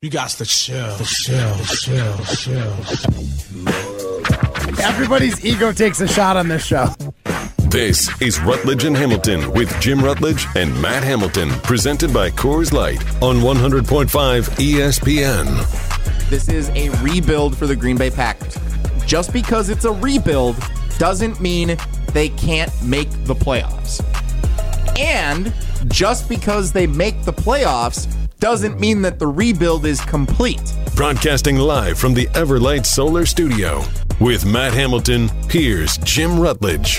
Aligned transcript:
You 0.00 0.10
got 0.10 0.30
to 0.30 0.44
chill, 0.44 0.96
chill, 0.98 1.56
chill, 1.64 2.18
chill. 2.26 2.72
Everybody's 4.80 5.44
ego 5.44 5.72
takes 5.72 6.00
a 6.00 6.06
shot 6.06 6.36
on 6.36 6.46
this 6.46 6.64
show. 6.64 6.86
This 7.64 8.08
is 8.22 8.38
Rutledge 8.38 8.84
and 8.84 8.96
Hamilton 8.96 9.50
with 9.54 9.68
Jim 9.80 10.00
Rutledge 10.00 10.46
and 10.54 10.80
Matt 10.80 11.02
Hamilton, 11.02 11.50
presented 11.64 12.14
by 12.14 12.30
Coors 12.30 12.72
Light 12.72 13.04
on 13.20 13.38
100.5 13.38 14.08
ESPN. 14.50 16.30
This 16.30 16.48
is 16.48 16.68
a 16.76 16.90
rebuild 17.02 17.58
for 17.58 17.66
the 17.66 17.74
Green 17.74 17.96
Bay 17.96 18.10
Packers. 18.10 18.56
Just 19.04 19.32
because 19.32 19.68
it's 19.68 19.84
a 19.84 19.92
rebuild 19.94 20.54
doesn't 20.98 21.40
mean 21.40 21.76
they 22.12 22.28
can't 22.28 22.70
make 22.84 23.10
the 23.24 23.34
playoffs. 23.34 24.00
And 24.96 25.52
just 25.92 26.28
because 26.28 26.70
they 26.70 26.86
make 26.86 27.24
the 27.24 27.32
playoffs 27.32 28.14
doesn't 28.40 28.78
mean 28.78 29.02
that 29.02 29.18
the 29.18 29.26
rebuild 29.26 29.84
is 29.84 30.00
complete. 30.00 30.62
Broadcasting 30.94 31.56
live 31.56 31.98
from 31.98 32.14
the 32.14 32.26
Everlight 32.28 32.86
Solar 32.86 33.26
Studio. 33.26 33.82
With 34.20 34.46
Matt 34.46 34.74
Hamilton, 34.74 35.28
here's 35.50 35.96
Jim 35.98 36.38
Rutledge. 36.38 36.98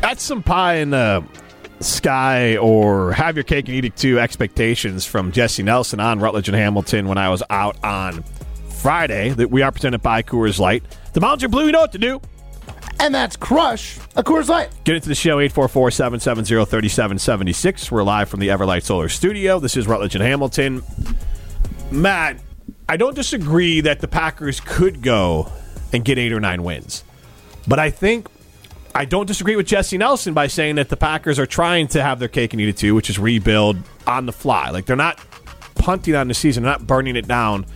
That's 0.00 0.22
some 0.22 0.42
pie 0.42 0.74
in 0.76 0.90
the 0.90 1.24
sky 1.80 2.56
or 2.56 3.12
have 3.12 3.36
your 3.36 3.44
cake 3.44 3.66
and 3.66 3.76
eat 3.76 3.84
it 3.84 3.96
too 3.96 4.18
expectations 4.20 5.04
from 5.04 5.32
Jesse 5.32 5.62
Nelson 5.62 6.00
on 6.00 6.20
Rutledge 6.20 6.48
and 6.48 6.56
Hamilton 6.56 7.08
when 7.08 7.18
I 7.18 7.28
was 7.28 7.42
out 7.50 7.82
on 7.84 8.22
Friday 8.68 9.30
that 9.30 9.50
we 9.50 9.62
are 9.62 9.72
presented 9.72 10.02
by 10.02 10.22
Coors 10.22 10.58
Light. 10.58 10.84
The 11.12 11.20
mountains 11.20 11.44
are 11.44 11.48
blue, 11.48 11.66
you 11.66 11.72
know 11.72 11.80
what 11.80 11.92
to 11.92 11.98
do. 11.98 12.20
And 13.02 13.12
that's 13.12 13.36
Crush, 13.36 13.98
a 14.14 14.22
Coors 14.22 14.48
Light. 14.48 14.70
Get 14.84 14.94
into 14.94 15.08
the 15.08 15.16
show, 15.16 15.38
844-770-3776. 15.38 17.90
We're 17.90 18.04
live 18.04 18.28
from 18.28 18.38
the 18.38 18.46
Everlight 18.46 18.84
Solar 18.84 19.08
Studio. 19.08 19.58
This 19.58 19.76
is 19.76 19.88
Rutledge 19.88 20.14
and 20.14 20.22
Hamilton. 20.22 20.84
Matt, 21.90 22.38
I 22.88 22.96
don't 22.96 23.16
disagree 23.16 23.80
that 23.80 23.98
the 23.98 24.06
Packers 24.06 24.60
could 24.60 25.02
go 25.02 25.50
and 25.92 26.04
get 26.04 26.16
eight 26.16 26.32
or 26.32 26.38
nine 26.38 26.62
wins. 26.62 27.02
But 27.66 27.80
I 27.80 27.90
think 27.90 28.28
I 28.94 29.04
don't 29.04 29.26
disagree 29.26 29.56
with 29.56 29.66
Jesse 29.66 29.98
Nelson 29.98 30.32
by 30.32 30.46
saying 30.46 30.76
that 30.76 30.88
the 30.88 30.96
Packers 30.96 31.40
are 31.40 31.46
trying 31.46 31.88
to 31.88 32.00
have 32.00 32.20
their 32.20 32.28
cake 32.28 32.52
and 32.52 32.60
eat 32.60 32.68
it 32.68 32.76
too, 32.76 32.94
which 32.94 33.10
is 33.10 33.18
rebuild 33.18 33.78
on 34.06 34.26
the 34.26 34.32
fly. 34.32 34.70
Like 34.70 34.86
they're 34.86 34.94
not 34.94 35.18
punting 35.74 36.14
on 36.14 36.28
the 36.28 36.34
season, 36.34 36.62
they're 36.62 36.70
not 36.70 36.86
burning 36.86 37.16
it 37.16 37.26
down 37.26 37.66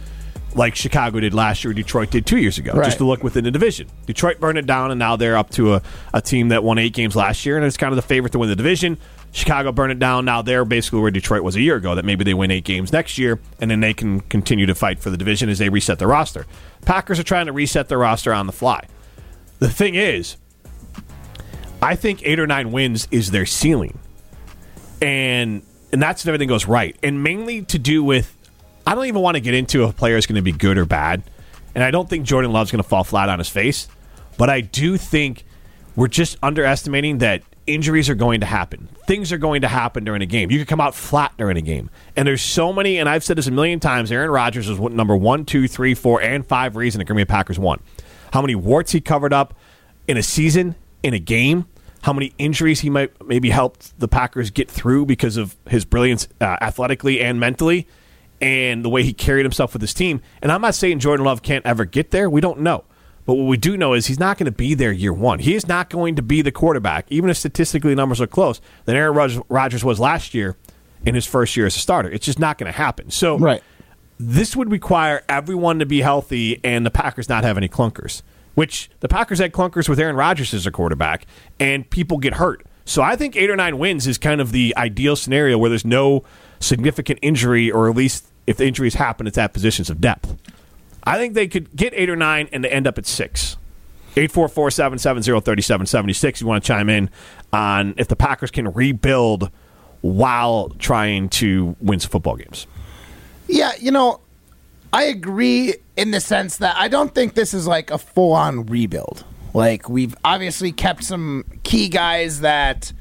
like 0.56 0.74
Chicago 0.74 1.20
did 1.20 1.34
last 1.34 1.62
year, 1.62 1.72
Detroit 1.74 2.10
did 2.10 2.24
two 2.26 2.38
years 2.38 2.56
ago, 2.58 2.72
Right. 2.72 2.86
just 2.86 2.98
to 2.98 3.04
look 3.04 3.22
within 3.22 3.44
the 3.44 3.50
division. 3.50 3.88
Detroit 4.06 4.40
burned 4.40 4.58
it 4.58 4.66
down, 4.66 4.90
and 4.90 4.98
now 4.98 5.14
they're 5.16 5.36
up 5.36 5.50
to 5.50 5.74
a, 5.74 5.82
a 6.14 6.20
team 6.22 6.48
that 6.48 6.64
won 6.64 6.78
eight 6.78 6.94
games 6.94 7.14
last 7.14 7.44
year, 7.46 7.56
and 7.56 7.64
it's 7.66 7.76
kind 7.76 7.92
of 7.92 7.96
the 7.96 8.02
favorite 8.02 8.32
to 8.32 8.38
win 8.38 8.48
the 8.48 8.56
division. 8.56 8.96
Chicago 9.32 9.70
burned 9.70 9.92
it 9.92 9.98
down. 9.98 10.24
Now 10.24 10.40
they're 10.40 10.64
basically 10.64 11.00
where 11.00 11.10
Detroit 11.10 11.42
was 11.42 11.56
a 11.56 11.60
year 11.60 11.76
ago, 11.76 11.94
that 11.94 12.04
maybe 12.06 12.24
they 12.24 12.32
win 12.34 12.50
eight 12.50 12.64
games 12.64 12.90
next 12.92 13.18
year, 13.18 13.38
and 13.60 13.70
then 13.70 13.80
they 13.80 13.92
can 13.92 14.20
continue 14.20 14.64
to 14.66 14.74
fight 14.74 14.98
for 14.98 15.10
the 15.10 15.16
division 15.18 15.48
as 15.50 15.58
they 15.58 15.68
reset 15.68 15.98
their 15.98 16.08
roster. 16.08 16.46
Packers 16.86 17.18
are 17.20 17.24
trying 17.24 17.46
to 17.46 17.52
reset 17.52 17.88
their 17.88 17.98
roster 17.98 18.32
on 18.32 18.46
the 18.46 18.52
fly. 18.52 18.86
The 19.58 19.68
thing 19.70 19.94
is, 19.94 20.36
I 21.82 21.96
think 21.96 22.22
eight 22.24 22.38
or 22.40 22.46
nine 22.46 22.72
wins 22.72 23.06
is 23.10 23.30
their 23.30 23.46
ceiling. 23.46 23.98
And 25.02 25.62
and 25.92 26.02
that's 26.02 26.22
if 26.24 26.28
everything 26.28 26.48
goes 26.48 26.66
right. 26.66 26.96
And 27.02 27.22
mainly 27.22 27.62
to 27.62 27.78
do 27.78 28.02
with 28.02 28.35
I 28.86 28.94
don't 28.94 29.06
even 29.06 29.20
want 29.20 29.34
to 29.34 29.40
get 29.40 29.54
into 29.54 29.84
if 29.84 29.90
a 29.90 29.92
player 29.92 30.16
is 30.16 30.26
going 30.26 30.36
to 30.36 30.42
be 30.42 30.52
good 30.52 30.78
or 30.78 30.84
bad. 30.84 31.22
And 31.74 31.82
I 31.82 31.90
don't 31.90 32.08
think 32.08 32.24
Jordan 32.24 32.52
Love's 32.52 32.70
going 32.70 32.82
to 32.82 32.88
fall 32.88 33.04
flat 33.04 33.28
on 33.28 33.38
his 33.38 33.48
face. 33.48 33.88
But 34.38 34.48
I 34.48 34.60
do 34.60 34.96
think 34.96 35.44
we're 35.96 36.08
just 36.08 36.36
underestimating 36.42 37.18
that 37.18 37.42
injuries 37.66 38.08
are 38.08 38.14
going 38.14 38.40
to 38.40 38.46
happen. 38.46 38.88
Things 39.06 39.32
are 39.32 39.38
going 39.38 39.62
to 39.62 39.68
happen 39.68 40.04
during 40.04 40.22
a 40.22 40.26
game. 40.26 40.50
You 40.50 40.58
could 40.58 40.68
come 40.68 40.80
out 40.80 40.94
flat 40.94 41.32
during 41.36 41.56
a 41.56 41.62
game. 41.62 41.90
And 42.14 42.28
there's 42.28 42.42
so 42.42 42.72
many, 42.72 42.98
and 42.98 43.08
I've 43.08 43.24
said 43.24 43.36
this 43.36 43.46
a 43.46 43.50
million 43.50 43.80
times 43.80 44.12
Aaron 44.12 44.30
Rodgers 44.30 44.68
was 44.68 44.78
number 44.92 45.16
one, 45.16 45.44
two, 45.44 45.66
three, 45.66 45.94
four, 45.94 46.22
and 46.22 46.46
five 46.46 46.76
reason 46.76 47.00
the 47.00 47.04
Green 47.04 47.16
Bay 47.16 47.24
Packers 47.24 47.58
won. 47.58 47.80
How 48.32 48.40
many 48.40 48.54
warts 48.54 48.92
he 48.92 49.00
covered 49.00 49.32
up 49.32 49.54
in 50.06 50.16
a 50.16 50.22
season, 50.22 50.76
in 51.02 51.14
a 51.14 51.18
game, 51.18 51.66
how 52.02 52.12
many 52.12 52.32
injuries 52.38 52.80
he 52.80 52.90
might 52.90 53.10
maybe 53.26 53.50
helped 53.50 53.98
the 53.98 54.06
Packers 54.06 54.50
get 54.50 54.70
through 54.70 55.06
because 55.06 55.36
of 55.36 55.56
his 55.68 55.84
brilliance 55.84 56.28
uh, 56.40 56.56
athletically 56.60 57.20
and 57.20 57.40
mentally, 57.40 57.88
and 58.40 58.84
the 58.84 58.88
way 58.88 59.02
he 59.02 59.12
carried 59.12 59.44
himself 59.44 59.72
with 59.72 59.82
his 59.82 59.94
team. 59.94 60.20
And 60.42 60.50
I'm 60.52 60.60
not 60.60 60.74
saying 60.74 60.98
Jordan 60.98 61.24
Love 61.26 61.42
can't 61.42 61.64
ever 61.66 61.84
get 61.84 62.10
there. 62.10 62.28
We 62.28 62.40
don't 62.40 62.60
know. 62.60 62.84
But 63.24 63.34
what 63.34 63.44
we 63.46 63.56
do 63.56 63.76
know 63.76 63.92
is 63.92 64.06
he's 64.06 64.20
not 64.20 64.38
going 64.38 64.44
to 64.46 64.52
be 64.52 64.74
there 64.74 64.92
year 64.92 65.12
one. 65.12 65.40
He 65.40 65.54
is 65.54 65.66
not 65.66 65.90
going 65.90 66.14
to 66.14 66.22
be 66.22 66.42
the 66.42 66.52
quarterback, 66.52 67.06
even 67.08 67.28
if 67.28 67.36
statistically 67.36 67.94
numbers 67.94 68.20
are 68.20 68.26
close, 68.28 68.60
than 68.84 68.94
Aaron 68.94 69.42
Rodgers 69.48 69.84
was 69.84 69.98
last 69.98 70.32
year 70.32 70.56
in 71.04 71.14
his 71.16 71.26
first 71.26 71.56
year 71.56 71.66
as 71.66 71.74
a 71.76 71.80
starter. 71.80 72.08
It's 72.08 72.24
just 72.24 72.38
not 72.38 72.56
going 72.56 72.70
to 72.70 72.76
happen. 72.78 73.10
So 73.10 73.36
Right. 73.36 73.62
this 74.18 74.54
would 74.54 74.70
require 74.70 75.24
everyone 75.28 75.80
to 75.80 75.86
be 75.86 76.02
healthy 76.02 76.60
and 76.62 76.86
the 76.86 76.90
Packers 76.90 77.28
not 77.28 77.42
have 77.42 77.56
any 77.56 77.68
clunkers, 77.68 78.22
which 78.54 78.90
the 79.00 79.08
Packers 79.08 79.40
had 79.40 79.52
clunkers 79.52 79.88
with 79.88 79.98
Aaron 79.98 80.14
Rodgers 80.16 80.54
as 80.54 80.64
a 80.66 80.70
quarterback, 80.70 81.26
and 81.58 81.88
people 81.90 82.18
get 82.18 82.34
hurt. 82.34 82.64
So 82.84 83.02
I 83.02 83.16
think 83.16 83.34
eight 83.36 83.50
or 83.50 83.56
nine 83.56 83.78
wins 83.78 84.06
is 84.06 84.18
kind 84.18 84.40
of 84.40 84.52
the 84.52 84.72
ideal 84.76 85.16
scenario 85.16 85.58
where 85.58 85.68
there's 85.68 85.84
no 85.84 86.22
significant 86.60 87.18
injury, 87.22 87.70
or 87.70 87.88
at 87.88 87.96
least 87.96 88.26
if 88.46 88.56
the 88.56 88.66
injuries 88.66 88.94
happen, 88.94 89.26
it's 89.26 89.38
at 89.38 89.52
positions 89.52 89.90
of 89.90 90.00
depth. 90.00 90.34
I 91.04 91.18
think 91.18 91.34
they 91.34 91.48
could 91.48 91.74
get 91.76 91.92
eight 91.94 92.10
or 92.10 92.16
nine 92.16 92.48
and 92.52 92.64
they 92.64 92.70
end 92.70 92.86
up 92.86 92.98
at 92.98 93.06
six. 93.06 93.56
844 94.18 94.70
770 94.70 95.40
3776. 95.44 96.40
You 96.40 96.46
want 96.46 96.64
to 96.64 96.66
chime 96.66 96.88
in 96.88 97.10
on 97.52 97.94
if 97.98 98.08
the 98.08 98.16
Packers 98.16 98.50
can 98.50 98.72
rebuild 98.72 99.50
while 100.00 100.70
trying 100.78 101.28
to 101.28 101.76
win 101.80 102.00
some 102.00 102.10
football 102.10 102.36
games. 102.36 102.66
Yeah, 103.46 103.72
you 103.78 103.90
know, 103.90 104.20
I 104.92 105.04
agree 105.04 105.74
in 105.96 106.10
the 106.10 106.20
sense 106.20 106.58
that 106.58 106.76
I 106.76 106.88
don't 106.88 107.14
think 107.14 107.34
this 107.34 107.52
is 107.52 107.66
like 107.66 107.90
a 107.90 107.98
full 107.98 108.32
on 108.32 108.66
rebuild. 108.66 109.24
Like, 109.52 109.88
we've 109.88 110.14
obviously 110.24 110.72
kept 110.72 111.04
some 111.04 111.44
key 111.62 111.88
guys 111.88 112.40
that, 112.40 112.92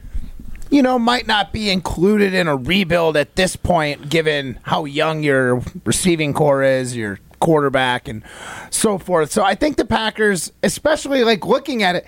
you 0.76 0.82
know, 0.82 1.00
might 1.00 1.26
not 1.26 1.54
be 1.54 1.70
included 1.70 2.34
in 2.34 2.50
a 2.50 2.56
rebuild 2.58 3.16
at 3.16 3.38
this 3.38 3.56
point, 3.56 4.10
given 4.10 4.60
how 4.64 4.84
young 4.84 5.24
your 5.24 5.62
receiving 5.86 6.34
core 6.34 6.64
is, 6.64 6.98
your 6.98 7.18
quarterback, 7.40 8.10
and 8.10 8.24
so 8.72 8.98
forth. 8.98 9.32
So 9.32 9.42
I 9.42 9.56
think 9.56 9.78
the 9.78 9.86
Packers, 9.86 10.52
especially 10.64 11.24
like 11.24 11.46
looking 11.46 11.82
at 11.82 11.96
it, 11.96 12.06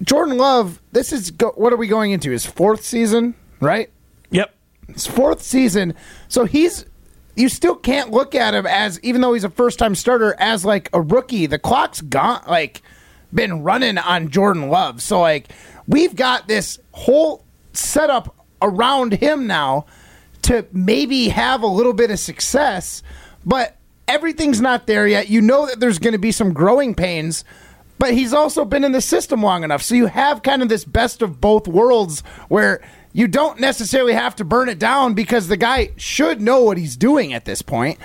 Jordan 0.00 0.36
Love, 0.38 0.80
this 0.92 1.12
is, 1.12 1.32
go- 1.32 1.54
what 1.56 1.72
are 1.72 1.76
we 1.76 1.88
going 1.88 2.12
into? 2.12 2.30
His 2.30 2.46
fourth 2.46 2.84
season, 2.84 3.34
right? 3.58 3.90
Yep. 4.30 4.54
his 4.92 5.08
fourth 5.08 5.42
season. 5.42 5.92
So 6.28 6.44
he's 6.44 6.86
you 7.34 7.48
still 7.48 7.74
can't 7.74 8.12
look 8.12 8.32
at 8.36 8.54
him 8.54 8.64
as 8.66 9.00
even 9.02 9.22
though 9.22 9.32
he's 9.32 9.42
a 9.44 9.50
first 9.50 9.76
time 9.76 9.96
starter 9.96 10.36
as 10.38 10.64
like 10.64 10.88
a 10.92 11.00
rookie. 11.00 11.46
The 11.46 11.58
clock's 11.58 12.00
gone 12.00 12.42
like 12.46 12.80
been 13.34 13.64
running 13.64 13.98
on 13.98 14.28
Jordan 14.28 14.68
Love. 14.68 15.02
So 15.02 15.20
like 15.20 15.48
we've 15.88 16.14
got 16.14 16.46
this 16.46 16.78
whole 16.92 17.44
setup 17.72 18.34
around 18.60 19.14
him 19.14 19.46
now 19.46 19.86
to 20.42 20.66
maybe 20.72 21.28
have 21.28 21.62
a 21.62 21.66
little 21.66 21.92
bit 21.92 22.10
of 22.10 22.18
success, 22.18 23.02
but 23.44 23.76
everything's 24.06 24.60
not 24.60 24.86
there 24.86 25.06
yet. 25.06 25.28
You 25.28 25.40
know 25.40 25.66
that 25.66 25.80
there's 25.80 25.98
going 25.98 26.12
to 26.12 26.18
be 26.18 26.32
some 26.32 26.52
growing 26.52 26.94
pains, 26.94 27.44
but 27.98 28.14
he's 28.14 28.32
also 28.32 28.64
been 28.64 28.84
in 28.84 28.92
the 28.92 29.00
system 29.00 29.42
long 29.42 29.64
enough. 29.64 29.82
So 29.82 29.94
you 29.94 30.06
have 30.06 30.42
kind 30.42 30.62
of 30.62 30.68
this 30.68 30.84
best 30.84 31.22
of 31.22 31.40
both 31.40 31.68
worlds 31.68 32.20
where 32.48 32.80
you 33.12 33.26
don't 33.26 33.58
necessarily 33.58 34.12
have 34.12 34.36
to 34.36 34.44
burn 34.44 34.68
it 34.68 34.78
down 34.78 35.14
because 35.14 35.48
the 35.48 35.56
guy 35.56 35.90
should 35.96 36.40
know 36.40 36.62
what 36.62 36.78
he's 36.78 36.96
doing 36.96 37.32
at 37.32 37.44
this 37.44 37.62
point. 37.62 37.98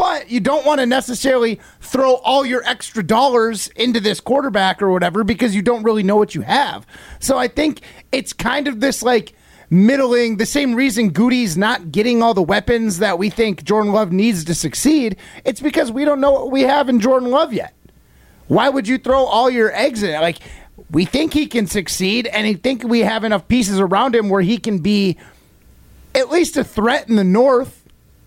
But 0.00 0.30
you 0.30 0.40
don't 0.40 0.64
want 0.64 0.80
to 0.80 0.86
necessarily 0.86 1.60
throw 1.82 2.14
all 2.14 2.46
your 2.46 2.64
extra 2.64 3.02
dollars 3.02 3.68
into 3.76 4.00
this 4.00 4.18
quarterback 4.18 4.80
or 4.80 4.90
whatever 4.90 5.24
because 5.24 5.54
you 5.54 5.60
don't 5.60 5.82
really 5.82 6.02
know 6.02 6.16
what 6.16 6.34
you 6.34 6.40
have. 6.40 6.86
So 7.18 7.36
I 7.36 7.48
think 7.48 7.82
it's 8.10 8.32
kind 8.32 8.66
of 8.66 8.80
this 8.80 9.02
like 9.02 9.34
middling, 9.68 10.38
the 10.38 10.46
same 10.46 10.74
reason 10.74 11.12
Gutey's 11.12 11.58
not 11.58 11.92
getting 11.92 12.22
all 12.22 12.32
the 12.32 12.40
weapons 12.40 13.00
that 13.00 13.18
we 13.18 13.28
think 13.28 13.62
Jordan 13.62 13.92
Love 13.92 14.10
needs 14.10 14.42
to 14.44 14.54
succeed. 14.54 15.16
It's 15.44 15.60
because 15.60 15.92
we 15.92 16.06
don't 16.06 16.22
know 16.22 16.32
what 16.32 16.50
we 16.50 16.62
have 16.62 16.88
in 16.88 17.00
Jordan 17.00 17.30
Love 17.30 17.52
yet. 17.52 17.74
Why 18.48 18.70
would 18.70 18.88
you 18.88 18.96
throw 18.96 19.24
all 19.24 19.50
your 19.50 19.70
eggs 19.76 20.02
in 20.02 20.14
it? 20.14 20.20
Like, 20.20 20.38
we 20.90 21.04
think 21.04 21.34
he 21.34 21.46
can 21.46 21.66
succeed, 21.66 22.26
and 22.26 22.46
I 22.46 22.54
think 22.54 22.84
we 22.84 23.00
have 23.00 23.22
enough 23.22 23.48
pieces 23.48 23.78
around 23.78 24.16
him 24.16 24.30
where 24.30 24.40
he 24.40 24.56
can 24.56 24.78
be 24.78 25.18
at 26.14 26.30
least 26.30 26.56
a 26.56 26.64
threat 26.64 27.06
in 27.10 27.16
the 27.16 27.22
North. 27.22 27.79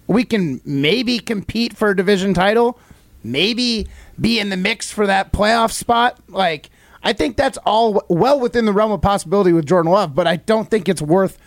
We 0.07 0.23
can 0.23 0.61
maybe 0.65 1.19
compete 1.19 1.75
for 1.75 1.89
a 1.89 1.95
division 1.95 2.33
title, 2.33 2.77
maybe 3.23 3.87
be 4.19 4.39
in 4.39 4.49
the 4.49 4.57
mix 4.57 4.91
for 4.91 5.07
that 5.07 5.31
playoff 5.31 5.71
spot. 5.71 6.19
Like, 6.27 6.69
I 7.03 7.13
think 7.13 7.37
that's 7.37 7.57
all 7.65 8.03
well 8.09 8.39
within 8.39 8.65
the 8.65 8.73
realm 8.73 8.91
of 8.91 9.01
possibility 9.01 9.53
with 9.53 9.65
Jordan 9.65 9.91
Love, 9.91 10.13
but 10.15 10.27
I 10.27 10.37
don't 10.37 10.69
think 10.69 10.87
it's 10.89 11.01
worth 11.01 11.37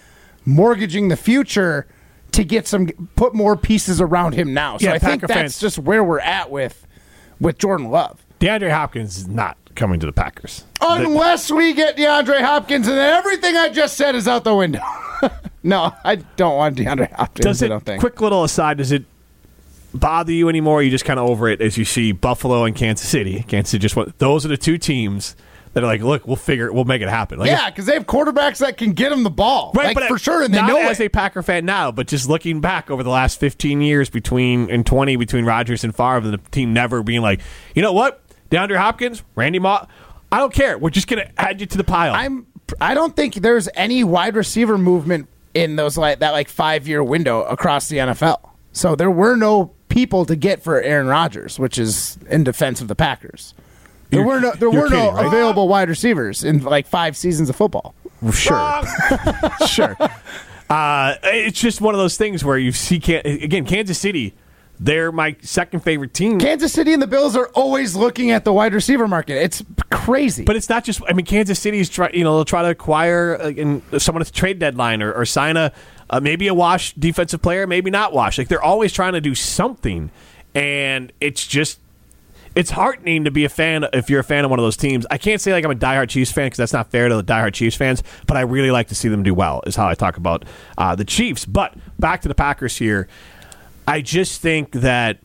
mortgaging 0.44 1.08
the 1.08 1.17
future 1.17 1.87
to 2.32 2.44
get 2.44 2.67
some 2.67 2.88
put 3.17 3.35
more 3.35 3.56
pieces 3.56 4.00
around 4.00 4.35
him 4.35 4.53
now. 4.53 4.76
So 4.79 4.88
Yeah, 4.88 4.94
I 4.94 4.99
think 4.99 5.23
that's 5.23 5.32
fans- 5.32 5.58
just 5.61 5.79
where 5.79 6.05
we're 6.05 6.20
at 6.20 6.50
with 6.50 6.87
with 7.41 7.58
Jordan 7.58 7.91
Love. 7.91 8.25
DeAndre 8.41 8.70
Hopkins 8.70 9.17
is 9.19 9.29
not 9.29 9.56
coming 9.76 10.00
to 10.00 10.06
the 10.06 10.12
Packers. 10.12 10.64
Unless 10.81 11.50
we 11.50 11.73
get 11.75 11.96
DeAndre 11.96 12.40
Hopkins, 12.43 12.88
and 12.88 12.96
then 12.96 13.12
everything 13.14 13.56
I 13.56 13.69
just 13.69 13.96
said 13.96 14.14
is 14.14 14.26
out 14.26 14.44
the 14.44 14.55
window. 14.55 14.81
No, 15.62 15.93
I 16.05 16.17
don't 16.17 16.55
want 16.56 16.76
DeAndre 16.76 17.11
Hopkins. 17.12 17.44
Does 17.44 17.61
I 17.62 17.67
it? 17.67 17.69
don't 17.70 17.84
think. 17.84 17.99
Quick 18.00 18.20
little 18.20 18.44
aside. 18.44 18.78
Does 18.78 18.93
it 18.93 19.05
bother 19.93 20.31
you 20.31 20.49
anymore? 20.49 20.81
You 20.81 20.90
just 20.90 21.05
kind 21.05 21.19
of 21.19 21.28
over 21.28 21.49
it 21.49 21.61
as 21.61 21.76
you 21.76 21.84
see 21.84 22.12
Buffalo 22.12 22.64
and 22.64 22.76
Kansas 22.76 23.08
City. 23.08 23.43
Kansas 23.49 23.70
City 23.73 23.82
just 23.82 23.96
went. 23.96 24.17
Those 24.19 24.44
are 24.44 24.49
the 24.49 24.56
two 24.56 24.78
teams 24.78 25.34
that 25.73 25.82
are 25.82 25.88
like, 25.88 26.02
look, 26.02 26.26
we'll 26.26 26.37
figure, 26.37 26.67
it, 26.69 26.75
we'll 26.75 26.84
make 26.84 27.02
it 27.02 27.08
happen. 27.08 27.38
Like, 27.38 27.50
yeah, 27.50 27.69
because 27.69 27.84
they 27.84 27.94
have 27.94 28.06
quarterbacks 28.06 28.58
that 28.58 28.76
can 28.79 28.93
get 28.93 29.11
them 29.11 29.25
the 29.25 29.31
ball, 29.31 29.72
Right, 29.75 29.87
like, 29.88 29.94
but 29.96 30.08
for 30.08 30.19
sure, 30.19 30.43
and 30.43 30.55
they 30.55 30.62
know 30.62 30.79
as 30.79 31.00
it. 31.00 31.06
a 31.06 31.11
Packer 31.11 31.43
fan 31.43 31.67
now, 31.67 31.90
but 31.90 32.06
just 32.06 32.29
looking 32.31 32.61
back 32.62 32.90
over 32.90 33.02
the 33.02 33.11
last 33.11 33.38
15 33.40 33.81
years 33.82 34.08
between 34.08 34.70
and 34.70 34.87
20 34.87 35.17
between 35.17 35.44
Rodgers 35.44 35.82
and 35.84 35.94
Favre, 35.94 36.19
and 36.19 36.32
the 36.32 36.38
team 36.50 36.72
never 36.72 37.02
being 37.02 37.20
like, 37.20 37.40
you 37.75 37.82
know 37.82 37.93
what, 37.93 38.22
DeAndre 38.50 38.76
Hopkins, 38.76 39.22
Randy 39.34 39.58
Moss, 39.58 39.87
I 40.32 40.38
don't 40.38 40.52
care. 40.52 40.76
We're 40.78 40.90
just 40.90 41.08
going 41.08 41.25
to 41.26 41.40
add 41.40 41.60
you 41.60 41.66
to 41.66 41.76
the 41.78 41.84
pile. 41.84 42.12
I'm. 42.14 42.46
I 42.81 42.94
don't 42.94 43.14
think 43.14 43.34
there's 43.34 43.69
any 43.75 44.02
wide 44.04 44.34
receiver 44.34 44.76
movement 44.76 45.28
in 45.54 45.76
those 45.76 45.96
like 45.96 46.19
that 46.19 46.32
like 46.32 46.48
five 46.48 46.88
year 46.88 47.02
window 47.02 47.43
across 47.43 47.88
the 47.88 47.98
NFL. 47.98 48.38
So 48.72 48.94
there 48.96 49.10
were 49.10 49.37
no 49.37 49.72
people 49.88 50.25
to 50.26 50.34
get 50.37 50.62
for 50.62 50.81
Aaron 50.82 51.06
Rodgers, 51.06 51.58
which 51.58 51.78
is 51.78 52.19
in 52.28 52.43
defense 52.44 52.81
of 52.81 52.88
the 52.88 52.94
Packers. 52.96 53.54
There 54.10 54.20
You're- 54.20 54.34
were 54.34 54.40
no 54.40 54.52
there 54.52 54.70
you're 54.72 54.82
were 54.82 54.88
no 54.90 55.12
right? 55.12 55.26
available 55.26 55.69
wide 55.69 55.88
receivers 55.88 56.43
in 56.44 56.62
like 56.62 56.87
five 56.87 57.16
seasons 57.16 57.48
of 57.48 57.56
football. 57.56 57.94
Sure, 58.32 58.82
sure. 59.69 59.96
Uh, 60.69 61.14
it's 61.22 61.60
just 61.60 61.81
one 61.81 61.94
of 61.94 61.98
those 62.00 62.16
things 62.16 62.44
where 62.44 62.58
you 62.58 62.72
see, 62.72 62.98
Can- 62.98 63.25
again, 63.25 63.64
Kansas 63.64 63.96
City. 63.98 64.34
They're 64.78 65.11
my 65.11 65.37
second 65.40 65.81
favorite 65.81 66.12
team. 66.12 66.38
Kansas 66.38 66.73
City 66.73 66.93
and 66.93 67.00
the 67.00 67.06
Bills 67.06 67.34
are 67.34 67.49
always 67.55 67.96
looking 67.96 68.31
at 68.31 68.44
the 68.44 68.52
wide 68.52 68.75
receiver 68.75 69.08
market. 69.08 69.43
It's 69.43 69.64
crazy. 69.90 70.44
But 70.44 70.56
it's 70.56 70.69
not 70.69 70.84
just. 70.84 71.00
I 71.08 71.14
mean, 71.14 71.25
Kansas 71.25 71.58
City's 71.58 71.88
try. 71.88 72.11
You 72.12 72.25
know, 72.25 72.37
they'll 72.37 72.44
try 72.44 72.62
to 72.62 72.70
acquire 72.70 73.40
uh, 73.40 73.49
in 73.49 73.82
someone 73.99 74.20
at 74.20 74.26
the 74.26 74.34
trade 74.34 74.58
deadline 74.58 75.02
or, 75.02 75.12
or 75.12 75.25
sign 75.25 75.56
a 75.56 75.73
uh, 76.11 76.20
maybe 76.20 76.46
a 76.46 76.55
wash 76.55 76.93
defensive 76.94 77.43
player, 77.43 77.67
maybe 77.67 77.90
not 77.90 78.12
wash. 78.12 78.38
Like 78.38 78.49
they're 78.49 78.62
always 78.62 78.93
trying 78.93 79.14
to 79.14 79.20
do 79.20 79.34
something, 79.34 80.11
and 80.55 81.12
it's 81.20 81.46
just 81.46 81.81
it's 82.56 82.70
heartening 82.70 83.25
to 83.25 83.31
be 83.31 83.44
a 83.44 83.49
fan 83.49 83.87
if 83.93 84.08
you're 84.08 84.20
a 84.20 84.25
fan 84.25 84.44
of 84.44 84.50
one 84.50 84.58
of 84.58 84.64
those 84.64 84.79
teams. 84.79 85.06
I 85.11 85.19
can't 85.19 85.40
say 85.40 85.52
like 85.52 85.64
I'm 85.64 85.70
a 85.70 85.75
diehard 85.75 86.08
Chiefs 86.08 86.32
fan 86.32 86.46
because 86.46 86.56
that's 86.56 86.72
not 86.72 86.90
fair 86.90 87.08
to 87.08 87.17
the 87.17 87.25
diehard 87.25 87.52
Chiefs 87.52 87.76
fans, 87.76 88.02
but 88.26 88.37
I 88.37 88.40
really 88.40 88.70
like 88.70 88.88
to 88.88 88.94
see 88.94 89.08
them 89.08 89.22
do 89.22 89.34
well. 89.34 89.62
Is 89.67 89.76
how 89.76 89.88
I 89.88 89.94
talk 89.94 90.17
about 90.17 90.44
uh, 90.79 90.94
the 90.94 91.05
Chiefs. 91.05 91.44
But 91.44 91.75
back 91.99 92.22
to 92.22 92.29
the 92.29 92.34
Packers 92.34 92.76
here. 92.76 93.08
I 93.87 94.00
just 94.00 94.41
think 94.41 94.73
that 94.73 95.19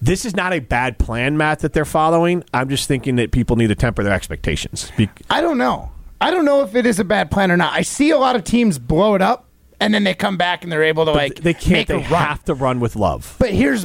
this 0.00 0.24
is 0.24 0.34
not 0.34 0.52
a 0.52 0.60
bad 0.60 0.98
plan, 0.98 1.36
Matt, 1.36 1.60
that 1.60 1.72
they're 1.72 1.84
following. 1.84 2.42
I'm 2.54 2.68
just 2.68 2.88
thinking 2.88 3.16
that 3.16 3.32
people 3.32 3.56
need 3.56 3.68
to 3.68 3.74
temper 3.74 4.02
their 4.02 4.14
expectations. 4.14 4.90
Be- 4.96 5.10
I 5.28 5.40
don't 5.40 5.58
know. 5.58 5.90
I 6.20 6.30
don't 6.30 6.44
know 6.44 6.62
if 6.62 6.74
it 6.74 6.86
is 6.86 6.98
a 6.98 7.04
bad 7.04 7.30
plan 7.30 7.50
or 7.50 7.56
not. 7.56 7.72
I 7.72 7.82
see 7.82 8.10
a 8.10 8.18
lot 8.18 8.36
of 8.36 8.44
teams 8.44 8.78
blow 8.78 9.14
it 9.14 9.22
up 9.22 9.46
and 9.80 9.94
then 9.94 10.04
they 10.04 10.14
come 10.14 10.36
back 10.36 10.62
and 10.62 10.70
they're 10.70 10.82
able 10.82 11.06
to 11.06 11.12
like 11.12 11.36
they 11.36 11.54
can't. 11.54 11.88
They 11.88 12.00
have 12.00 12.44
to 12.44 12.54
run 12.54 12.80
with 12.80 12.94
love. 12.96 13.36
But 13.38 13.50
here's 13.50 13.84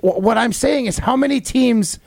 what 0.00 0.38
I'm 0.38 0.52
saying 0.52 0.86
is 0.86 0.98
how 0.98 1.16
many 1.16 1.40
teams 1.40 1.98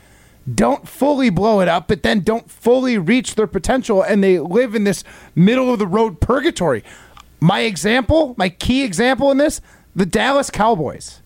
don't 0.52 0.88
fully 0.88 1.28
blow 1.28 1.60
it 1.60 1.68
up, 1.68 1.86
but 1.86 2.02
then 2.02 2.20
don't 2.20 2.50
fully 2.50 2.96
reach 2.96 3.34
their 3.34 3.46
potential, 3.46 4.02
and 4.02 4.24
they 4.24 4.38
live 4.38 4.74
in 4.74 4.84
this 4.84 5.04
middle 5.34 5.72
of 5.72 5.78
the 5.78 5.86
road 5.86 6.20
purgatory. 6.20 6.82
My 7.40 7.60
example, 7.60 8.34
my 8.38 8.48
key 8.48 8.82
example 8.82 9.30
in 9.30 9.36
this, 9.36 9.60
the 9.94 10.06
Dallas 10.06 10.50
Cowboys. 10.50 11.20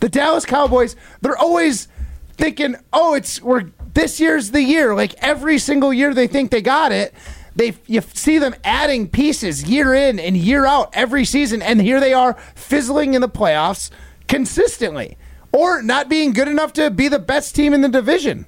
The 0.00 0.08
Dallas 0.08 0.44
Cowboys, 0.44 0.96
they're 1.20 1.36
always 1.36 1.88
thinking, 2.32 2.76
"Oh, 2.92 3.14
it's 3.14 3.42
we're 3.42 3.70
this 3.94 4.20
year's 4.20 4.50
the 4.52 4.62
year." 4.62 4.94
Like 4.94 5.14
every 5.22 5.58
single 5.58 5.92
year, 5.92 6.14
they 6.14 6.26
think 6.26 6.50
they 6.50 6.62
got 6.62 6.92
it. 6.92 7.14
They 7.56 7.74
you 7.86 8.00
see 8.14 8.38
them 8.38 8.54
adding 8.62 9.08
pieces 9.08 9.64
year 9.64 9.92
in 9.92 10.20
and 10.20 10.36
year 10.36 10.64
out 10.64 10.90
every 10.92 11.24
season, 11.24 11.60
and 11.60 11.80
here 11.80 11.98
they 11.98 12.12
are 12.12 12.34
fizzling 12.54 13.14
in 13.14 13.20
the 13.20 13.28
playoffs 13.28 13.90
consistently, 14.28 15.16
or 15.52 15.82
not 15.82 16.08
being 16.08 16.32
good 16.32 16.48
enough 16.48 16.72
to 16.74 16.90
be 16.90 17.08
the 17.08 17.18
best 17.18 17.56
team 17.56 17.74
in 17.74 17.80
the 17.80 17.88
division. 17.88 18.46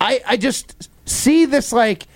I 0.00 0.20
I 0.26 0.36
just 0.36 0.90
see 1.06 1.46
this 1.46 1.72
like 1.72 2.06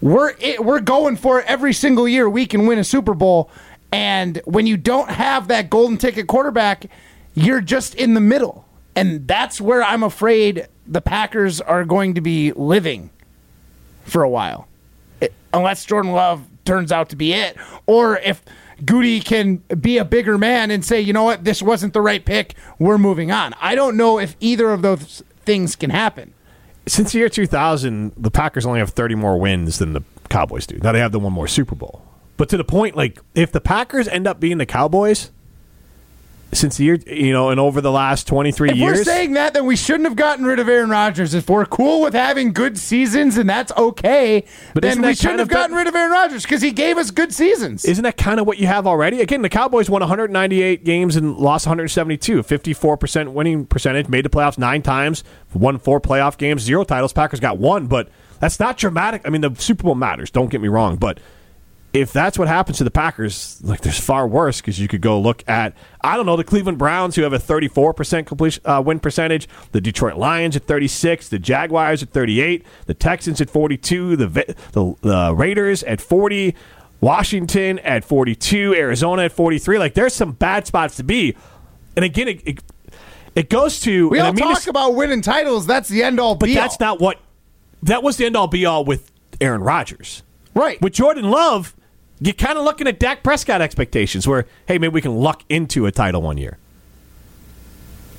we're 0.00 0.34
it, 0.38 0.64
we're 0.64 0.80
going 0.80 1.16
for 1.16 1.40
it 1.40 1.46
every 1.46 1.72
single 1.72 2.06
year. 2.06 2.30
We 2.30 2.46
can 2.46 2.66
win 2.66 2.78
a 2.78 2.84
Super 2.84 3.14
Bowl, 3.14 3.50
and 3.90 4.40
when 4.44 4.68
you 4.68 4.76
don't 4.76 5.10
have 5.10 5.48
that 5.48 5.70
golden 5.70 5.98
ticket 5.98 6.28
quarterback, 6.28 6.86
you're 7.34 7.60
just 7.60 7.94
in 7.94 8.14
the 8.14 8.20
middle, 8.20 8.64
and 8.96 9.26
that's 9.26 9.60
where 9.60 9.82
I'm 9.82 10.02
afraid 10.02 10.66
the 10.86 11.00
Packers 11.00 11.60
are 11.60 11.84
going 11.84 12.14
to 12.14 12.20
be 12.20 12.52
living 12.52 13.10
for 14.04 14.22
a 14.22 14.28
while, 14.28 14.68
It- 15.20 15.32
unless 15.52 15.84
Jordan 15.84 16.12
Love 16.12 16.42
turns 16.64 16.92
out 16.92 17.08
to 17.10 17.16
be 17.16 17.32
it, 17.32 17.56
or 17.86 18.18
if. 18.18 18.42
Gutey 18.82 19.24
can 19.24 19.58
be 19.80 19.98
a 19.98 20.04
bigger 20.04 20.36
man 20.36 20.72
and 20.72 20.84
say, 20.84 21.00
you 21.00 21.12
know 21.12 21.22
what, 21.22 21.44
this 21.44 21.62
wasn't 21.62 21.92
the 21.92 22.00
right 22.00 22.22
pick. 22.22 22.54
We're 22.80 22.98
moving 22.98 23.30
on. 23.30 23.54
I 23.60 23.76
don't 23.76 23.96
know 23.96 24.18
if 24.18 24.34
either 24.40 24.72
of 24.72 24.82
those 24.82 25.22
things 25.46 25.76
can 25.76 25.90
happen. 25.90 26.34
Since 26.86 27.12
the 27.12 27.18
year 27.20 27.28
2000, 27.28 28.12
the 28.16 28.32
Packers 28.32 28.66
only 28.66 28.80
have 28.80 28.90
30 28.90 29.14
more 29.14 29.38
wins 29.38 29.78
than 29.78 29.92
the 29.92 30.02
Cowboys 30.28 30.66
do. 30.66 30.76
Now 30.82 30.90
they 30.90 30.98
have 30.98 31.12
the 31.12 31.20
one 31.20 31.32
more 31.32 31.46
Super 31.46 31.76
Bowl. 31.76 32.02
But 32.36 32.48
to 32.48 32.56
the 32.56 32.64
point, 32.64 32.96
like 32.96 33.20
if 33.36 33.52
the 33.52 33.60
Packers 33.60 34.08
end 34.08 34.26
up 34.26 34.40
being 34.40 34.58
the 34.58 34.66
Cowboys, 34.66 35.30
since 36.54 36.76
the 36.76 36.84
year 36.84 36.94
you 37.06 37.32
know, 37.32 37.50
and 37.50 37.60
over 37.60 37.80
the 37.80 37.90
last 37.90 38.26
23 38.26 38.70
If 38.70 38.76
years, 38.76 38.98
we're 38.98 39.04
saying 39.04 39.32
that, 39.34 39.54
then 39.54 39.66
we 39.66 39.76
shouldn't 39.76 40.04
have 40.04 40.16
gotten 40.16 40.44
rid 40.44 40.58
of 40.58 40.68
Aaron 40.68 40.90
Rodgers. 40.90 41.34
If 41.34 41.50
we're 41.50 41.66
cool 41.66 42.00
with 42.00 42.14
having 42.14 42.52
good 42.52 42.78
seasons 42.78 43.36
and 43.36 43.48
that's 43.48 43.72
okay, 43.72 44.44
But 44.72 44.82
then 44.82 45.02
we 45.02 45.14
shouldn't 45.14 45.40
have 45.40 45.48
gotten 45.48 45.76
rid 45.76 45.86
of 45.86 45.94
Aaron 45.94 46.12
Rodgers 46.12 46.42
because 46.42 46.62
he 46.62 46.70
gave 46.70 46.96
us 46.96 47.10
good 47.10 47.32
seasons. 47.34 47.84
Isn't 47.84 48.04
that 48.04 48.16
kind 48.16 48.40
of 48.40 48.46
what 48.46 48.58
you 48.58 48.66
have 48.66 48.86
already? 48.86 49.20
Again, 49.20 49.42
the 49.42 49.48
Cowboys 49.48 49.90
won 49.90 50.00
198 50.00 50.84
games 50.84 51.16
and 51.16 51.36
lost 51.36 51.66
172. 51.66 52.42
54% 52.42 53.32
winning 53.32 53.66
percentage, 53.66 54.08
made 54.08 54.24
the 54.24 54.30
playoffs 54.30 54.58
nine 54.58 54.82
times, 54.82 55.24
won 55.52 55.78
four 55.78 56.00
playoff 56.00 56.38
games, 56.38 56.62
zero 56.62 56.84
titles. 56.84 57.12
Packers 57.12 57.40
got 57.40 57.58
one, 57.58 57.86
but 57.86 58.08
that's 58.40 58.60
not 58.60 58.76
dramatic. 58.76 59.22
I 59.24 59.30
mean, 59.30 59.40
the 59.40 59.54
Super 59.56 59.84
Bowl 59.84 59.94
matters, 59.94 60.30
don't 60.30 60.50
get 60.50 60.60
me 60.60 60.68
wrong, 60.68 60.96
but 60.96 61.18
if 61.94 62.12
that's 62.12 62.36
what 62.36 62.48
happens 62.48 62.78
to 62.78 62.84
the 62.84 62.90
Packers, 62.90 63.60
like 63.62 63.80
there's 63.82 64.00
far 64.00 64.26
worse 64.26 64.60
because 64.60 64.80
you 64.80 64.88
could 64.88 65.00
go 65.00 65.18
look 65.20 65.48
at 65.48 65.74
I 66.00 66.16
don't 66.16 66.26
know 66.26 66.36
the 66.36 66.42
Cleveland 66.44 66.76
Browns 66.76 67.14
who 67.14 67.22
have 67.22 67.32
a 67.32 67.38
34 67.38 67.94
percent 67.94 68.26
completion 68.26 68.60
uh, 68.66 68.82
win 68.84 68.98
percentage, 68.98 69.48
the 69.70 69.80
Detroit 69.80 70.16
Lions 70.16 70.56
at 70.56 70.64
36, 70.64 71.28
the 71.28 71.38
Jaguars 71.38 72.02
at 72.02 72.10
38, 72.10 72.66
the 72.86 72.94
Texans 72.94 73.40
at 73.40 73.48
42, 73.48 74.16
the 74.16 74.26
the, 74.72 74.96
the 75.02 75.34
Raiders 75.36 75.84
at 75.84 76.00
40, 76.00 76.56
Washington 77.00 77.78
at 77.78 78.04
42, 78.04 78.74
Arizona 78.74 79.22
at 79.24 79.32
43. 79.32 79.78
Like 79.78 79.94
there's 79.94 80.14
some 80.14 80.32
bad 80.32 80.66
spots 80.66 80.96
to 80.96 81.04
be, 81.04 81.36
and 81.94 82.04
again 82.04 82.26
it 82.26 82.42
it, 82.44 82.58
it 83.36 83.48
goes 83.48 83.78
to 83.80 84.08
we 84.08 84.18
all 84.18 84.30
I 84.30 84.32
mean 84.32 84.52
talk 84.52 84.66
about 84.66 84.96
winning 84.96 85.22
titles. 85.22 85.64
That's 85.64 85.88
the 85.88 86.02
end 86.02 86.18
all 86.18 86.34
but 86.34 86.46
be 86.46 86.54
that's 86.54 86.74
all. 86.80 86.88
not 86.88 87.00
what 87.00 87.20
that 87.84 88.02
was 88.02 88.16
the 88.16 88.26
end 88.26 88.36
all 88.36 88.48
be 88.48 88.66
all 88.66 88.84
with 88.84 89.12
Aaron 89.40 89.62
Rodgers. 89.62 90.24
right. 90.54 90.80
With 90.82 90.92
Jordan 90.92 91.30
Love, 91.30 91.76
you're 92.20 92.34
kind 92.34 92.58
of 92.58 92.64
looking 92.64 92.86
at 92.86 92.98
Dak 92.98 93.22
Prescott 93.22 93.60
expectations 93.60 94.26
where, 94.26 94.46
hey, 94.66 94.78
maybe 94.78 94.92
we 94.92 95.00
can 95.00 95.16
luck 95.16 95.42
into 95.48 95.86
a 95.86 95.92
title 95.92 96.22
one 96.22 96.38
year. 96.38 96.58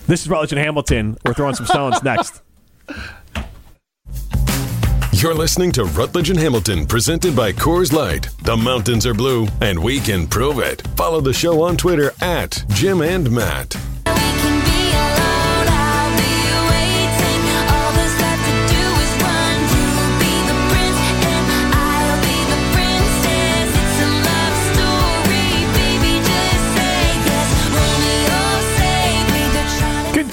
This 0.08 0.22
is 0.22 0.30
Rutledge 0.30 0.52
and 0.52 0.60
Hamilton. 0.60 1.18
We're 1.26 1.34
throwing 1.34 1.56
some 1.56 1.66
stones 1.66 2.04
next. 2.04 2.42
You're 5.14 5.34
listening 5.34 5.72
to 5.72 5.86
Rutledge 5.86 6.30
and 6.30 6.38
Hamilton, 6.38 6.86
presented 6.86 7.36
by 7.36 7.54
Coors 7.54 7.94
Light. 7.94 8.30
The 8.44 8.56
mountains 8.56 9.06
are 9.08 9.14
blue, 9.14 9.48
and 9.62 9.82
we 9.82 10.00
can 10.00 10.28
prove 10.28 10.60
it. 10.60 10.86
Follow 10.96 11.22
the 11.22 11.34
show 11.34 11.64
on 11.64 11.78
Twitter 11.78 12.12
at 12.22 12.64
Jim 12.70 13.02
and 13.02 13.32
Matt. 13.32 13.76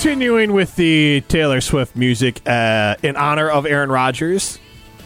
Continuing 0.02 0.52
with 0.52 0.74
the 0.74 1.22
Taylor 1.28 1.60
Swift 1.60 1.94
music 1.94 2.42
uh, 2.44 2.96
in 3.04 3.14
honor 3.14 3.48
of 3.48 3.66
Aaron 3.66 3.88
Rodgers, 3.88 4.58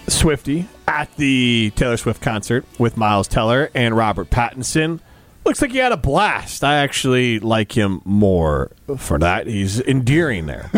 Swifty, 0.09 0.67
at 0.88 1.15
the 1.17 1.71
Taylor 1.76 1.99
Swift 1.99 2.23
concert 2.23 2.65
with 2.79 2.97
Miles 2.97 3.29
Teller 3.29 3.71
and 3.75 3.95
Robert 3.95 4.31
Pattinson. 4.31 5.00
Looks 5.45 5.61
like 5.61 5.73
he 5.73 5.76
had 5.76 5.93
a 5.93 5.99
blast. 5.99 6.65
I 6.65 6.76
actually 6.76 7.41
like 7.41 7.76
him 7.76 8.00
more 8.07 8.71
for 8.97 9.19
that. 9.19 9.47
He's 9.47 9.83
endearing 9.83 10.47
there. 10.47 10.71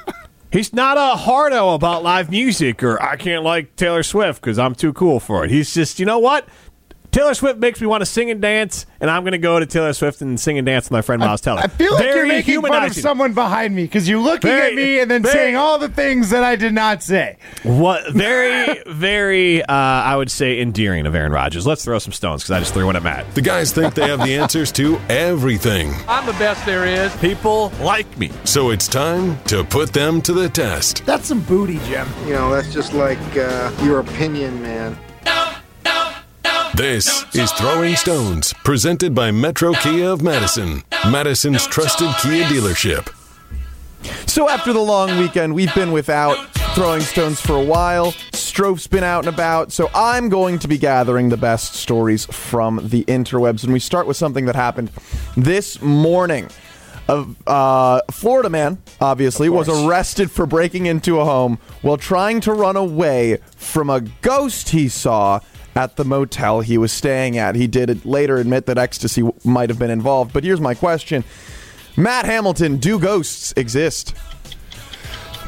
He's 0.50 0.72
not 0.72 0.96
a 0.96 1.18
hardo 1.18 1.74
about 1.74 2.02
live 2.02 2.30
music 2.30 2.82
or 2.82 3.00
I 3.02 3.16
can't 3.16 3.44
like 3.44 3.76
Taylor 3.76 4.02
Swift 4.02 4.40
because 4.40 4.58
I'm 4.58 4.74
too 4.74 4.94
cool 4.94 5.20
for 5.20 5.44
it. 5.44 5.50
He's 5.50 5.74
just, 5.74 6.00
you 6.00 6.06
know 6.06 6.18
what? 6.18 6.48
Taylor 7.12 7.34
Swift 7.34 7.58
makes 7.58 7.80
me 7.80 7.88
want 7.88 8.02
to 8.02 8.06
sing 8.06 8.30
and 8.30 8.40
dance, 8.40 8.86
and 9.00 9.10
I'm 9.10 9.22
going 9.24 9.32
to 9.32 9.38
go 9.38 9.58
to 9.58 9.66
Taylor 9.66 9.92
Swift 9.92 10.20
and 10.20 10.38
sing 10.38 10.58
and 10.58 10.66
dance 10.66 10.84
with 10.86 10.92
my 10.92 11.02
friend 11.02 11.18
Miles 11.20 11.40
Teller. 11.40 11.60
I 11.62 11.66
feel 11.66 11.92
like 11.94 12.04
you're 12.04 12.26
making 12.26 12.62
fun 12.62 12.84
of 12.84 12.94
someone 12.94 13.32
behind 13.34 13.74
me 13.74 13.82
because 13.82 14.08
you're 14.08 14.20
looking 14.20 14.48
Very- 14.48 14.68
at 14.68 14.74
me 14.74 15.00
and 15.00 15.10
then 15.10 15.22
very- 15.22 15.34
saying 15.34 15.56
all 15.56 15.78
the 15.78 15.88
things 15.88 16.30
that 16.30 16.44
I 16.44 16.54
did 16.54 16.72
not 16.72 17.02
say. 17.02 17.36
What 17.64 18.12
very, 18.12 18.80
very, 18.86 19.60
uh, 19.62 19.74
I 19.74 20.14
would 20.16 20.30
say, 20.30 20.60
endearing 20.60 21.04
of 21.06 21.14
Aaron 21.16 21.32
Rodgers. 21.32 21.66
Let's 21.66 21.84
throw 21.84 21.98
some 21.98 22.12
stones 22.12 22.42
because 22.42 22.52
I 22.52 22.58
just 22.60 22.74
threw 22.74 22.86
one 22.86 22.94
at 22.94 23.02
Matt. 23.02 23.34
The 23.34 23.42
guys 23.42 23.72
think 23.72 23.94
they 23.94 24.08
have 24.08 24.20
the 24.20 24.36
answers 24.36 24.70
to 24.72 25.00
everything. 25.08 25.92
I'm 26.06 26.26
the 26.26 26.32
best 26.34 26.64
there 26.64 26.86
is. 26.86 27.14
People 27.16 27.72
like 27.80 28.18
me. 28.18 28.30
So 28.44 28.70
it's 28.70 28.86
time 28.86 29.36
to 29.44 29.64
put 29.64 29.92
them 29.92 30.22
to 30.22 30.32
the 30.32 30.48
test. 30.48 31.04
That's 31.06 31.26
some 31.26 31.40
booty, 31.40 31.80
Jim. 31.86 32.06
You 32.24 32.34
know, 32.34 32.52
that's 32.52 32.72
just 32.72 32.92
like 32.94 33.18
uh, 33.36 33.72
your 33.82 33.98
opinion, 33.98 34.62
man. 34.62 34.96
This 36.80 37.26
is 37.34 37.52
Throwing 37.52 37.94
Stones, 37.94 38.54
presented 38.64 39.14
by 39.14 39.30
Metro 39.30 39.74
Kia 39.74 40.08
of 40.08 40.22
Madison, 40.22 40.82
Madison's 41.10 41.66
trusted 41.66 42.08
Kia 42.22 42.44
dealership. 42.44 43.14
So 44.26 44.48
after 44.48 44.72
the 44.72 44.80
long 44.80 45.18
weekend, 45.18 45.54
we've 45.54 45.74
been 45.74 45.92
without 45.92 46.38
throwing 46.74 47.02
stones 47.02 47.38
for 47.38 47.54
a 47.54 47.62
while. 47.62 48.12
Stroph's 48.32 48.86
been 48.86 49.04
out 49.04 49.26
and 49.26 49.34
about, 49.34 49.72
so 49.72 49.90
I'm 49.94 50.30
going 50.30 50.58
to 50.60 50.68
be 50.68 50.78
gathering 50.78 51.28
the 51.28 51.36
best 51.36 51.74
stories 51.74 52.24
from 52.24 52.80
the 52.88 53.04
interwebs. 53.04 53.62
And 53.62 53.74
we 53.74 53.78
start 53.78 54.06
with 54.06 54.16
something 54.16 54.46
that 54.46 54.56
happened 54.56 54.90
this 55.36 55.82
morning. 55.82 56.48
A 57.10 57.26
uh, 57.46 58.00
Florida 58.10 58.48
man, 58.48 58.78
obviously, 59.02 59.50
was 59.50 59.68
arrested 59.68 60.30
for 60.30 60.46
breaking 60.46 60.86
into 60.86 61.20
a 61.20 61.26
home 61.26 61.58
while 61.82 61.98
trying 61.98 62.40
to 62.40 62.54
run 62.54 62.76
away 62.76 63.36
from 63.54 63.90
a 63.90 64.00
ghost 64.00 64.70
he 64.70 64.88
saw 64.88 65.40
at 65.80 65.96
the 65.96 66.04
motel 66.04 66.60
he 66.60 66.76
was 66.76 66.92
staying 66.92 67.38
at. 67.38 67.54
He 67.54 67.66
did 67.66 68.04
later 68.04 68.36
admit 68.36 68.66
that 68.66 68.76
ecstasy 68.76 69.28
might 69.44 69.70
have 69.70 69.78
been 69.78 69.90
involved. 69.90 70.32
But 70.32 70.44
here's 70.44 70.60
my 70.60 70.74
question 70.74 71.24
Matt 71.96 72.26
Hamilton, 72.26 72.76
do 72.76 72.98
ghosts 72.98 73.52
exist? 73.56 74.14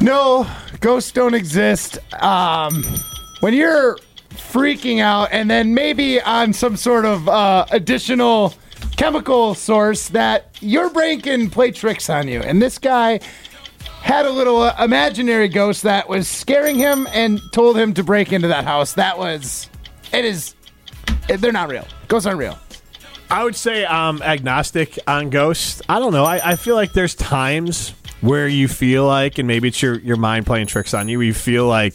No, 0.00 0.46
ghosts 0.80 1.12
don't 1.12 1.34
exist. 1.34 1.98
Um, 2.22 2.82
when 3.40 3.54
you're 3.54 3.98
freaking 4.30 5.00
out 5.00 5.28
and 5.32 5.50
then 5.50 5.74
maybe 5.74 6.20
on 6.20 6.52
some 6.52 6.76
sort 6.76 7.04
of 7.04 7.28
uh, 7.28 7.66
additional 7.70 8.54
chemical 8.96 9.54
source 9.54 10.08
that 10.08 10.46
your 10.60 10.90
brain 10.90 11.20
can 11.20 11.50
play 11.50 11.70
tricks 11.70 12.08
on 12.08 12.28
you. 12.28 12.40
And 12.40 12.60
this 12.60 12.78
guy 12.78 13.20
had 14.02 14.26
a 14.26 14.30
little 14.30 14.62
uh, 14.62 14.74
imaginary 14.78 15.48
ghost 15.48 15.82
that 15.82 16.08
was 16.08 16.28
scaring 16.28 16.76
him 16.76 17.06
and 17.12 17.40
told 17.52 17.76
him 17.76 17.94
to 17.94 18.02
break 18.02 18.32
into 18.32 18.48
that 18.48 18.64
house. 18.64 18.94
That 18.94 19.18
was, 19.18 19.70
it 20.12 20.24
is, 20.24 20.54
they're 21.28 21.52
not 21.52 21.68
real. 21.68 21.86
Ghosts 22.08 22.26
aren't 22.26 22.38
real. 22.38 22.58
I 23.30 23.44
would 23.44 23.56
say 23.56 23.86
I'm 23.86 24.20
agnostic 24.20 24.98
on 25.06 25.30
ghosts. 25.30 25.80
I 25.88 25.98
don't 25.98 26.12
know. 26.12 26.24
I, 26.24 26.50
I 26.52 26.56
feel 26.56 26.74
like 26.74 26.92
there's 26.92 27.14
times 27.14 27.94
where 28.20 28.46
you 28.46 28.68
feel 28.68 29.06
like, 29.06 29.38
and 29.38 29.48
maybe 29.48 29.68
it's 29.68 29.80
your, 29.82 29.98
your 30.00 30.16
mind 30.16 30.46
playing 30.46 30.66
tricks 30.66 30.94
on 30.94 31.08
you, 31.08 31.20
you 31.22 31.34
feel 31.34 31.66
like 31.66 31.94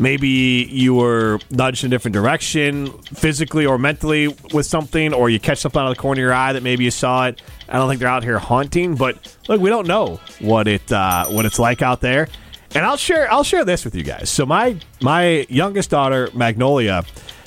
maybe 0.00 0.28
you 0.28 0.94
were 0.94 1.38
nudged 1.50 1.84
in 1.84 1.88
a 1.88 1.90
different 1.90 2.14
direction, 2.14 2.90
physically 3.02 3.66
or 3.66 3.78
mentally, 3.78 4.28
with 4.52 4.66
something, 4.66 5.12
or 5.12 5.28
you 5.30 5.38
catch 5.38 5.58
something 5.58 5.80
out 5.80 5.90
of 5.90 5.96
the 5.96 6.00
corner 6.00 6.20
of 6.20 6.24
your 6.24 6.32
eye 6.32 6.52
that 6.52 6.62
maybe 6.62 6.84
you 6.84 6.90
saw 6.90 7.26
it. 7.26 7.42
I 7.68 7.76
don't 7.76 7.88
think 7.88 8.00
they're 8.00 8.08
out 8.08 8.24
here 8.24 8.38
haunting, 8.38 8.94
but 8.94 9.36
look, 9.48 9.60
we 9.60 9.70
don't 9.70 9.86
know 9.86 10.20
what 10.40 10.66
it 10.68 10.90
uh, 10.90 11.26
what 11.26 11.44
it's 11.44 11.58
like 11.58 11.82
out 11.82 12.00
there. 12.00 12.28
And 12.74 12.84
I'll 12.84 12.96
share 12.96 13.30
I'll 13.32 13.44
share 13.44 13.64
this 13.64 13.84
with 13.84 13.94
you 13.94 14.02
guys. 14.02 14.30
So 14.30 14.44
my 14.46 14.76
my 15.00 15.46
youngest 15.48 15.90
daughter 15.90 16.28
Magnolia, 16.34 17.04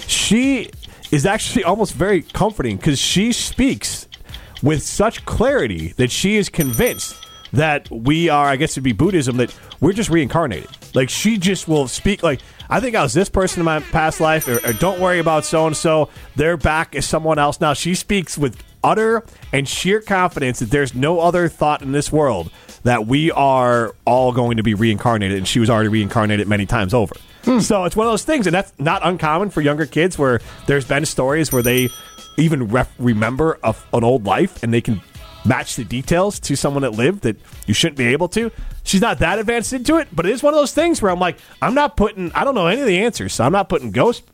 she 0.07 0.69
is 1.11 1.25
actually 1.25 1.63
almost 1.63 1.93
very 1.93 2.21
comforting 2.21 2.77
because 2.77 2.99
she 2.99 3.31
speaks 3.33 4.07
with 4.63 4.83
such 4.83 5.25
clarity 5.25 5.93
that 5.97 6.11
she 6.11 6.37
is 6.37 6.49
convinced 6.49 7.17
that 7.53 7.89
we 7.91 8.29
are, 8.29 8.45
I 8.45 8.55
guess 8.55 8.71
it'd 8.71 8.83
be 8.83 8.93
Buddhism, 8.93 9.37
that 9.37 9.53
we're 9.81 9.93
just 9.93 10.09
reincarnated. 10.09 10.69
Like 10.93 11.09
she 11.09 11.37
just 11.37 11.67
will 11.67 11.87
speak 11.87 12.23
like, 12.23 12.39
I 12.69 12.79
think 12.79 12.95
I 12.95 13.03
was 13.03 13.13
this 13.13 13.29
person 13.29 13.59
in 13.59 13.65
my 13.65 13.81
past 13.81 14.21
life, 14.21 14.47
or, 14.47 14.65
or 14.65 14.73
don't 14.73 14.99
worry 14.99 15.19
about 15.19 15.43
so 15.43 15.67
and 15.67 15.75
so. 15.75 16.09
They're 16.35 16.57
back 16.57 16.95
as 16.95 17.05
someone 17.05 17.39
else 17.39 17.59
now. 17.59 17.73
She 17.73 17.95
speaks 17.95 18.37
with 18.37 18.63
utter 18.83 19.25
and 19.51 19.67
sheer 19.67 20.01
confidence 20.01 20.59
that 20.59 20.71
there's 20.71 20.95
no 20.95 21.19
other 21.19 21.49
thought 21.49 21.81
in 21.81 21.91
this 21.91 22.11
world 22.11 22.49
that 22.83 23.05
we 23.05 23.29
are 23.31 23.93
all 24.05 24.31
going 24.31 24.57
to 24.57 24.63
be 24.63 24.73
reincarnated, 24.73 25.37
and 25.37 25.47
she 25.47 25.59
was 25.59 25.69
already 25.69 25.89
reincarnated 25.89 26.47
many 26.47 26.65
times 26.65 26.93
over. 26.93 27.15
Hmm. 27.43 27.59
So 27.59 27.85
it's 27.85 27.95
one 27.95 28.05
of 28.07 28.11
those 28.13 28.23
things, 28.23 28.47
and 28.47 28.53
that's 28.53 28.71
not 28.77 29.01
uncommon 29.03 29.49
for 29.49 29.61
younger 29.61 29.85
kids 29.85 30.17
where 30.17 30.41
there's 30.67 30.85
been 30.85 31.05
stories 31.05 31.51
where 31.51 31.63
they 31.63 31.89
even 32.37 32.67
ref- 32.67 32.93
remember 32.99 33.59
a, 33.63 33.75
an 33.93 34.03
old 34.03 34.25
life 34.25 34.61
and 34.63 34.73
they 34.73 34.81
can 34.81 35.01
match 35.43 35.75
the 35.75 35.83
details 35.83 36.39
to 36.39 36.55
someone 36.55 36.83
that 36.83 36.91
lived 36.91 37.21
that 37.23 37.35
you 37.65 37.73
shouldn't 37.73 37.97
be 37.97 38.05
able 38.07 38.27
to. 38.29 38.51
She's 38.83 39.01
not 39.01 39.19
that 39.19 39.39
advanced 39.39 39.73
into 39.73 39.97
it, 39.97 40.07
but 40.11 40.25
it 40.25 40.31
is 40.31 40.43
one 40.43 40.53
of 40.53 40.59
those 40.59 40.73
things 40.73 41.01
where 41.01 41.11
I'm 41.11 41.19
like, 41.19 41.37
I'm 41.61 41.73
not 41.73 41.97
putting, 41.97 42.31
I 42.33 42.43
don't 42.43 42.55
know 42.55 42.67
any 42.67 42.81
of 42.81 42.87
the 42.87 42.99
answers, 42.99 43.33
so 43.33 43.43
I'm 43.43 43.51
not 43.51 43.69
putting 43.69 43.91
ghosts 43.91 44.25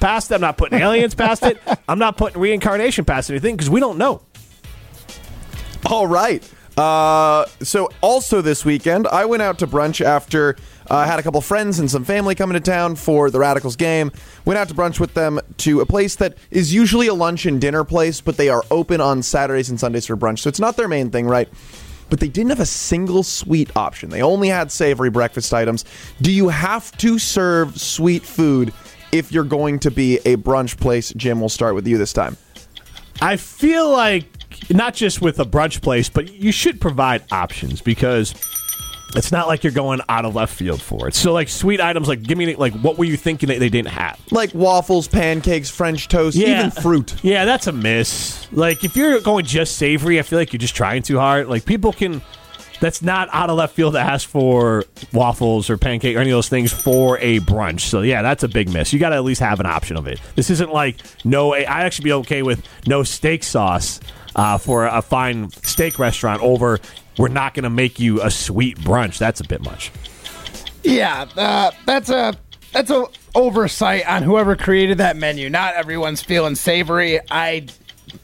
past 0.00 0.30
it. 0.30 0.34
I'm 0.34 0.40
not 0.40 0.56
putting 0.56 0.80
aliens 0.80 1.14
past 1.24 1.44
it. 1.44 1.58
I'm 1.88 1.98
not 1.98 2.16
putting 2.16 2.40
reincarnation 2.40 3.04
past 3.04 3.30
anything 3.30 3.56
because 3.56 3.70
we 3.70 3.80
don't 3.80 3.98
know. 3.98 4.22
All 5.86 6.06
right. 6.06 6.48
Uh, 6.76 7.46
so 7.62 7.88
also 8.02 8.42
this 8.42 8.64
weekend, 8.64 9.06
I 9.08 9.24
went 9.24 9.42
out 9.42 9.58
to 9.60 9.66
brunch 9.66 10.04
after 10.04 10.56
uh, 10.90 10.96
I 10.96 11.06
had 11.06 11.18
a 11.18 11.22
couple 11.22 11.40
friends 11.40 11.78
and 11.78 11.90
some 11.90 12.04
family 12.04 12.34
coming 12.34 12.54
to 12.54 12.60
town 12.60 12.96
for 12.96 13.30
the 13.30 13.38
Radicals 13.38 13.76
game. 13.76 14.12
Went 14.44 14.58
out 14.58 14.68
to 14.68 14.74
brunch 14.74 15.00
with 15.00 15.14
them 15.14 15.40
to 15.58 15.80
a 15.80 15.86
place 15.86 16.16
that 16.16 16.36
is 16.50 16.74
usually 16.74 17.06
a 17.06 17.14
lunch 17.14 17.46
and 17.46 17.60
dinner 17.60 17.82
place, 17.82 18.20
but 18.20 18.36
they 18.36 18.50
are 18.50 18.62
open 18.70 19.00
on 19.00 19.22
Saturdays 19.22 19.70
and 19.70 19.80
Sundays 19.80 20.06
for 20.06 20.16
brunch. 20.16 20.40
So 20.40 20.48
it's 20.48 20.60
not 20.60 20.76
their 20.76 20.88
main 20.88 21.10
thing, 21.10 21.26
right? 21.26 21.48
But 22.10 22.20
they 22.20 22.28
didn't 22.28 22.50
have 22.50 22.60
a 22.60 22.66
single 22.66 23.22
sweet 23.22 23.74
option. 23.74 24.10
They 24.10 24.22
only 24.22 24.48
had 24.48 24.70
savory 24.70 25.10
breakfast 25.10 25.52
items. 25.54 25.84
Do 26.20 26.30
you 26.30 26.48
have 26.48 26.96
to 26.98 27.18
serve 27.18 27.80
sweet 27.80 28.22
food 28.22 28.72
if 29.12 29.32
you're 29.32 29.44
going 29.44 29.78
to 29.80 29.90
be 29.90 30.18
a 30.18 30.36
brunch 30.36 30.78
place? 30.78 31.12
Jim, 31.14 31.40
we'll 31.40 31.48
start 31.48 31.74
with 31.74 31.86
you 31.86 31.96
this 31.96 32.12
time. 32.12 32.36
I 33.20 33.36
feel 33.36 33.90
like 33.90 34.35
not 34.70 34.94
just 34.94 35.20
with 35.20 35.38
a 35.38 35.44
brunch 35.44 35.82
place, 35.82 36.08
but 36.08 36.32
you 36.32 36.52
should 36.52 36.80
provide 36.80 37.24
options 37.30 37.80
because 37.80 38.34
it's 39.14 39.32
not 39.32 39.46
like 39.46 39.64
you're 39.64 39.72
going 39.72 40.00
out 40.08 40.24
of 40.24 40.34
left 40.34 40.54
field 40.54 40.82
for 40.82 41.08
it. 41.08 41.14
So, 41.14 41.32
like 41.32 41.48
sweet 41.48 41.80
items, 41.80 42.08
like 42.08 42.22
give 42.22 42.36
me 42.36 42.54
like 42.56 42.74
what 42.74 42.98
were 42.98 43.04
you 43.04 43.16
thinking 43.16 43.48
that 43.48 43.60
they 43.60 43.68
didn't 43.68 43.88
have? 43.88 44.20
Like 44.30 44.52
waffles, 44.54 45.08
pancakes, 45.08 45.70
French 45.70 46.08
toast, 46.08 46.36
even 46.36 46.70
fruit. 46.70 47.14
Yeah, 47.24 47.44
that's 47.44 47.66
a 47.66 47.72
miss. 47.72 48.50
Like 48.52 48.84
if 48.84 48.96
you're 48.96 49.20
going 49.20 49.44
just 49.44 49.76
savory, 49.76 50.18
I 50.18 50.22
feel 50.22 50.38
like 50.38 50.52
you're 50.52 50.58
just 50.58 50.76
trying 50.76 51.02
too 51.02 51.18
hard. 51.18 51.48
Like 51.48 51.64
people 51.64 51.92
can. 51.92 52.22
That's 52.78 53.00
not 53.00 53.30
out 53.32 53.48
of 53.48 53.56
left 53.56 53.74
field 53.74 53.94
to 53.94 54.00
ask 54.00 54.28
for 54.28 54.84
waffles 55.10 55.70
or 55.70 55.78
pancake 55.78 56.14
or 56.14 56.18
any 56.18 56.28
of 56.28 56.36
those 56.36 56.50
things 56.50 56.74
for 56.74 57.16
a 57.20 57.40
brunch. 57.40 57.80
So 57.80 58.02
yeah, 58.02 58.20
that's 58.20 58.42
a 58.42 58.48
big 58.48 58.68
miss. 58.68 58.92
You 58.92 58.98
got 58.98 59.10
to 59.10 59.16
at 59.16 59.24
least 59.24 59.40
have 59.40 59.60
an 59.60 59.66
option 59.66 59.96
of 59.96 60.06
it. 60.06 60.20
This 60.34 60.50
isn't 60.50 60.70
like 60.70 60.98
no. 61.24 61.54
I 61.54 61.62
actually 61.62 62.04
be 62.04 62.12
okay 62.12 62.42
with 62.42 62.62
no 62.86 63.02
steak 63.02 63.44
sauce 63.44 63.98
uh, 64.36 64.58
for 64.58 64.86
a 64.86 65.02
fine 65.02 65.50
steak 65.50 65.98
restaurant 65.98 66.40
over. 66.42 66.78
We're 67.18 67.28
not 67.28 67.54
going 67.54 67.64
to 67.64 67.70
make 67.70 67.98
you 67.98 68.22
a 68.22 68.30
sweet 68.30 68.78
brunch. 68.78 69.18
That's 69.18 69.40
a 69.40 69.44
bit 69.44 69.64
much. 69.64 69.90
Yeah, 70.84 71.26
uh, 71.36 71.72
that's 71.84 72.10
a 72.10 72.34
that's 72.72 72.90
a 72.90 73.06
oversight 73.34 74.06
on 74.06 74.22
whoever 74.22 74.54
created 74.54 74.98
that 74.98 75.16
menu. 75.16 75.50
Not 75.50 75.74
everyone's 75.74 76.22
feeling 76.22 76.54
savory. 76.54 77.18
I 77.30 77.66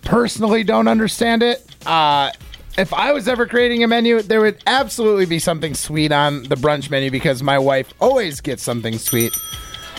personally 0.02 0.62
don't 0.62 0.88
understand 0.88 1.42
it. 1.42 1.64
Uh, 1.86 2.30
if 2.78 2.92
I 2.92 3.12
was 3.12 3.28
ever 3.28 3.46
creating 3.46 3.82
a 3.82 3.88
menu, 3.88 4.22
there 4.22 4.40
would 4.40 4.62
absolutely 4.66 5.26
be 5.26 5.38
something 5.38 5.74
sweet 5.74 6.12
on 6.12 6.44
the 6.44 6.54
brunch 6.54 6.90
menu 6.90 7.10
because 7.10 7.42
my 7.42 7.58
wife 7.58 7.92
always 8.00 8.40
gets 8.40 8.62
something 8.62 8.98
sweet, 8.98 9.32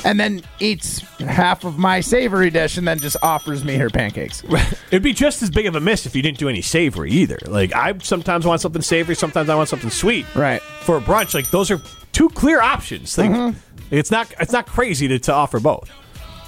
and 0.04 0.20
then 0.20 0.42
eats 0.60 1.00
half 1.20 1.64
of 1.64 1.78
my 1.78 2.00
savory 2.00 2.50
dish 2.50 2.78
and 2.78 2.88
then 2.88 3.00
just 3.00 3.18
offers 3.22 3.64
me 3.64 3.76
her 3.76 3.90
pancakes. 3.90 4.44
It'd 4.92 5.04
be 5.04 5.14
just 5.14 5.42
as 5.42 5.50
big 5.50 5.66
of 5.66 5.76
a 5.76 5.80
miss 5.80 6.06
if 6.06 6.16
you 6.16 6.22
didn't 6.22 6.38
do 6.38 6.50
any 6.50 6.62
savory 6.62 7.12
either. 7.12 7.40
Like 7.46 7.76
I 7.76 7.98
sometimes 8.00 8.46
want 8.46 8.62
something 8.62 8.82
savory, 8.82 9.16
sometimes 9.16 9.50
I 9.50 9.56
want 9.56 9.70
something 9.70 9.90
sweet. 9.90 10.26
Right. 10.36 10.62
For 10.62 10.98
a 10.98 11.02
brunch, 11.02 11.34
like 11.34 11.50
those 11.52 11.72
are 11.72 11.82
two 12.12 12.30
clear 12.30 12.62
options. 12.62 13.18
Like, 13.18 13.32
mm-hmm. 13.32 13.58
It's 13.92 14.10
not 14.10 14.34
it's 14.40 14.52
not 14.52 14.66
crazy 14.66 15.08
to, 15.10 15.20
to 15.20 15.34
offer 15.34 15.60
both. 15.60 15.90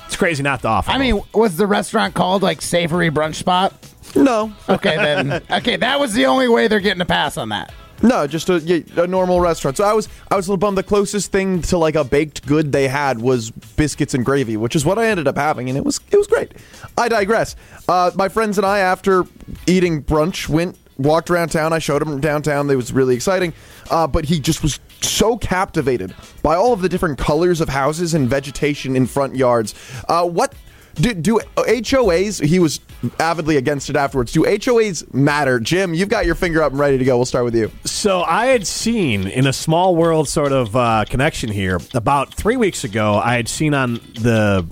It's 0.08 0.16
crazy 0.16 0.44
not 0.44 0.62
to 0.62 0.68
offer. 0.68 0.92
I 0.92 0.98
mean, 0.98 1.22
was 1.34 1.58
the 1.58 1.68
restaurant 1.68 2.14
called 2.14 2.42
like 2.42 2.62
Savory 2.62 3.10
Brunch 3.10 3.36
Spot? 3.36 3.74
No, 4.16 4.54
Okay, 4.70 4.96
then. 4.96 5.44
Okay, 5.52 5.76
that 5.76 6.00
was 6.00 6.14
the 6.14 6.26
only 6.28 6.48
way 6.48 6.68
they're 6.68 6.80
getting 6.80 7.02
a 7.02 7.06
pass 7.06 7.38
on 7.38 7.50
that. 7.50 7.74
No, 8.02 8.28
just 8.28 8.50
a, 8.50 8.84
a 8.98 9.08
normal 9.08 9.40
restaurant. 9.40 9.78
So 9.78 9.84
I 9.84 9.94
was 9.94 10.10
I 10.30 10.36
was 10.36 10.48
a 10.48 10.52
little 10.52 10.58
bummed. 10.58 10.78
The 10.78 10.84
closest 10.84 11.32
thing 11.32 11.62
to 11.64 11.78
like 11.78 11.96
a 11.96 12.04
baked 12.04 12.46
good 12.46 12.72
they 12.72 12.88
had 12.88 13.20
was 13.20 13.52
biscuits 13.52 14.14
and 14.14 14.26
gravy, 14.26 14.58
which 14.58 14.76
is 14.76 14.86
what 14.86 15.00
I 15.00 15.08
ended 15.08 15.28
up 15.28 15.38
having, 15.38 15.70
and 15.70 15.78
it 15.78 15.86
was 15.86 16.00
it 16.12 16.18
was 16.18 16.28
great. 16.28 16.52
I 16.98 17.08
digress. 17.08 17.56
Uh, 17.88 18.12
my 18.16 18.30
friends 18.30 18.58
and 18.58 18.66
I, 18.66 18.80
after 18.80 19.24
eating 19.66 20.04
brunch, 20.04 20.50
went 20.50 20.78
walked 20.98 21.30
around 21.30 21.50
town. 21.50 21.74
I 21.74 21.80
showed 21.80 22.02
him 22.02 22.20
downtown. 22.20 22.70
It 22.70 22.76
was 22.76 22.92
really 22.94 23.16
exciting. 23.16 23.54
Uh, 23.90 24.08
but 24.08 24.26
he 24.26 24.40
just 24.40 24.64
was 24.64 24.80
so 25.02 25.38
captivated 25.38 26.16
by 26.42 26.56
all 26.56 26.74
of 26.74 26.82
the 26.82 26.90
different 26.90 27.18
colors 27.18 27.62
of 27.62 27.70
houses 27.70 28.14
and 28.14 28.30
vegetation 28.30 28.96
in 28.96 29.06
front 29.06 29.36
yards. 29.36 29.76
Uh, 30.08 30.28
what 30.28 30.54
Do, 30.96 31.14
do 31.14 31.40
HOAs? 31.58 32.44
He 32.44 32.60
was 32.60 32.80
avidly 33.20 33.58
against 33.58 33.90
it 33.90 33.96
afterwards. 33.96 34.32
Do 34.32 34.44
HOAs 34.44 35.14
matter? 35.14 35.60
Jim, 35.60 35.94
you've 35.94 36.10
got 36.10 36.26
your 36.26 36.36
finger 36.36 36.62
up 36.64 36.72
and 36.72 36.80
ready 36.80 36.98
to 36.98 37.06
go. 37.06 37.18
We'll 37.18 37.26
start 37.26 37.46
with 37.46 37.56
you. 37.56 37.72
So 37.84 38.24
I 38.24 38.48
had 38.48 38.66
seen 38.66 39.28
in 39.28 39.46
a 39.48 39.54
small 39.54 39.96
world 39.96 40.30
sort 40.30 40.52
of 40.52 40.76
uh, 40.76 41.06
connection 41.10 41.50
here 41.50 41.80
about 41.94 42.34
three 42.34 42.58
weeks 42.58 42.84
ago. 42.84 43.16
I 43.16 43.36
had 43.36 43.48
seen 43.50 43.74
on 43.74 43.96
the 44.16 44.66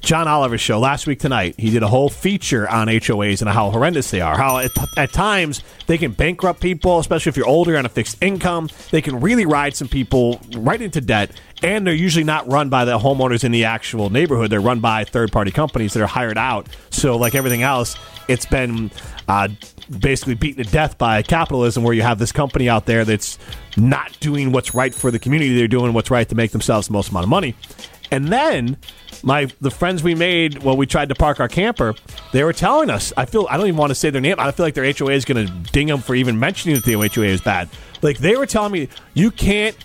John 0.00 0.28
Oliver's 0.28 0.60
show 0.60 0.78
last 0.78 1.06
week 1.06 1.18
tonight. 1.18 1.54
He 1.58 1.70
did 1.70 1.82
a 1.82 1.88
whole 1.88 2.08
feature 2.08 2.68
on 2.68 2.88
HOAs 2.88 3.40
and 3.40 3.50
how 3.50 3.70
horrendous 3.70 4.10
they 4.10 4.20
are. 4.20 4.36
How 4.36 4.58
at, 4.58 4.70
at 4.96 5.12
times 5.12 5.62
they 5.86 5.98
can 5.98 6.12
bankrupt 6.12 6.60
people, 6.60 6.98
especially 6.98 7.30
if 7.30 7.36
you're 7.36 7.46
older 7.46 7.72
and 7.72 7.78
on 7.78 7.86
a 7.86 7.88
fixed 7.88 8.22
income. 8.22 8.68
They 8.90 9.02
can 9.02 9.20
really 9.20 9.46
ride 9.46 9.74
some 9.74 9.88
people 9.88 10.40
right 10.56 10.80
into 10.80 11.00
debt. 11.00 11.30
And 11.62 11.86
they're 11.86 11.94
usually 11.94 12.24
not 12.24 12.48
run 12.48 12.68
by 12.68 12.84
the 12.84 12.98
homeowners 12.98 13.42
in 13.42 13.50
the 13.50 13.64
actual 13.64 14.10
neighborhood. 14.10 14.50
They're 14.50 14.60
run 14.60 14.80
by 14.80 15.04
third 15.04 15.32
party 15.32 15.50
companies 15.50 15.92
that 15.94 16.02
are 16.02 16.06
hired 16.06 16.38
out. 16.38 16.68
So, 16.90 17.16
like 17.16 17.34
everything 17.34 17.62
else, 17.62 17.96
it's 18.28 18.46
been 18.46 18.92
uh, 19.26 19.48
basically 19.98 20.34
beaten 20.34 20.64
to 20.64 20.70
death 20.70 20.98
by 20.98 21.22
capitalism, 21.22 21.82
where 21.82 21.94
you 21.94 22.02
have 22.02 22.20
this 22.20 22.30
company 22.30 22.68
out 22.68 22.86
there 22.86 23.04
that's 23.04 23.38
not 23.76 24.16
doing 24.20 24.52
what's 24.52 24.72
right 24.72 24.94
for 24.94 25.10
the 25.10 25.18
community. 25.18 25.56
They're 25.56 25.66
doing 25.66 25.92
what's 25.92 26.12
right 26.12 26.28
to 26.28 26.34
make 26.36 26.52
themselves 26.52 26.86
the 26.86 26.92
most 26.92 27.10
amount 27.10 27.24
of 27.24 27.30
money. 27.30 27.56
And 28.10 28.28
then 28.28 28.76
my 29.22 29.48
the 29.60 29.70
friends 29.70 30.02
we 30.02 30.14
made 30.14 30.62
while 30.62 30.76
we 30.76 30.86
tried 30.86 31.08
to 31.08 31.14
park 31.14 31.40
our 31.40 31.48
camper, 31.48 31.94
they 32.32 32.44
were 32.44 32.52
telling 32.52 32.90
us. 32.90 33.12
I 33.16 33.24
feel 33.24 33.46
I 33.50 33.56
don't 33.56 33.66
even 33.66 33.78
want 33.78 33.90
to 33.90 33.94
say 33.94 34.10
their 34.10 34.20
name. 34.20 34.36
I 34.38 34.50
feel 34.50 34.66
like 34.66 34.74
their 34.74 34.90
HOA 34.90 35.12
is 35.12 35.24
going 35.24 35.46
to 35.46 35.52
ding 35.72 35.86
them 35.86 36.00
for 36.00 36.14
even 36.14 36.38
mentioning 36.38 36.76
that 36.76 36.84
the 36.84 36.94
HOA 36.94 37.26
is 37.26 37.40
bad. 37.40 37.68
Like 38.02 38.18
they 38.18 38.36
were 38.36 38.46
telling 38.46 38.72
me, 38.72 38.88
you 39.14 39.30
can't. 39.30 39.76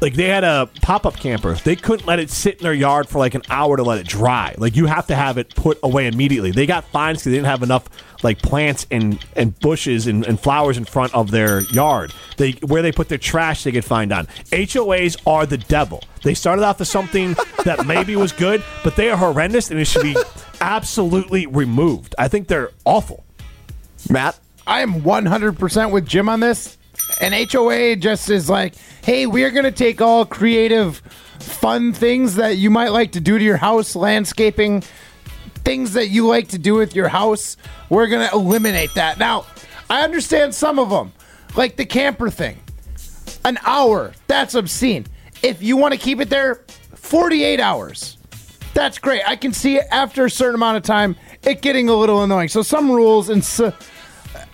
Like 0.00 0.14
they 0.14 0.28
had 0.28 0.44
a 0.44 0.70
pop 0.80 1.04
up 1.04 1.16
camper. 1.16 1.54
They 1.54 1.76
couldn't 1.76 2.06
let 2.06 2.18
it 2.20 2.30
sit 2.30 2.56
in 2.56 2.62
their 2.62 2.72
yard 2.72 3.06
for 3.06 3.18
like 3.18 3.34
an 3.34 3.42
hour 3.50 3.76
to 3.76 3.82
let 3.82 3.98
it 3.98 4.06
dry. 4.06 4.54
Like 4.56 4.74
you 4.74 4.86
have 4.86 5.06
to 5.08 5.14
have 5.14 5.36
it 5.36 5.54
put 5.54 5.78
away 5.82 6.06
immediately. 6.06 6.52
They 6.52 6.64
got 6.64 6.84
fines 6.84 7.18
because 7.18 7.32
they 7.32 7.36
didn't 7.36 7.48
have 7.48 7.62
enough 7.62 7.86
like 8.22 8.40
plants 8.42 8.86
and, 8.90 9.24
and 9.36 9.58
bushes 9.60 10.06
and, 10.06 10.26
and 10.26 10.38
flowers 10.38 10.76
in 10.76 10.84
front 10.84 11.14
of 11.14 11.30
their 11.30 11.60
yard. 11.62 12.12
They 12.36 12.52
where 12.62 12.82
they 12.82 12.92
put 12.92 13.08
their 13.08 13.18
trash 13.18 13.64
they 13.64 13.70
get 13.70 13.84
fined 13.84 14.12
on. 14.12 14.26
HOAs 14.50 15.20
are 15.26 15.46
the 15.46 15.58
devil. 15.58 16.02
They 16.22 16.34
started 16.34 16.64
off 16.64 16.80
as 16.80 16.90
something 16.90 17.34
that 17.64 17.86
maybe 17.86 18.16
was 18.16 18.32
good, 18.32 18.62
but 18.84 18.96
they 18.96 19.10
are 19.10 19.16
horrendous 19.16 19.70
and 19.70 19.80
it 19.80 19.86
should 19.86 20.02
be 20.02 20.16
absolutely 20.60 21.46
removed. 21.46 22.14
I 22.18 22.28
think 22.28 22.48
they're 22.48 22.70
awful. 22.84 23.24
Matt? 24.08 24.38
I 24.66 24.80
am 24.80 25.02
100% 25.02 25.90
with 25.90 26.06
Jim 26.06 26.28
on 26.28 26.40
this. 26.40 26.78
And 27.20 27.34
HOA 27.34 27.96
just 27.96 28.30
is 28.30 28.48
like, 28.48 28.74
hey, 29.02 29.26
we 29.26 29.44
are 29.44 29.50
going 29.50 29.64
to 29.64 29.72
take 29.72 30.00
all 30.00 30.24
creative, 30.24 30.98
fun 31.40 31.92
things 31.92 32.36
that 32.36 32.56
you 32.56 32.70
might 32.70 32.90
like 32.90 33.12
to 33.12 33.20
do 33.20 33.38
to 33.38 33.44
your 33.44 33.56
house, 33.56 33.96
landscaping, 33.96 34.82
things 35.64 35.92
that 35.94 36.08
you 36.08 36.26
like 36.26 36.48
to 36.48 36.58
do 36.58 36.74
with 36.74 36.94
your 36.94 37.08
house. 37.08 37.56
We're 37.88 38.06
going 38.06 38.28
to 38.28 38.34
eliminate 38.34 38.94
that. 38.94 39.18
Now, 39.18 39.46
I 39.88 40.02
understand 40.02 40.54
some 40.54 40.78
of 40.78 40.90
them, 40.90 41.12
like 41.56 41.76
the 41.76 41.84
camper 41.84 42.30
thing. 42.30 42.58
An 43.44 43.58
hour, 43.64 44.12
that's 44.26 44.54
obscene. 44.54 45.06
If 45.42 45.62
you 45.62 45.76
want 45.76 45.94
to 45.94 45.98
keep 45.98 46.20
it 46.20 46.28
there, 46.30 46.64
48 46.94 47.60
hours. 47.60 48.18
That's 48.74 48.98
great. 48.98 49.22
I 49.26 49.36
can 49.36 49.52
see 49.52 49.80
after 49.80 50.26
a 50.26 50.30
certain 50.30 50.54
amount 50.54 50.76
of 50.76 50.82
time 50.82 51.16
it 51.42 51.62
getting 51.62 51.88
a 51.88 51.94
little 51.94 52.22
annoying. 52.22 52.48
So 52.48 52.62
some 52.62 52.90
rules 52.90 53.28
and 53.28 53.42
so, 53.42 53.72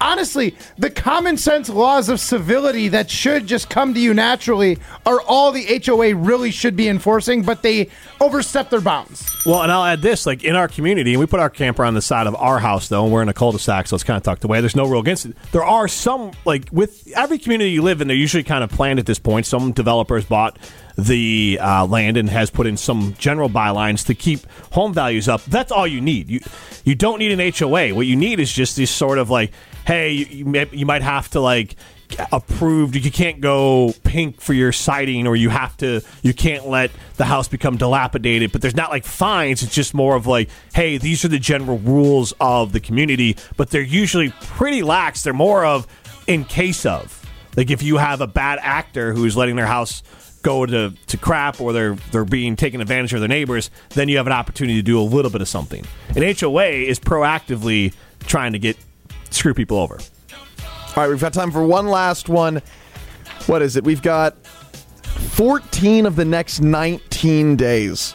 honestly, 0.01 0.57
the 0.79 0.91
common 0.91 1.37
sense 1.37 1.69
laws 1.69 2.09
of 2.09 2.21
civility 2.21 2.89
that 2.89 3.11
should 3.11 3.47
just 3.47 3.71
come 3.71 3.95
to 3.95 4.01
you 4.01 4.15
naturally 4.15 4.79
are 5.05 5.21
all 5.23 5.53
the 5.53 5.83
HOA 5.85 6.15
really 6.15 6.51
should 6.51 6.77
be 6.77 6.89
enforcing, 6.89 7.43
but 7.43 7.63
they 7.63 7.91
overstep 8.21 8.71
their 8.71 8.81
bounds. 8.81 9.25
Well, 9.45 9.63
and 9.63 9.73
I'll 9.73 9.85
add 9.85 10.03
this: 10.03 10.27
like 10.27 10.45
in 10.45 10.57
our 10.57 10.69
community, 10.69 11.13
and 11.13 11.21
we 11.21 11.27
put 11.27 11.41
our 11.41 11.51
camper 11.51 11.85
on 11.85 11.95
the 11.95 12.03
side 12.03 12.27
of 12.27 12.35
our 12.37 12.59
house, 12.59 12.89
though, 12.89 13.05
and 13.05 13.13
we're 13.13 13.23
in 13.23 13.29
a 13.29 13.35
cul-de-sac, 13.35 13.87
so 13.87 13.95
it's 13.95 14.05
kind 14.05 14.17
of 14.17 14.23
tucked 14.23 14.45
away. 14.45 14.61
There's 14.61 14.77
no 14.77 14.87
rule 14.87 15.01
against 15.01 15.27
it. 15.27 15.37
There 15.53 15.65
are 15.65 15.89
some, 15.89 16.33
like 16.45 16.69
with 16.73 17.13
every 17.15 17.39
community 17.39 17.71
you 17.71 17.83
live 17.83 18.01
in, 18.01 18.09
they're 18.09 18.17
usually 18.17 18.43
kind 18.45 18.65
of 18.65 18.71
planned 18.71 18.99
at 18.99 19.07
this 19.07 19.19
point. 19.19 19.47
Some 19.47 19.73
developers 19.73 20.25
bought 20.25 20.59
the 20.99 21.59
uh, 21.61 21.87
land 21.87 22.17
and 22.17 22.31
has 22.31 22.51
put 22.51 22.67
in 22.67 22.77
some 22.77 23.15
general 23.19 23.51
bylines 23.51 24.07
to 24.07 24.15
keep 24.15 24.41
home 24.73 24.95
values 24.95 25.29
up. 25.29 25.45
That's 25.45 25.71
all 25.71 25.87
you 25.87 26.01
need. 26.01 26.31
You 26.31 26.41
you 26.85 26.95
don't 26.95 27.19
need 27.19 27.39
an 27.39 27.53
HOA. 27.53 27.95
What 27.95 28.07
you 28.07 28.17
need 28.17 28.41
is 28.41 28.53
just 28.53 28.77
this 28.77 28.91
sort 28.91 29.19
of 29.19 29.29
like, 29.29 29.53
hey, 29.87 30.13
you, 30.13 30.27
you, 30.27 30.45
may, 30.45 30.69
you 30.73 30.85
might 30.85 31.03
have 31.03 31.31
to 31.31 31.41
like 31.41 31.77
approved 32.33 32.95
you 32.95 33.11
can't 33.11 33.41
go 33.41 33.93
pink 34.05 34.41
for 34.41 34.53
your 34.53 34.73
siding 34.73 35.27
or 35.27 35.35
you 35.35 35.49
have 35.49 35.77
to 35.77 36.01
you 36.23 36.33
can't 36.33 36.67
let 36.69 36.91
the 37.17 37.25
house 37.25 37.49
become 37.49 37.77
dilapidated 37.77 38.53
but 38.53 38.63
there's 38.63 38.77
not 38.77 38.91
like 38.91 39.05
fines. 39.05 39.63
It's 39.63 39.75
just 39.75 39.95
more 39.95 40.15
of 40.15 40.27
like 40.27 40.49
hey 40.75 40.99
these 40.99 41.25
are 41.25 41.29
the 41.29 41.39
general 41.39 41.79
rules 41.79 42.33
of 42.41 42.73
the 42.73 42.81
community 42.81 43.37
but 43.57 43.71
they're 43.71 43.83
usually 43.83 44.31
pretty 44.41 44.83
lax. 44.83 45.23
They're 45.23 45.33
more 45.33 45.65
of 45.65 45.87
in 46.27 46.45
case 46.45 46.87
of. 46.87 47.23
Like 47.57 47.71
if 47.71 47.83
you 47.83 47.97
have 47.97 48.21
a 48.21 48.27
bad 48.27 48.59
actor 48.63 49.13
who's 49.13 49.37
letting 49.37 49.57
their 49.57 49.67
house 49.67 50.03
go 50.43 50.65
to, 50.65 50.95
to 51.09 51.17
crap 51.17 51.61
or 51.61 51.73
they're 51.73 51.97
they're 52.13 52.25
being 52.25 52.55
taken 52.55 52.81
advantage 52.81 53.13
of 53.15 53.21
their 53.21 53.29
neighbors 53.29 53.71
then 53.91 54.09
you 54.09 54.17
have 54.17 54.27
an 54.27 54.33
opportunity 54.33 54.79
to 54.79 54.83
do 54.83 55.01
a 55.01 55.03
little 55.03 55.31
bit 55.31 55.41
of 55.41 55.49
something. 55.49 55.85
An 56.15 56.23
HOA 56.23 56.67
is 56.67 57.01
proactively 57.01 57.95
trying 58.27 58.53
to 58.53 58.59
get 58.59 58.77
screw 59.31 59.55
people 59.55 59.79
over 59.79 59.99
All 59.99 60.95
right, 60.97 61.09
we've 61.09 61.21
got 61.21 61.33
time 61.33 61.51
for 61.51 61.65
one 61.65 61.87
last 61.87 62.29
one. 62.29 62.63
What 63.47 63.63
is 63.63 63.77
it? 63.77 63.85
We've 63.85 64.03
got 64.03 64.37
14 65.37 66.07
of 66.07 66.17
the 66.17 66.25
next 66.25 66.61
19 66.61 67.57
days 67.57 68.15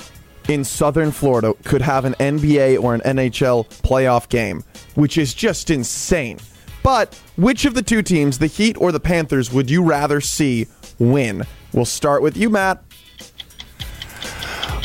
in 0.50 0.64
southern 0.64 1.12
Florida 1.12 1.54
could 1.64 1.82
have 1.82 2.06
an 2.06 2.14
NBA 2.16 2.82
or 2.82 2.94
an 2.96 3.02
NHL 3.02 3.68
playoff 3.82 4.28
game, 4.30 4.64
which 4.96 5.18
is 5.18 5.34
just 5.34 5.70
insane. 5.70 6.40
But 6.84 7.20
which 7.38 7.66
of 7.66 7.76
the 7.76 7.82
two 7.82 8.02
teams, 8.02 8.40
the 8.40 8.48
Heat 8.48 8.76
or 8.80 8.92
the 8.92 9.00
Panthers, 9.00 9.52
would 9.52 9.70
you 9.70 9.84
rather 9.84 10.20
see 10.20 10.68
win? 11.00 11.44
We'll 11.74 11.86
start 11.86 12.22
with 12.22 12.36
you, 12.36 12.50
Matt. 12.50 12.84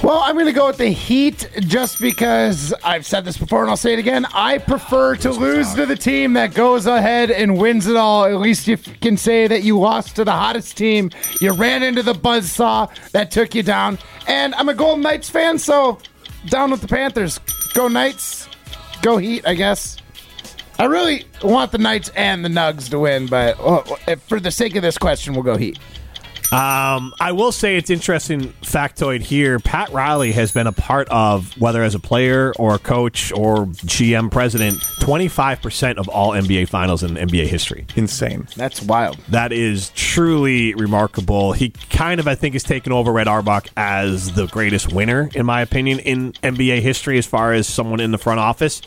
Well, 0.07 0.21
I'm 0.21 0.37
going 0.37 0.47
to 0.47 0.53
go 0.53 0.69
with 0.69 0.77
the 0.77 0.91
Heat 0.91 1.51
just 1.59 2.01
because 2.01 2.73
I've 2.85 3.05
said 3.05 3.25
this 3.25 3.37
before 3.37 3.63
and 3.63 3.71
I'll 3.71 3.77
say 3.77 3.93
it 3.93 3.99
again. 3.99 4.25
I 4.33 4.59
prefer 4.59 5.17
to 5.17 5.33
lose 5.33 5.75
to 5.75 5.85
the 5.85 5.97
team 5.97 6.35
that 6.35 6.55
goes 6.55 6.87
ahead 6.87 7.33
and 7.33 7.59
wins 7.59 7.89
it 7.89 7.97
all. 7.97 8.25
At 8.25 8.39
least 8.39 8.69
you 8.69 8.77
can 8.77 9.17
say 9.17 9.49
that 9.49 9.65
you 9.65 9.81
lost 9.81 10.15
to 10.15 10.25
the 10.25 10.31
hottest 10.31 10.77
team. 10.77 11.11
You 11.41 11.55
ran 11.55 11.83
into 11.83 12.05
the 12.05 12.13
buzzsaw 12.13 12.89
that 13.11 13.33
took 13.33 13.53
you 13.57 13.65
down. 13.65 13.99
And 14.29 14.55
I'm 14.55 14.69
a 14.69 14.75
Golden 14.75 15.03
Knights 15.03 15.29
fan, 15.29 15.59
so 15.59 15.99
down 16.51 16.71
with 16.71 16.83
the 16.83 16.89
Panthers. 16.89 17.41
Go 17.75 17.89
Knights. 17.89 18.49
Go 19.03 19.17
Heat, 19.17 19.45
I 19.45 19.55
guess. 19.55 19.97
I 20.79 20.85
really 20.85 21.25
want 21.43 21.73
the 21.73 21.79
Knights 21.79 22.11
and 22.11 22.45
the 22.45 22.49
Nugs 22.49 22.89
to 22.91 23.01
win, 23.01 23.27
but 23.27 23.57
oh, 23.59 23.81
for 24.29 24.39
the 24.39 24.53
sake 24.53 24.77
of 24.77 24.83
this 24.83 24.99
question, 24.99 25.35
we'll 25.35 25.43
go 25.43 25.57
Heat. 25.57 25.81
Um, 26.53 27.13
I 27.19 27.33
will 27.33 27.51
say 27.51 27.77
it's 27.77 27.91
interesting 27.91 28.53
factoid 28.63 29.21
here. 29.21 29.59
Pat 29.59 29.91
Riley 29.91 30.31
has 30.33 30.53
been 30.53 30.69
a 30.69 30.73
part 30.73 31.09
of 31.09 31.53
whether 31.61 31.83
as 31.83 31.95
a 31.97 31.99
player 31.99 32.53
or 32.57 32.77
a 32.77 32.79
coach 32.79 33.33
or 33.33 33.67
GM 33.67 34.31
president, 34.31 34.81
twenty 35.01 35.27
five 35.29 35.61
percent 35.61 35.99
of 35.99 36.09
all 36.09 36.31
NBA 36.31 36.69
finals 36.69 37.03
in 37.03 37.15
NBA 37.15 37.47
history. 37.47 37.87
Insane. 37.97 38.47
That's 38.57 38.81
wild. 38.81 39.19
That 39.29 39.53
is 39.53 39.91
truly 39.97 40.75
remarkable. 40.75 41.53
He 41.53 41.71
kind 41.91 42.21
of, 42.21 42.29
I 42.29 42.37
think, 42.37 42.55
has 42.55 42.63
taken 42.63 42.93
over 42.93 43.13
Red 43.13 43.27
Auerbach 43.27 43.67
as 43.77 44.33
the 44.35 44.47
greatest 44.47 44.93
winner, 44.93 45.29
in 45.35 45.47
my 45.47 45.63
opinion, 45.63 45.99
in 46.01 46.33
NBA 46.35 46.81
history 46.81 47.19
as 47.19 47.27
far 47.27 47.53
as 47.53 47.67
someone 47.67 47.99
in 48.01 48.13
the 48.13 48.19
front 48.19 48.39
office. 48.39 48.83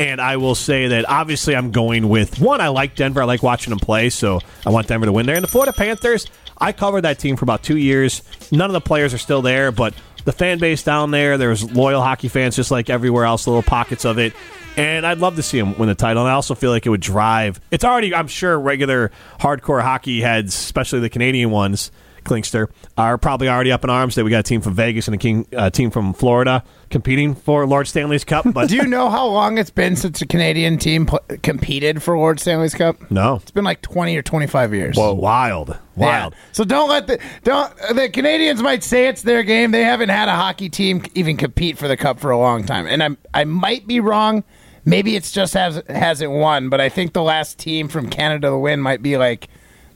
And 0.00 0.18
I 0.18 0.38
will 0.38 0.54
say 0.54 0.88
that 0.88 1.06
obviously 1.06 1.54
I'm 1.54 1.72
going 1.72 2.08
with 2.08 2.40
one. 2.40 2.62
I 2.62 2.68
like 2.68 2.96
Denver. 2.96 3.20
I 3.20 3.26
like 3.26 3.42
watching 3.42 3.70
them 3.70 3.78
play, 3.78 4.08
so 4.08 4.40
I 4.64 4.70
want 4.70 4.86
Denver 4.86 5.04
to 5.04 5.12
win 5.12 5.26
there. 5.26 5.34
And 5.36 5.44
the 5.44 5.48
Florida 5.48 5.74
Panthers, 5.74 6.26
I 6.56 6.72
covered 6.72 7.02
that 7.02 7.18
team 7.18 7.36
for 7.36 7.44
about 7.44 7.62
two 7.62 7.76
years. 7.76 8.22
None 8.50 8.70
of 8.70 8.72
the 8.72 8.80
players 8.80 9.12
are 9.12 9.18
still 9.18 9.42
there, 9.42 9.70
but 9.70 9.92
the 10.24 10.32
fan 10.32 10.58
base 10.58 10.82
down 10.82 11.10
there, 11.10 11.36
there's 11.36 11.70
loyal 11.70 12.00
hockey 12.00 12.28
fans 12.28 12.56
just 12.56 12.70
like 12.70 12.88
everywhere 12.88 13.26
else, 13.26 13.46
little 13.46 13.62
pockets 13.62 14.06
of 14.06 14.18
it. 14.18 14.32
And 14.78 15.04
I'd 15.04 15.18
love 15.18 15.36
to 15.36 15.42
see 15.42 15.58
them 15.58 15.76
win 15.76 15.90
the 15.90 15.94
title. 15.94 16.22
And 16.22 16.30
I 16.30 16.34
also 16.34 16.54
feel 16.54 16.70
like 16.70 16.86
it 16.86 16.88
would 16.88 17.02
drive. 17.02 17.60
It's 17.70 17.84
already, 17.84 18.14
I'm 18.14 18.28
sure, 18.28 18.58
regular 18.58 19.12
hardcore 19.38 19.82
hockey 19.82 20.22
heads, 20.22 20.54
especially 20.54 21.00
the 21.00 21.10
Canadian 21.10 21.50
ones, 21.50 21.90
Klinkster, 22.24 22.68
are 22.96 23.18
probably 23.18 23.48
already 23.48 23.72
up 23.72 23.84
in 23.84 23.90
arms 23.90 24.14
that 24.14 24.24
we 24.24 24.30
got 24.30 24.40
a 24.40 24.42
team 24.42 24.60
from 24.60 24.74
Vegas 24.74 25.08
and 25.08 25.14
a 25.14 25.18
king, 25.18 25.46
uh, 25.56 25.70
team 25.70 25.90
from 25.90 26.12
Florida 26.12 26.62
competing 26.90 27.34
for 27.34 27.66
Lord 27.66 27.86
Stanley's 27.86 28.24
Cup. 28.24 28.46
But 28.52 28.68
Do 28.68 28.76
you 28.76 28.86
know 28.86 29.08
how 29.10 29.26
long 29.26 29.58
it's 29.58 29.70
been 29.70 29.94
since 29.96 30.20
a 30.22 30.26
Canadian 30.26 30.76
team 30.78 31.06
pl- 31.06 31.20
competed 31.42 32.02
for 32.02 32.16
Lord 32.18 32.40
Stanley's 32.40 32.74
Cup? 32.74 33.10
no, 33.10 33.36
It's 33.36 33.50
been 33.52 33.64
like 33.64 33.80
20 33.82 34.16
or 34.16 34.22
25 34.22 34.74
years. 34.74 34.96
Whoa, 34.96 35.14
wild, 35.14 35.78
wild. 35.96 36.32
Yeah. 36.34 36.38
So 36.52 36.64
don't 36.64 36.88
let 36.88 37.06
the 37.06 37.18
don't 37.44 37.72
the 37.94 38.08
Canadians 38.08 38.62
might 38.62 38.82
say 38.82 39.06
it's 39.08 39.22
their 39.22 39.42
game. 39.42 39.70
They 39.70 39.84
haven't 39.84 40.08
had 40.08 40.28
a 40.28 40.34
hockey 40.34 40.68
team 40.68 41.02
even 41.14 41.36
compete 41.36 41.78
for 41.78 41.86
the 41.88 41.96
cup 41.96 42.18
for 42.18 42.30
a 42.30 42.38
long 42.38 42.64
time. 42.64 42.86
And 42.86 43.02
I'm 43.02 43.18
I 43.32 43.44
might 43.44 43.86
be 43.86 44.00
wrong. 44.00 44.42
Maybe 44.84 45.14
it's 45.14 45.30
just 45.30 45.52
has 45.54 45.82
hasn't 45.88 46.32
won, 46.32 46.70
but 46.70 46.80
I 46.80 46.88
think 46.88 47.12
the 47.12 47.22
last 47.22 47.58
team 47.58 47.88
from 47.88 48.08
Canada 48.08 48.48
to 48.48 48.58
win 48.58 48.80
might 48.80 49.02
be 49.02 49.16
like 49.18 49.48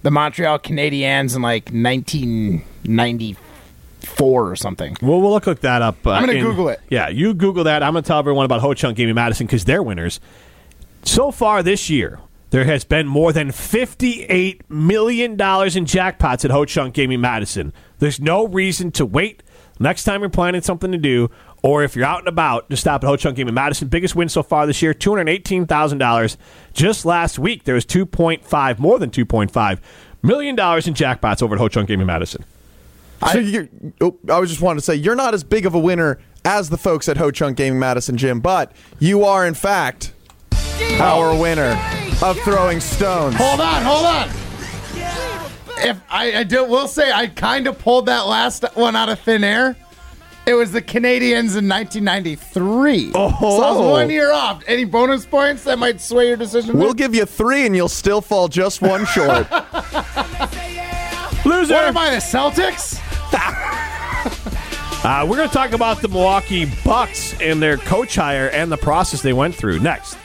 the 0.04 0.10
Montreal 0.10 0.58
Canadiens 0.60 1.34
in 1.34 1.42
like 1.42 1.70
1994 1.70 4.50
or 4.50 4.54
something. 4.54 4.94
Well, 5.00 5.22
we'll 5.22 5.30
look, 5.30 5.46
look 5.46 5.62
that 5.62 5.80
up. 5.80 6.06
Uh, 6.06 6.10
I'm 6.10 6.26
gonna 6.26 6.40
Google 6.40 6.68
it. 6.68 6.82
Yeah, 6.90 7.08
you 7.08 7.32
Google 7.32 7.64
that. 7.64 7.82
I'm 7.82 7.94
going 7.94 8.04
to 8.04 8.08
tell 8.08 8.18
everyone 8.18 8.44
about 8.44 8.60
Ho 8.60 8.74
Chunk 8.74 8.98
Gaming 8.98 9.14
Madison 9.14 9.46
because 9.46 9.64
they're 9.64 9.82
winners. 9.82 10.20
So 11.04 11.30
far 11.30 11.62
this 11.62 11.88
year, 11.88 12.20
there 12.50 12.66
has 12.66 12.84
been 12.84 13.06
more 13.06 13.32
than 13.32 13.48
$58 13.48 14.60
million 14.68 15.32
in 15.32 15.38
jackpots 15.38 16.44
at 16.44 16.50
Ho 16.50 16.66
Chunk 16.66 16.92
Gaming 16.94 17.22
Madison. 17.22 17.72
There's 17.98 18.20
no 18.20 18.46
reason 18.46 18.90
to 18.92 19.06
wait. 19.06 19.42
Next 19.80 20.04
time 20.04 20.20
you're 20.20 20.28
planning 20.28 20.60
something 20.60 20.92
to 20.92 20.98
do, 20.98 21.30
or 21.64 21.82
if 21.82 21.96
you're 21.96 22.04
out 22.04 22.18
and 22.18 22.28
about, 22.28 22.68
just 22.68 22.82
stop 22.82 23.02
at 23.02 23.06
Ho 23.06 23.16
Chunk 23.16 23.36
Gaming 23.36 23.54
Madison. 23.54 23.88
Biggest 23.88 24.14
win 24.14 24.28
so 24.28 24.42
far 24.42 24.66
this 24.66 24.82
year, 24.82 24.92
$218,000. 24.92 26.36
Just 26.74 27.06
last 27.06 27.38
week, 27.38 27.64
there 27.64 27.74
was 27.74 27.86
2.5, 27.86 28.78
more 28.78 28.98
than 28.98 29.08
$2.5 29.08 29.78
million 30.22 30.50
in 30.50 30.56
jackpots 30.58 31.42
over 31.42 31.54
at 31.54 31.58
Ho 31.58 31.68
Chunk 31.68 31.88
Gaming 31.88 32.06
Madison. 32.06 32.44
So 33.32 33.38
you're, 33.38 33.68
oh, 34.02 34.18
I 34.28 34.38
was 34.38 34.50
just 34.50 34.60
wanting 34.60 34.80
to 34.80 34.84
say 34.84 34.94
you're 34.94 35.14
not 35.14 35.32
as 35.32 35.42
big 35.42 35.64
of 35.64 35.74
a 35.74 35.78
winner 35.78 36.18
as 36.44 36.68
the 36.68 36.76
folks 36.76 37.08
at 37.08 37.16
Ho 37.16 37.30
Chunk 37.30 37.56
Gaming 37.56 37.78
Madison 37.78 38.18
Gym, 38.18 38.40
but 38.40 38.70
you 38.98 39.24
are 39.24 39.46
in 39.46 39.54
fact 39.54 40.12
our 41.00 41.34
winner 41.34 41.80
of 42.22 42.38
throwing 42.40 42.80
stones. 42.80 43.36
Hold 43.36 43.60
on, 43.60 43.82
hold 43.82 44.04
on. 44.04 44.28
If 45.78 45.98
I, 46.10 46.40
I 46.40 46.44
do, 46.44 46.64
will 46.66 46.88
say 46.88 47.10
I 47.10 47.28
kind 47.28 47.66
of 47.66 47.78
pulled 47.78 48.06
that 48.06 48.26
last 48.26 48.64
one 48.74 48.94
out 48.94 49.08
of 49.08 49.18
thin 49.20 49.42
air. 49.42 49.76
It 50.46 50.54
was 50.54 50.72
the 50.72 50.82
Canadians 50.82 51.56
in 51.56 51.66
1993. 51.68 53.12
Oh. 53.14 53.30
So 53.30 53.62
I 53.62 53.70
was 53.70 53.80
one 53.80 54.10
year 54.10 54.30
off. 54.32 54.62
Any 54.66 54.84
bonus 54.84 55.24
points 55.24 55.64
that 55.64 55.78
might 55.78 56.00
sway 56.00 56.28
your 56.28 56.36
decision? 56.36 56.78
We'll 56.78 56.92
give 56.92 57.14
you 57.14 57.24
three, 57.24 57.64
and 57.64 57.74
you'll 57.74 57.88
still 57.88 58.20
fall 58.20 58.48
just 58.48 58.82
one 58.82 59.06
short. 59.06 59.50
Loser! 61.46 61.74
what 61.74 61.84
am 61.84 61.96
I, 61.96 62.10
the 62.10 62.16
Celtics? 62.20 63.00
Uh, 65.04 65.22
we're 65.28 65.36
going 65.36 65.46
to 65.46 65.52
talk 65.52 65.72
about 65.72 66.00
the 66.00 66.08
Milwaukee 66.08 66.64
Bucks 66.82 67.38
and 67.38 67.60
their 67.60 67.76
coach 67.76 68.14
hire 68.14 68.48
and 68.48 68.72
the 68.72 68.76
process 68.78 69.20
they 69.20 69.34
went 69.34 69.54
through 69.54 69.78
next. 69.80 70.16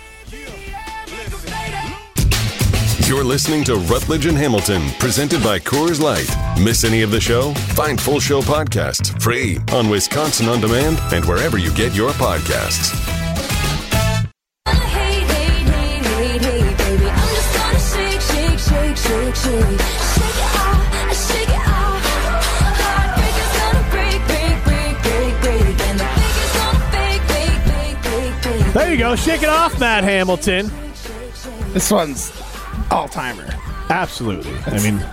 You're 3.10 3.24
listening 3.24 3.64
to 3.64 3.76
Rutledge 3.76 4.28
and 4.28 4.38
Hamilton, 4.38 4.88
presented 5.00 5.42
by 5.42 5.58
Coors 5.58 6.00
Light. 6.00 6.30
Miss 6.64 6.84
any 6.84 7.02
of 7.02 7.10
the 7.10 7.20
show? 7.20 7.56
Find 7.74 8.00
full 8.00 8.20
show 8.20 8.40
podcasts 8.40 9.20
free 9.20 9.58
on 9.72 9.90
Wisconsin 9.90 10.48
On 10.48 10.62
Demand 10.62 11.00
and 11.12 11.26
wherever 11.26 11.58
you 11.58 11.74
get 11.74 11.96
your 11.96 12.12
podcasts. 12.12 12.92
Hey, 14.64 14.76
hey, 14.76 15.22
hey, 15.22 15.64
hey, 15.66 16.38
hey, 16.38 16.76
baby. 16.78 17.10
I'm 17.10 17.30
just 17.34 17.52
gonna 17.58 17.80
shake, 17.80 18.22
shake, 18.22 18.60
shake, 18.60 18.96
shake, 18.96 19.36
shake. 19.36 19.80
Shake 20.14 20.38
it 20.38 20.54
off, 20.54 20.86
shake 21.18 21.50
it 21.50 21.66
off. 21.66 22.06
Heartbreaker's 22.78 23.54
gonna 23.58 23.90
break, 23.90 24.22
break, 24.30 24.54
break, 24.64 25.02
break, 25.02 25.34
break. 25.42 25.82
And 25.90 25.98
the 26.00 26.06
biggest 26.14 26.54
gonna 26.54 26.78
fake, 26.94 27.26
fake, 27.26 27.58
fake, 27.66 27.98
fake, 28.04 28.36
fake. 28.44 28.74
There 28.74 28.92
you 28.92 28.98
go. 29.00 29.16
Shake 29.16 29.42
it 29.42 29.50
off, 29.50 29.80
Matt 29.80 30.04
Hamilton. 30.04 30.70
This 31.74 31.92
one's 31.92 32.39
all 32.92 33.08
timer. 33.08 33.48
Absolutely. 33.90 34.56
I 34.68 34.82
mean, 34.84 35.04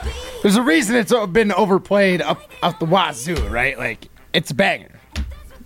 There's 0.42 0.56
a 0.56 0.62
reason 0.62 0.96
it's 0.96 1.12
been 1.28 1.52
overplayed 1.52 2.22
up 2.22 2.50
up 2.62 2.78
the 2.78 2.84
wazoo, 2.86 3.36
right? 3.48 3.78
Like 3.78 4.08
it's 4.32 4.50
a 4.50 4.54
banger. 4.54 5.00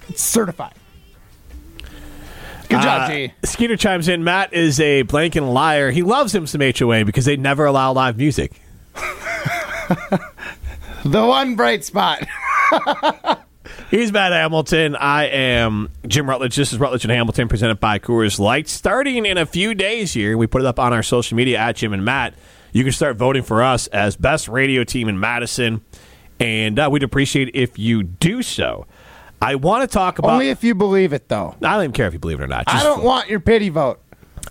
It's 0.08 0.22
certified. 0.22 0.74
Good 2.68 2.82
job, 2.82 3.10
uh, 3.10 3.12
G. 3.12 3.32
Skeeter 3.44 3.76
chimes 3.76 4.08
in. 4.08 4.22
Matt 4.22 4.52
is 4.52 4.78
a 4.78 5.02
blanking 5.02 5.52
liar. 5.52 5.90
He 5.90 6.02
loves 6.02 6.32
him 6.32 6.46
some 6.46 6.60
HOA 6.60 7.04
because 7.04 7.24
they 7.24 7.36
never 7.36 7.64
allow 7.64 7.92
live 7.92 8.16
music. 8.16 8.60
The 11.04 11.24
one 11.26 11.56
bright 11.56 11.84
spot. 11.84 12.26
He's 13.90 14.12
Matt 14.12 14.31
Hamilton. 14.31 14.94
I 14.94 15.24
am 15.24 15.90
Jim 16.07 16.29
Rutledge. 16.29 16.55
This 16.55 16.72
is 16.72 16.79
Rutledge 16.79 17.03
and 17.05 17.11
Hamilton 17.11 17.48
presented 17.48 17.81
by 17.81 17.98
Coors 17.98 18.38
Light. 18.38 18.68
Starting 18.68 19.26
in 19.26 19.37
a 19.37 19.44
few 19.44 19.74
days 19.74 20.12
here, 20.12 20.38
we 20.38 20.46
put 20.46 20.62
it 20.62 20.66
up 20.66 20.79
on 20.79 20.92
our 20.92 21.03
social 21.03 21.37
media 21.37 21.59
at 21.59 21.74
Jim 21.74 21.92
and 21.92 22.05
Matt. 22.05 22.35
You 22.72 22.85
can 22.85 22.92
start 22.92 23.16
voting 23.16 23.42
for 23.42 23.64
us 23.64 23.88
as 23.88 24.14
best 24.14 24.46
radio 24.46 24.85
team 24.85 25.09
in 25.09 25.18
Madison, 25.18 25.81
and 26.38 26.79
uh, 26.79 26.88
we'd 26.88 27.03
appreciate 27.03 27.50
if 27.53 27.81
you 27.81 28.05
do 28.05 28.42
so. 28.42 28.87
I 29.42 29.57
want 29.57 29.90
to 29.90 29.92
talk 29.92 30.20
about. 30.20 30.35
Only 30.35 30.50
if 30.50 30.62
you 30.62 30.76
believe 30.76 31.12
it, 31.12 31.29
though. 31.29 31.57
I 31.61 31.72
don't 31.72 31.83
even 31.83 31.92
care 31.92 32.07
if 32.07 32.12
you 32.12 32.20
believe 32.20 32.38
it 32.38 32.44
or 32.44 32.46
not. 32.46 32.66
I 32.68 32.85
don't 32.85 33.03
want 33.03 33.29
your 33.29 33.40
pity 33.40 33.70
vote. 33.70 34.00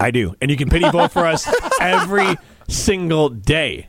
I 0.02 0.12
do. 0.12 0.36
And 0.41 0.52
you 0.52 0.58
can 0.58 0.69
pity 0.69 0.89
vote 0.89 1.13
for 1.13 1.25
us 1.25 1.47
every 1.80 2.36
single 2.67 3.30
day. 3.30 3.88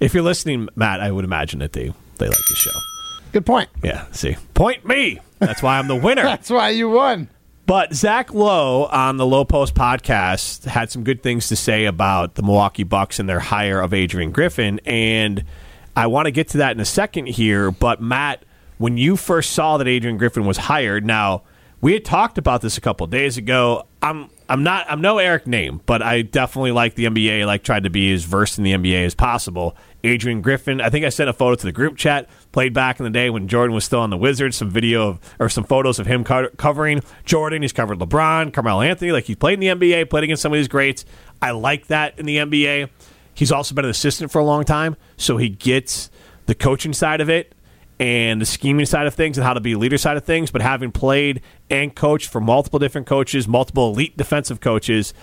If 0.00 0.12
you're 0.12 0.24
listening, 0.24 0.68
Matt, 0.74 1.00
I 1.00 1.12
would 1.12 1.24
imagine 1.24 1.60
that 1.60 1.72
they, 1.72 1.92
they 2.16 2.26
like 2.26 2.46
the 2.48 2.56
show. 2.56 2.97
Good 3.32 3.46
point. 3.46 3.68
Yeah, 3.82 4.06
see. 4.12 4.36
Point 4.54 4.86
me. 4.86 5.20
That's 5.38 5.62
why 5.62 5.78
I'm 5.78 5.88
the 5.88 5.96
winner. 5.96 6.22
That's 6.24 6.50
why 6.50 6.70
you 6.70 6.90
won. 6.90 7.28
But 7.66 7.92
Zach 7.92 8.32
Lowe 8.32 8.86
on 8.86 9.18
the 9.18 9.26
Lowe 9.26 9.44
Post 9.44 9.74
podcast 9.74 10.64
had 10.64 10.90
some 10.90 11.04
good 11.04 11.22
things 11.22 11.48
to 11.48 11.56
say 11.56 11.84
about 11.84 12.34
the 12.34 12.42
Milwaukee 12.42 12.82
Bucks 12.82 13.18
and 13.18 13.28
their 13.28 13.40
hire 13.40 13.80
of 13.80 13.92
Adrian 13.92 14.32
Griffin. 14.32 14.80
And 14.86 15.44
I 15.94 16.06
want 16.06 16.26
to 16.26 16.30
get 16.30 16.48
to 16.50 16.58
that 16.58 16.72
in 16.72 16.80
a 16.80 16.86
second 16.86 17.26
here. 17.26 17.70
But 17.70 18.00
Matt, 18.00 18.44
when 18.78 18.96
you 18.96 19.16
first 19.16 19.52
saw 19.52 19.76
that 19.76 19.86
Adrian 19.86 20.16
Griffin 20.16 20.46
was 20.46 20.56
hired, 20.56 21.04
now 21.04 21.42
we 21.80 21.92
had 21.92 22.04
talked 22.06 22.38
about 22.38 22.62
this 22.62 22.78
a 22.78 22.80
couple 22.80 23.04
of 23.04 23.10
days 23.10 23.36
ago. 23.36 23.86
I'm 24.00 24.30
I'm 24.48 24.62
not 24.62 24.86
I'm 24.88 25.00
no 25.00 25.18
Eric 25.18 25.44
Nehm, 25.44 25.80
but 25.84 26.00
I 26.02 26.22
definitely 26.22 26.72
like 26.72 26.94
the 26.94 27.04
NBA. 27.04 27.46
Like 27.46 27.64
tried 27.64 27.82
to 27.82 27.90
be 27.90 28.12
as 28.12 28.24
versed 28.24 28.58
in 28.58 28.64
the 28.64 28.72
NBA 28.72 29.04
as 29.04 29.14
possible. 29.14 29.76
Adrian 30.04 30.40
Griffin, 30.40 30.80
I 30.80 30.88
think 30.88 31.04
I 31.04 31.10
sent 31.10 31.28
a 31.28 31.32
photo 31.32 31.54
to 31.56 31.66
the 31.66 31.72
group 31.72 31.96
chat. 31.96 32.28
Played 32.50 32.72
back 32.72 32.98
in 32.98 33.04
the 33.04 33.10
day 33.10 33.28
when 33.28 33.46
Jordan 33.46 33.74
was 33.74 33.84
still 33.84 34.00
on 34.00 34.10
the 34.10 34.16
Wizards. 34.16 34.56
Some 34.56 34.70
video 34.70 35.08
of, 35.08 35.36
or 35.38 35.48
some 35.48 35.64
photos 35.64 35.98
of 35.98 36.06
him 36.06 36.24
co- 36.24 36.48
covering 36.56 37.02
Jordan. 37.24 37.62
He's 37.62 37.72
covered 37.72 37.98
LeBron, 37.98 38.52
Carmelo 38.52 38.80
Anthony. 38.80 39.12
Like 39.12 39.24
he 39.24 39.34
played 39.34 39.62
in 39.62 39.78
the 39.78 39.92
NBA, 39.92 40.08
played 40.08 40.24
against 40.24 40.42
some 40.42 40.52
of 40.52 40.56
these 40.56 40.68
greats. 40.68 41.04
I 41.42 41.50
like 41.50 41.88
that 41.88 42.18
in 42.18 42.26
the 42.26 42.38
NBA. 42.38 42.88
He's 43.34 43.52
also 43.52 43.74
been 43.74 43.84
an 43.84 43.90
assistant 43.90 44.32
for 44.32 44.40
a 44.40 44.44
long 44.44 44.64
time, 44.64 44.96
so 45.16 45.36
he 45.36 45.48
gets 45.48 46.10
the 46.46 46.54
coaching 46.54 46.92
side 46.92 47.20
of 47.20 47.28
it 47.28 47.54
and 48.00 48.40
the 48.40 48.46
scheming 48.46 48.86
side 48.86 49.06
of 49.06 49.14
things 49.14 49.38
and 49.38 49.44
how 49.44 49.54
to 49.54 49.60
be 49.60 49.72
a 49.72 49.78
leader 49.78 49.98
side 49.98 50.16
of 50.16 50.24
things. 50.24 50.50
But 50.50 50.62
having 50.62 50.90
played 50.90 51.42
and 51.70 51.94
coached 51.94 52.30
for 52.30 52.40
multiple 52.40 52.78
different 52.78 53.06
coaches, 53.06 53.46
multiple 53.46 53.90
elite 53.90 54.16
defensive 54.16 54.60
coaches, 54.60 55.14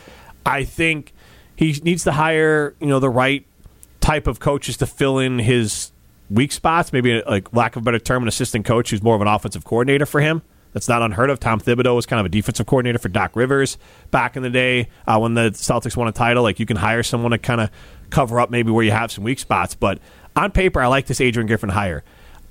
I 0.46 0.64
think 0.64 1.14
he 1.56 1.80
needs 1.84 2.04
to 2.04 2.12
hire 2.14 2.76
you 2.80 2.88
know 2.88 3.00
the 3.00 3.10
right 3.10 3.46
type 4.00 4.28
of 4.28 4.40
coaches 4.40 4.78
to 4.78 4.86
fill 4.86 5.20
in 5.20 5.40
his 5.40 5.92
weak 6.30 6.52
spots. 6.52 6.94
Maybe 6.94 7.22
like 7.24 7.54
lack 7.54 7.76
of 7.76 7.84
a 7.84 7.86
better 7.86 8.00
term, 8.00 8.24
an 8.24 8.28
assistant 8.28 8.66
coach 8.66 8.90
who's 8.90 9.04
more 9.04 9.16
of 9.16 9.22
an 9.22 9.28
offensive 9.28 9.64
coordinator 9.64 10.06
for 10.06 10.22
him. 10.22 10.42
That's 10.74 10.90
not 10.90 11.02
unheard 11.02 11.30
of. 11.30 11.40
Tom 11.40 11.62
Thibodeau 11.62 11.96
was 11.96 12.06
kind 12.06 12.20
of 12.20 12.26
a 12.26 12.30
defensive 12.30 12.66
coordinator 12.66 13.00
for 13.00 13.08
Doc 13.08 13.36
Rivers 13.36 13.78
back 14.12 14.36
in 14.36 14.44
the 14.44 14.50
day 14.50 14.90
uh, 15.08 15.18
when 15.18 15.34
the 15.34 15.52
Celtics 15.52 15.96
won 15.96 16.10
a 16.10 16.12
title. 16.12 16.44
Like 16.44 16.60
you 16.60 16.66
can 16.66 16.76
hire 16.76 17.02
someone 17.02 17.32
to 17.32 17.38
kind 17.38 17.62
of 17.62 17.70
cover 18.10 18.42
up 18.42 18.50
maybe 18.50 18.72
where 18.72 18.84
you 18.84 18.92
have 18.92 19.10
some 19.10 19.24
weak 19.24 19.40
spots. 19.40 19.74
But 19.74 20.00
on 20.36 20.52
paper, 20.52 20.82
I 20.82 20.88
like 20.88 21.06
this 21.06 21.22
Adrian 21.22 21.48
Griffin 21.48 21.70
hire. 21.70 22.04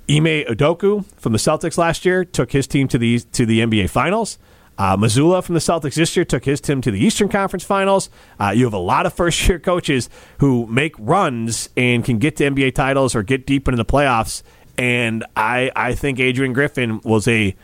Ime 0.09 0.45
Udoka 0.47 1.05
from 1.17 1.33
the 1.33 1.39
Celtics 1.39 1.77
last 1.77 2.05
year 2.05 2.25
took 2.25 2.53
his 2.53 2.67
team 2.67 2.89
to 2.89 2.99
the 2.99 3.21
to 3.21 3.45
the 3.45 3.61
NBA 3.61 3.91
Finals. 3.91 4.39
Uh, 4.77 4.97
Mazzulla 4.97 5.43
from 5.43 5.55
the 5.55 5.61
Celtics 5.61 5.95
this 5.95 6.17
year 6.17 6.25
took 6.25 6.45
his 6.45 6.61
team 6.61 6.81
to 6.81 6.91
the 6.91 6.99
Eastern 6.99 7.29
Conference 7.29 7.65
Finals. 7.65 8.11
Uh, 8.41 8.53
you 8.55 8.65
have 8.65 8.73
a 8.73 8.79
lot 8.79 9.07
of 9.07 9.13
first 9.13 9.49
year 9.49 9.59
coaches 9.59 10.11
who 10.39 10.67
make 10.67 10.95
runs 10.99 11.69
and 11.77 12.05
can 12.05 12.19
get 12.19 12.37
to 12.37 12.45
NBA 12.51 12.75
titles 12.75 13.15
or 13.15 13.23
get 13.23 13.47
deep 13.47 13.69
into 13.69 13.77
the 13.77 13.85
playoffs. 13.85 14.43
And 14.77 15.25
I, 15.37 15.71
I 15.77 15.95
think 15.95 16.19
Adrian 16.19 16.53
Griffin 16.53 17.01
was 17.03 17.29
a 17.29 17.55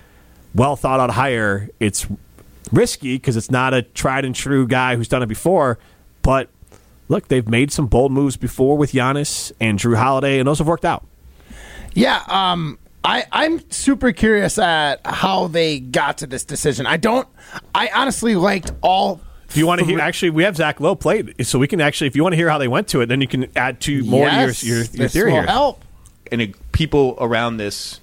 well 0.54 0.76
thought 0.76 1.00
out 1.00 1.10
hire. 1.10 1.68
It's 1.80 2.06
risky 2.72 3.16
because 3.16 3.36
it's 3.36 3.50
not 3.50 3.74
a 3.74 3.82
tried 3.82 4.24
and 4.24 4.34
true 4.34 4.66
guy 4.66 4.96
who's 4.96 5.08
done 5.08 5.22
it 5.22 5.28
before. 5.28 5.78
But 6.22 6.48
look, 7.08 7.28
they've 7.28 7.48
made 7.48 7.72
some 7.72 7.86
bold 7.86 8.12
moves 8.12 8.36
before 8.36 8.76
with 8.76 8.92
Giannis 8.92 9.52
and 9.60 9.78
Jrue 9.78 9.96
Holiday, 9.96 10.38
and 10.38 10.46
those 10.46 10.58
have 10.58 10.68
worked 10.68 10.84
out. 10.84 11.04
Yeah, 11.92 12.22
um, 12.28 12.78
I, 13.02 13.24
I'm 13.32 13.68
super 13.70 14.12
curious 14.12 14.58
at 14.58 15.00
how 15.06 15.46
they 15.48 15.80
got 15.80 16.18
to 16.18 16.26
this 16.26 16.44
decision. 16.44 16.86
I 16.86 16.96
don't. 16.98 17.26
I 17.74 17.90
honestly 17.94 18.36
liked 18.36 18.72
all. 18.82 19.20
If 19.48 19.56
you 19.56 19.66
want 19.66 19.80
to 19.80 19.86
hear, 19.86 19.98
actually, 19.98 20.30
we 20.30 20.44
have 20.44 20.54
Zach 20.56 20.78
Lowe 20.80 20.94
played, 20.94 21.44
so 21.44 21.58
we 21.58 21.66
can 21.66 21.80
actually, 21.80 22.06
if 22.06 22.14
you 22.14 22.22
want 22.22 22.34
to 22.34 22.36
hear 22.36 22.48
how 22.48 22.58
they 22.58 22.68
went 22.68 22.86
to 22.88 23.00
it, 23.00 23.06
then 23.06 23.20
you 23.20 23.26
can 23.26 23.46
add 23.56 23.80
to 23.80 24.04
more 24.04 24.26
Yes, 24.26 24.60
to 24.60 24.66
your, 24.66 24.76
your, 24.76 24.84
your 24.84 24.92
this 24.92 25.12
theory 25.12 25.32
will 25.32 25.40
here. 25.40 25.46
help. 25.48 25.82
and 26.30 26.40
it, 26.40 26.72
people 26.72 27.16
around 27.20 27.56
this 27.56 27.98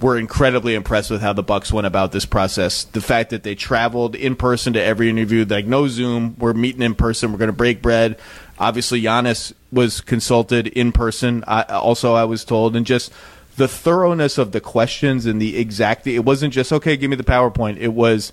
were 0.00 0.18
incredibly 0.18 0.74
impressed 0.74 1.10
with 1.10 1.20
how 1.20 1.32
the 1.32 1.42
Bucks 1.44 1.72
went 1.72 1.86
about 1.86 2.10
this 2.10 2.24
process. 2.24 2.84
The 2.84 3.00
fact 3.02 3.30
that 3.30 3.42
they 3.44 3.54
traveled 3.54 4.16
in 4.16 4.34
person 4.34 4.72
to 4.72 4.82
every 4.82 5.10
interview, 5.10 5.44
like 5.44 5.66
no 5.66 5.86
Zoom, 5.86 6.34
we're 6.38 6.54
meeting 6.54 6.82
in 6.82 6.94
person, 6.96 7.30
we're 7.30 7.38
going 7.38 7.50
to 7.50 7.56
break 7.56 7.82
bread. 7.82 8.18
Obviously, 8.58 9.00
Giannis 9.02 9.52
was 9.70 10.00
consulted 10.00 10.66
in 10.68 10.90
person. 10.90 11.44
I, 11.46 11.62
also, 11.62 12.14
I 12.14 12.24
was 12.24 12.44
told, 12.44 12.74
and 12.74 12.84
just 12.86 13.12
the 13.60 13.68
thoroughness 13.68 14.38
of 14.38 14.52
the 14.52 14.60
questions 14.60 15.26
and 15.26 15.40
the 15.40 15.58
exact. 15.58 16.06
It 16.06 16.20
wasn't 16.20 16.54
just 16.54 16.72
okay, 16.72 16.96
give 16.96 17.10
me 17.10 17.16
the 17.16 17.22
PowerPoint. 17.22 17.76
It 17.76 17.92
was 17.92 18.32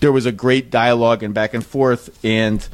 there 0.00 0.12
was 0.12 0.26
a 0.26 0.32
great 0.32 0.70
dialogue 0.70 1.24
and 1.24 1.34
back 1.34 1.54
and 1.54 1.66
forth, 1.66 2.24
and 2.24 2.66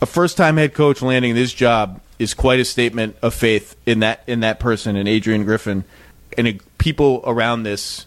a 0.00 0.06
first 0.06 0.38
time 0.38 0.56
head 0.56 0.72
coach 0.72 1.02
landing 1.02 1.34
this 1.34 1.52
job 1.52 2.00
is 2.18 2.32
quite 2.32 2.60
a 2.60 2.64
statement 2.64 3.14
of 3.20 3.34
faith 3.34 3.76
in 3.84 4.00
that 4.00 4.24
in 4.26 4.40
that 4.40 4.58
person 4.58 4.96
in 4.96 5.06
Adrian 5.06 5.44
Griffin. 5.44 5.84
and 6.38 6.48
it, 6.48 6.78
people 6.78 7.22
around 7.26 7.64
this 7.64 8.06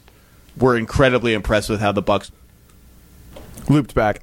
were 0.57 0.75
incredibly 0.75 1.35
impressed 1.35 1.69
with 1.69 1.81
how 1.81 1.91
the 1.91 2.01
Bucks 2.01 2.31
Looped 3.69 3.95
back. 3.95 4.21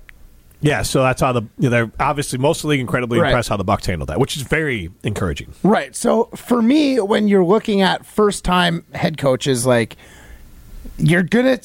Yeah, 0.63 0.83
so 0.83 1.03
that's 1.03 1.21
how 1.21 1.33
the 1.33 1.43
you 1.59 1.69
know, 1.69 1.71
they're 1.71 1.91
obviously 2.01 2.39
most 2.39 2.59
of 2.59 2.63
the 2.63 2.69
league 2.69 2.81
incredibly 2.81 3.19
Right. 3.19 3.29
impressed 3.29 3.49
how 3.51 3.57
the 3.57 3.65
Bucks 3.65 3.85
handled 3.87 4.09
that, 4.09 4.19
which 4.21 4.37
is 4.37 4.43
very 4.43 4.91
encouraging. 5.03 5.53
Right. 5.63 5.95
So 5.95 6.31
for 6.37 6.63
me, 6.63 6.99
when 7.01 7.29
you're 7.29 7.45
looking 7.45 7.83
at 7.83 8.07
first 8.07 8.45
time 8.45 8.85
head 8.95 9.19
coaches, 9.19 9.67
like 9.67 9.97
you're 10.99 11.23
gonna 11.25 11.59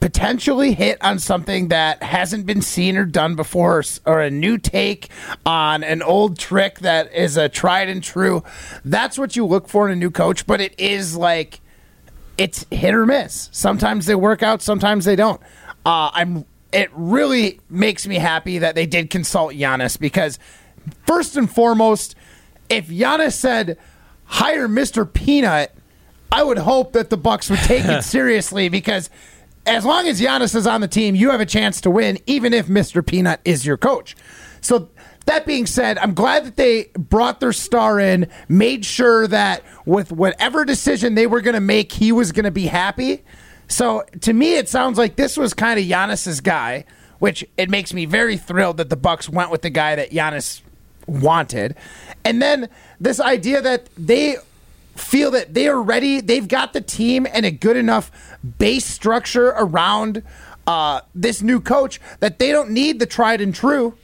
potentially 0.00 0.72
hit 0.72 0.96
on 1.02 1.18
something 1.18 1.68
that 1.68 2.02
hasn't 2.02 2.46
been 2.46 2.62
seen 2.62 2.96
or 2.96 3.04
done 3.04 3.34
before, 3.34 3.78
or 3.80 3.84
or 4.06 4.20
a 4.22 4.30
new 4.30 4.56
take 4.56 5.10
on 5.44 5.82
an 5.84 6.00
old 6.00 6.38
trick 6.38 6.78
that 6.78 7.12
is 7.12 7.36
a 7.36 7.48
tried 7.48 7.88
and 7.88 8.02
true. 8.02 8.42
That's 8.84 9.18
what 9.18 9.36
you 9.36 9.44
look 9.44 9.68
for 9.68 9.86
in 9.86 9.92
a 9.92 9.96
new 9.96 10.10
coach. 10.10 10.46
But 10.46 10.60
it 10.60 10.74
is 10.78 11.16
like 11.16 11.60
it's 12.38 12.64
hit 12.70 12.94
or 12.94 13.04
miss. 13.04 13.48
Sometimes 13.52 14.06
they 14.06 14.14
work 14.14 14.42
out, 14.42 14.62
sometimes 14.62 15.04
they 15.04 15.16
don't. 15.16 15.40
Uh, 15.84 16.10
I'm. 16.14 16.44
It 16.72 16.90
really 16.92 17.60
makes 17.70 18.06
me 18.06 18.16
happy 18.16 18.58
that 18.58 18.74
they 18.74 18.86
did 18.86 19.10
consult 19.10 19.54
Giannis 19.54 19.98
because, 19.98 20.38
first 21.06 21.36
and 21.36 21.50
foremost, 21.50 22.14
if 22.68 22.88
Giannis 22.88 23.32
said 23.32 23.78
hire 24.24 24.68
Mr. 24.68 25.10
Peanut, 25.10 25.74
I 26.30 26.42
would 26.42 26.58
hope 26.58 26.92
that 26.92 27.10
the 27.10 27.16
Bucks 27.16 27.48
would 27.48 27.60
take 27.60 27.84
it 27.84 28.02
seriously 28.04 28.68
because 28.68 29.08
as 29.66 29.84
long 29.84 30.06
as 30.06 30.20
Giannis 30.20 30.54
is 30.54 30.66
on 30.66 30.80
the 30.80 30.88
team, 30.88 31.14
you 31.14 31.30
have 31.30 31.40
a 31.40 31.46
chance 31.46 31.80
to 31.82 31.90
win, 31.90 32.18
even 32.26 32.52
if 32.52 32.66
Mr. 32.66 33.04
Peanut 33.06 33.40
is 33.44 33.64
your 33.64 33.76
coach. 33.76 34.16
So 34.60 34.88
that 35.26 35.46
being 35.46 35.66
said, 35.66 35.98
I'm 35.98 36.14
glad 36.14 36.44
that 36.44 36.56
they 36.56 36.90
brought 36.98 37.40
their 37.40 37.52
star 37.52 38.00
in, 38.00 38.28
made 38.48 38.84
sure 38.84 39.26
that 39.28 39.62
with 39.84 40.10
whatever 40.10 40.64
decision 40.64 41.14
they 41.14 41.26
were 41.26 41.40
going 41.40 41.54
to 41.54 41.60
make, 41.60 41.92
he 41.92 42.12
was 42.12 42.32
going 42.32 42.44
to 42.44 42.50
be 42.50 42.66
happy. 42.66 43.24
So 43.68 44.04
to 44.22 44.32
me, 44.32 44.54
it 44.54 44.68
sounds 44.68 44.98
like 44.98 45.16
this 45.16 45.36
was 45.36 45.54
kind 45.54 45.78
of 45.78 45.84
Giannis's 45.84 46.40
guy, 46.40 46.84
which 47.18 47.44
it 47.56 47.70
makes 47.70 47.92
me 47.92 48.06
very 48.06 48.36
thrilled 48.36 48.78
that 48.78 48.90
the 48.90 48.96
Bucks 48.96 49.28
went 49.28 49.50
with 49.50 49.62
the 49.62 49.70
guy 49.70 49.94
that 49.94 50.10
Giannis 50.10 50.62
wanted. 51.06 51.76
And 52.24 52.40
then 52.40 52.68
this 53.00 53.20
idea 53.20 53.60
that 53.62 53.88
they 53.96 54.36
feel 54.96 55.30
that 55.30 55.54
they 55.54 55.68
are 55.68 55.80
ready, 55.80 56.20
they've 56.20 56.48
got 56.48 56.72
the 56.72 56.80
team 56.80 57.26
and 57.32 57.46
a 57.46 57.50
good 57.50 57.76
enough 57.76 58.10
base 58.58 58.84
structure 58.84 59.48
around 59.48 60.22
uh, 60.66 61.00
this 61.14 61.40
new 61.42 61.60
coach 61.60 62.00
that 62.20 62.38
they 62.38 62.52
don't 62.52 62.70
need 62.70 62.98
the 62.98 63.06
tried 63.06 63.40
and 63.40 63.54
true. 63.54 63.94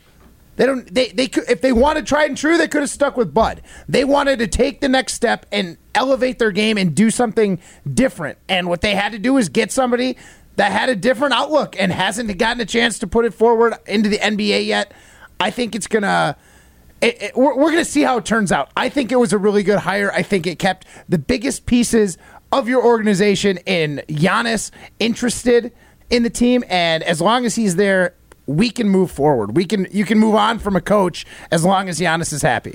They 0.56 0.66
don't. 0.66 0.92
They 0.92 1.08
they 1.08 1.26
could 1.26 1.44
if 1.48 1.60
they 1.60 1.72
wanted 1.72 2.06
tried 2.06 2.30
and 2.30 2.38
true, 2.38 2.56
they 2.56 2.68
could 2.68 2.82
have 2.82 2.90
stuck 2.90 3.16
with 3.16 3.34
Bud. 3.34 3.62
They 3.88 4.04
wanted 4.04 4.38
to 4.38 4.46
take 4.46 4.80
the 4.80 4.88
next 4.88 5.14
step 5.14 5.46
and 5.50 5.76
elevate 5.94 6.38
their 6.38 6.52
game 6.52 6.78
and 6.78 6.94
do 6.94 7.10
something 7.10 7.58
different. 7.92 8.38
And 8.48 8.68
what 8.68 8.80
they 8.80 8.94
had 8.94 9.12
to 9.12 9.18
do 9.18 9.36
is 9.36 9.48
get 9.48 9.72
somebody 9.72 10.16
that 10.56 10.70
had 10.70 10.88
a 10.88 10.96
different 10.96 11.34
outlook 11.34 11.74
and 11.78 11.92
hasn't 11.92 12.36
gotten 12.38 12.60
a 12.60 12.66
chance 12.66 12.98
to 13.00 13.06
put 13.06 13.24
it 13.24 13.34
forward 13.34 13.74
into 13.86 14.08
the 14.08 14.18
NBA 14.18 14.66
yet. 14.66 14.92
I 15.40 15.50
think 15.50 15.74
it's 15.74 15.88
gonna. 15.88 16.36
It, 17.00 17.22
it, 17.22 17.36
we're 17.36 17.56
we're 17.56 17.72
going 17.72 17.84
to 17.84 17.90
see 17.90 18.02
how 18.02 18.18
it 18.18 18.24
turns 18.24 18.52
out. 18.52 18.70
I 18.76 18.88
think 18.88 19.12
it 19.12 19.16
was 19.16 19.32
a 19.32 19.38
really 19.38 19.62
good 19.62 19.80
hire. 19.80 20.10
I 20.12 20.22
think 20.22 20.46
it 20.46 20.58
kept 20.58 20.86
the 21.08 21.18
biggest 21.18 21.66
pieces 21.66 22.16
of 22.52 22.68
your 22.68 22.84
organization 22.84 23.58
in 23.66 24.02
Giannis 24.08 24.70
interested 25.00 25.72
in 26.08 26.22
the 26.22 26.30
team, 26.30 26.62
and 26.68 27.02
as 27.02 27.20
long 27.20 27.44
as 27.44 27.56
he's 27.56 27.76
there, 27.76 28.14
we 28.46 28.70
can 28.70 28.88
move 28.88 29.10
forward. 29.10 29.56
We 29.56 29.64
can 29.64 29.86
you 29.90 30.04
can 30.04 30.18
move 30.18 30.34
on 30.34 30.58
from 30.58 30.76
a 30.76 30.80
coach 30.80 31.26
as 31.50 31.64
long 31.64 31.88
as 31.88 31.98
Giannis 31.98 32.32
is 32.32 32.42
happy. 32.42 32.74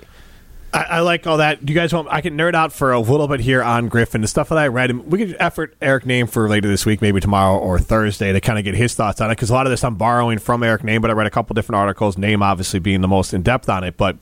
I, 0.74 0.84
I 0.84 1.00
like 1.00 1.26
all 1.26 1.38
that. 1.38 1.66
Do 1.66 1.74
you 1.74 1.80
guys 1.80 1.94
want? 1.94 2.08
I 2.10 2.22
can 2.22 2.38
nerd 2.38 2.54
out 2.54 2.72
for 2.72 2.92
a 2.92 3.00
little 3.00 3.28
bit 3.28 3.40
here 3.40 3.64
on 3.64 3.88
Griffin. 3.88 4.22
The 4.22 4.28
stuff 4.28 4.50
that 4.50 4.58
I 4.58 4.68
read, 4.68 4.96
we 5.12 5.18
could 5.18 5.36
effort 5.40 5.76
Eric 5.82 6.04
Nehm 6.04 6.30
for 6.30 6.48
later 6.48 6.68
this 6.68 6.86
week, 6.86 7.02
maybe 7.02 7.20
tomorrow 7.20 7.58
or 7.58 7.80
Thursday, 7.80 8.32
to 8.32 8.42
kind 8.42 8.60
of 8.60 8.66
get 8.66 8.76
his 8.76 8.94
thoughts 8.94 9.22
on 9.22 9.30
it. 9.30 9.36
Because 9.36 9.50
a 9.50 9.54
lot 9.54 9.66
of 9.66 9.72
this 9.72 9.84
I'm 9.84 9.96
borrowing 9.96 10.38
from 10.38 10.64
Eric 10.64 10.84
Nehm, 10.84 11.02
but 11.02 11.10
I 11.10 11.14
read 11.14 11.28
a 11.28 11.32
couple 11.32 11.54
different 11.54 11.78
articles. 11.78 12.16
Nehm 12.18 12.42
obviously 12.42 12.80
being 12.80 13.02
the 13.02 13.08
most 13.08 13.34
in 13.34 13.42
depth 13.42 13.70
on 13.70 13.84
it, 13.84 13.98
but 13.98 14.18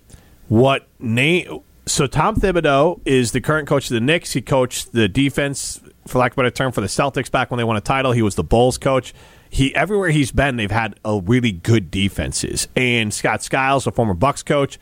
what 0.48 0.88
Name? 1.00 1.62
So 1.86 2.06
Tom 2.08 2.36
Thibodeau 2.36 3.00
is 3.06 3.32
the 3.32 3.42
current 3.42 3.68
coach 3.68 3.86
of 3.86 3.94
the 3.94 4.02
Knicks. 4.02 4.34
He 4.34 4.42
coached 4.42 4.92
the 4.92 5.08
defense, 5.08 5.80
for 6.08 6.20
lack 6.20 6.32
of 6.32 6.38
a 6.38 6.42
better 6.42 6.52
term, 6.52 6.72
for 6.72 6.82
the 6.82 6.88
Celtics 6.88 7.30
back 7.30 7.52
when 7.52 7.58
they 7.58 7.64
won 7.64 7.78
a 7.78 7.82
title. 7.82 8.12
He 8.12 8.22
was 8.22 8.36
the 8.36 8.44
Bulls 8.44 8.78
coach. 8.78 9.14
He 9.50 9.74
everywhere 9.76 10.10
he's 10.10 10.32
been, 10.32 10.58
they've 10.58 10.70
had 10.70 11.00
a 11.06 11.22
really 11.22 11.52
good 11.52 11.90
defenses. 11.90 12.68
And 12.76 13.14
Scott 13.14 13.44
Skiles, 13.44 13.88
a 13.88 13.92
former 13.92 14.14
Bucks 14.14 14.44
coach, 14.44 14.78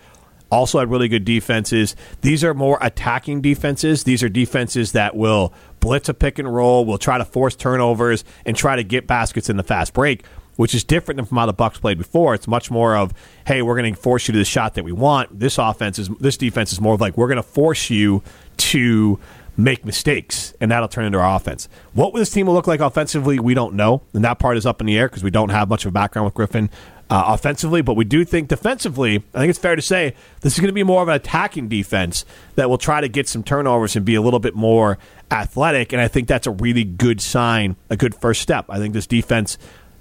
also 0.51 0.79
had 0.79 0.89
really 0.89 1.07
good 1.07 1.25
defenses. 1.25 1.95
These 2.21 2.43
are 2.43 2.53
more 2.53 2.77
attacking 2.81 3.41
defenses. 3.41 4.03
These 4.03 4.23
are 4.23 4.29
defenses 4.29 4.93
that 4.93 5.15
will 5.15 5.53
blitz 5.79 6.09
a 6.09 6.13
pick 6.13 6.39
and 6.39 6.53
roll, 6.53 6.85
will 6.85 6.97
try 6.97 7.17
to 7.17 7.25
force 7.25 7.55
turnovers, 7.55 8.23
and 8.45 8.55
try 8.55 8.75
to 8.75 8.83
get 8.83 9.07
baskets 9.07 9.49
in 9.49 9.57
the 9.57 9.63
fast 9.63 9.93
break, 9.93 10.25
which 10.55 10.73
is 10.73 10.83
different 10.83 11.17
than 11.17 11.25
from 11.25 11.37
how 11.37 11.45
the 11.45 11.53
Bucks 11.53 11.79
played 11.79 11.97
before. 11.97 12.33
It's 12.33 12.47
much 12.47 12.71
more 12.71 12.95
of, 12.95 13.13
hey, 13.45 13.61
we're 13.61 13.79
going 13.79 13.93
to 13.93 13.99
force 13.99 14.27
you 14.27 14.31
to 14.33 14.37
the 14.37 14.45
shot 14.45 14.75
that 14.75 14.83
we 14.83 14.91
want. 14.91 15.39
This 15.39 15.57
offense 15.57 15.99
is 15.99 16.09
this 16.19 16.37
defense 16.37 16.71
is 16.71 16.81
more 16.81 16.93
of 16.93 17.01
like 17.01 17.17
we're 17.17 17.27
going 17.27 17.37
to 17.37 17.43
force 17.43 17.89
you 17.89 18.23
to 18.57 19.19
make 19.57 19.85
mistakes, 19.85 20.53
and 20.59 20.71
that'll 20.71 20.87
turn 20.87 21.05
into 21.05 21.19
our 21.19 21.35
offense. 21.35 21.69
What 21.93 22.13
this 22.13 22.29
team 22.29 22.47
will 22.47 22.53
look 22.53 22.67
like 22.67 22.79
offensively, 22.79 23.39
we 23.39 23.53
don't 23.53 23.75
know, 23.75 24.01
and 24.13 24.23
that 24.23 24.39
part 24.39 24.57
is 24.57 24.65
up 24.65 24.81
in 24.81 24.87
the 24.87 24.97
air 24.97 25.07
because 25.07 25.23
we 25.23 25.31
don't 25.31 25.49
have 25.49 25.69
much 25.69 25.85
of 25.85 25.89
a 25.89 25.91
background 25.91 26.25
with 26.25 26.33
Griffin 26.33 26.69
uh, 27.09 27.23
offensively. 27.27 27.81
But 27.81 27.95
we 27.95 28.05
do 28.05 28.25
think 28.25 28.47
defensively, 28.47 29.23
I 29.33 29.39
think 29.39 29.49
it's 29.49 29.59
fair 29.59 29.75
to 29.75 29.81
say 29.81 30.15
this 30.41 30.53
is 30.53 30.59
going 30.59 30.67
to 30.67 30.73
be 30.73 30.83
more 30.83 31.01
of 31.01 31.07
an 31.07 31.15
attacking 31.15 31.67
defense 31.67 32.25
that 32.55 32.69
will 32.69 32.77
try 32.77 33.01
to 33.01 33.07
get 33.07 33.27
some 33.27 33.43
turnovers 33.43 33.95
and 33.95 34.05
be 34.05 34.15
a 34.15 34.21
little 34.21 34.39
bit 34.39 34.55
more 34.55 34.97
athletic. 35.31 35.93
And 35.93 36.01
I 36.01 36.07
think 36.07 36.27
that's 36.27 36.47
a 36.47 36.51
really 36.51 36.83
good 36.83 37.21
sign, 37.21 37.75
a 37.89 37.97
good 37.97 38.15
first 38.15 38.41
step. 38.41 38.65
I 38.69 38.77
think 38.77 38.93
this 38.93 39.07
defense 39.07 39.57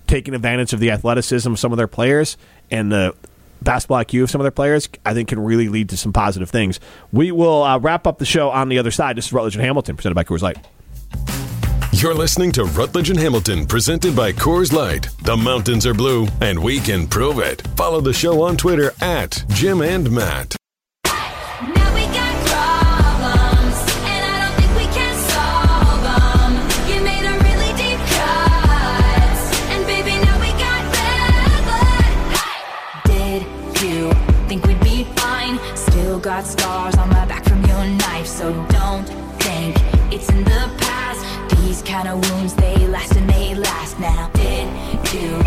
taking 0.07 0.35
advantage 0.35 0.73
of 0.73 0.81
the 0.81 0.91
athleticism 0.91 1.53
of 1.53 1.59
some 1.59 1.73
of 1.73 1.79
their 1.79 1.89
players 1.89 2.37
and 2.71 2.93
the 2.93 3.15
basketball 3.63 4.05
IQ 4.05 4.25
of 4.25 4.31
some 4.31 4.41
of 4.41 4.45
their 4.45 4.51
players, 4.51 4.89
I 5.05 5.15
think 5.15 5.29
can 5.29 5.41
really 5.41 5.69
lead 5.69 5.89
to 5.91 5.97
some 5.97 6.13
positive 6.13 6.51
things. 6.51 6.81
We 7.13 7.33
will 7.33 7.63
uh, 7.63 7.79
wrap 7.79 8.07
up 8.07 8.19
the 8.19 8.27
show 8.27 8.51
on 8.51 8.69
the 8.69 8.79
other 8.79 8.91
side. 8.91 9.17
This 9.17 9.27
is 9.27 9.33
Rutledge 9.33 9.57
and 9.57 9.65
Hamilton, 9.65 9.97
presented 9.97 10.15
by 10.15 10.25
Coors 10.25 10.43
Light. 10.43 10.59
You're 11.93 12.15
listening 12.15 12.51
to 12.53 12.65
Rutledge 12.65 13.11
and 13.11 13.19
Hamilton, 13.19 13.67
presented 13.67 14.17
by 14.17 14.33
Coors 14.33 14.73
Light. 14.73 15.09
The 15.23 15.37
mountains 15.37 15.87
are 15.87 15.95
blue, 15.95 16.27
and 16.41 16.59
we 16.59 16.81
can 16.81 17.07
prove 17.07 17.39
it. 17.39 17.67
Follow 17.77 18.01
the 18.01 18.13
show 18.13 18.43
on 18.43 18.57
Twitter 18.57 18.93
at 19.01 19.45
Jim 19.51 19.81
and 19.81 20.11
Matt. 20.11 20.57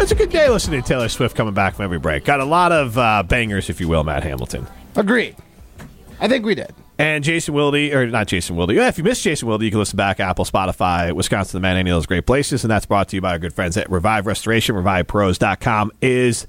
It's 0.08 0.13
a 0.13 0.15
good 0.15 0.30
day 0.30 0.48
listening 0.48 0.82
to 0.82 0.88
Taylor 0.88 1.10
Swift 1.10 1.36
coming 1.36 1.54
back 1.54 1.76
from 1.76 1.84
every 1.84 2.00
break. 2.00 2.24
Got 2.24 2.39
a 2.39 2.46
lot 2.46 2.72
of 2.72 2.98
uh, 2.98 3.24
bangers, 3.24 3.70
if 3.70 3.82
you 3.82 3.89
will, 3.89 4.06
Matt 4.06 4.24
Hamilton. 4.24 4.65
Agreed. 4.96 5.36
I 6.22 6.30
think 6.30 6.46
we 6.46 6.56
did. 6.56 6.74
And 6.98 7.26
Jason 7.26 7.54
Wilde, 7.54 7.76
or 7.76 8.08
not 8.08 8.28
Jason 8.28 8.56
Wilde. 8.56 8.72
Yeah, 8.72 8.88
if 8.88 8.98
you 8.98 9.04
missed 9.04 9.22
Jason 9.22 9.50
Wilde, 9.50 9.63
you 9.63 9.70
can 9.70 9.80
listen 9.80 9.98
back 9.98 10.22
Apple, 10.22 10.46
Spotify, 10.46 11.12
Wisconsin 11.12 11.58
On 11.58 11.62
Demand, 11.62 11.80
any 11.80 11.89
of 11.89 11.98
those 11.98 12.06
great 12.06 12.26
places. 12.26 12.63
And 12.63 12.72
that's 12.72 12.86
brought 12.86 13.10
to 13.10 13.17
you 13.17 13.22
by 13.22 13.32
our 13.32 13.38
good 13.38 13.54
friends 13.54 13.76
at 13.76 13.91
Revive 13.91 14.28
Restoration. 14.28 14.78
RevivePros.com 14.78 15.91
is 16.02 16.48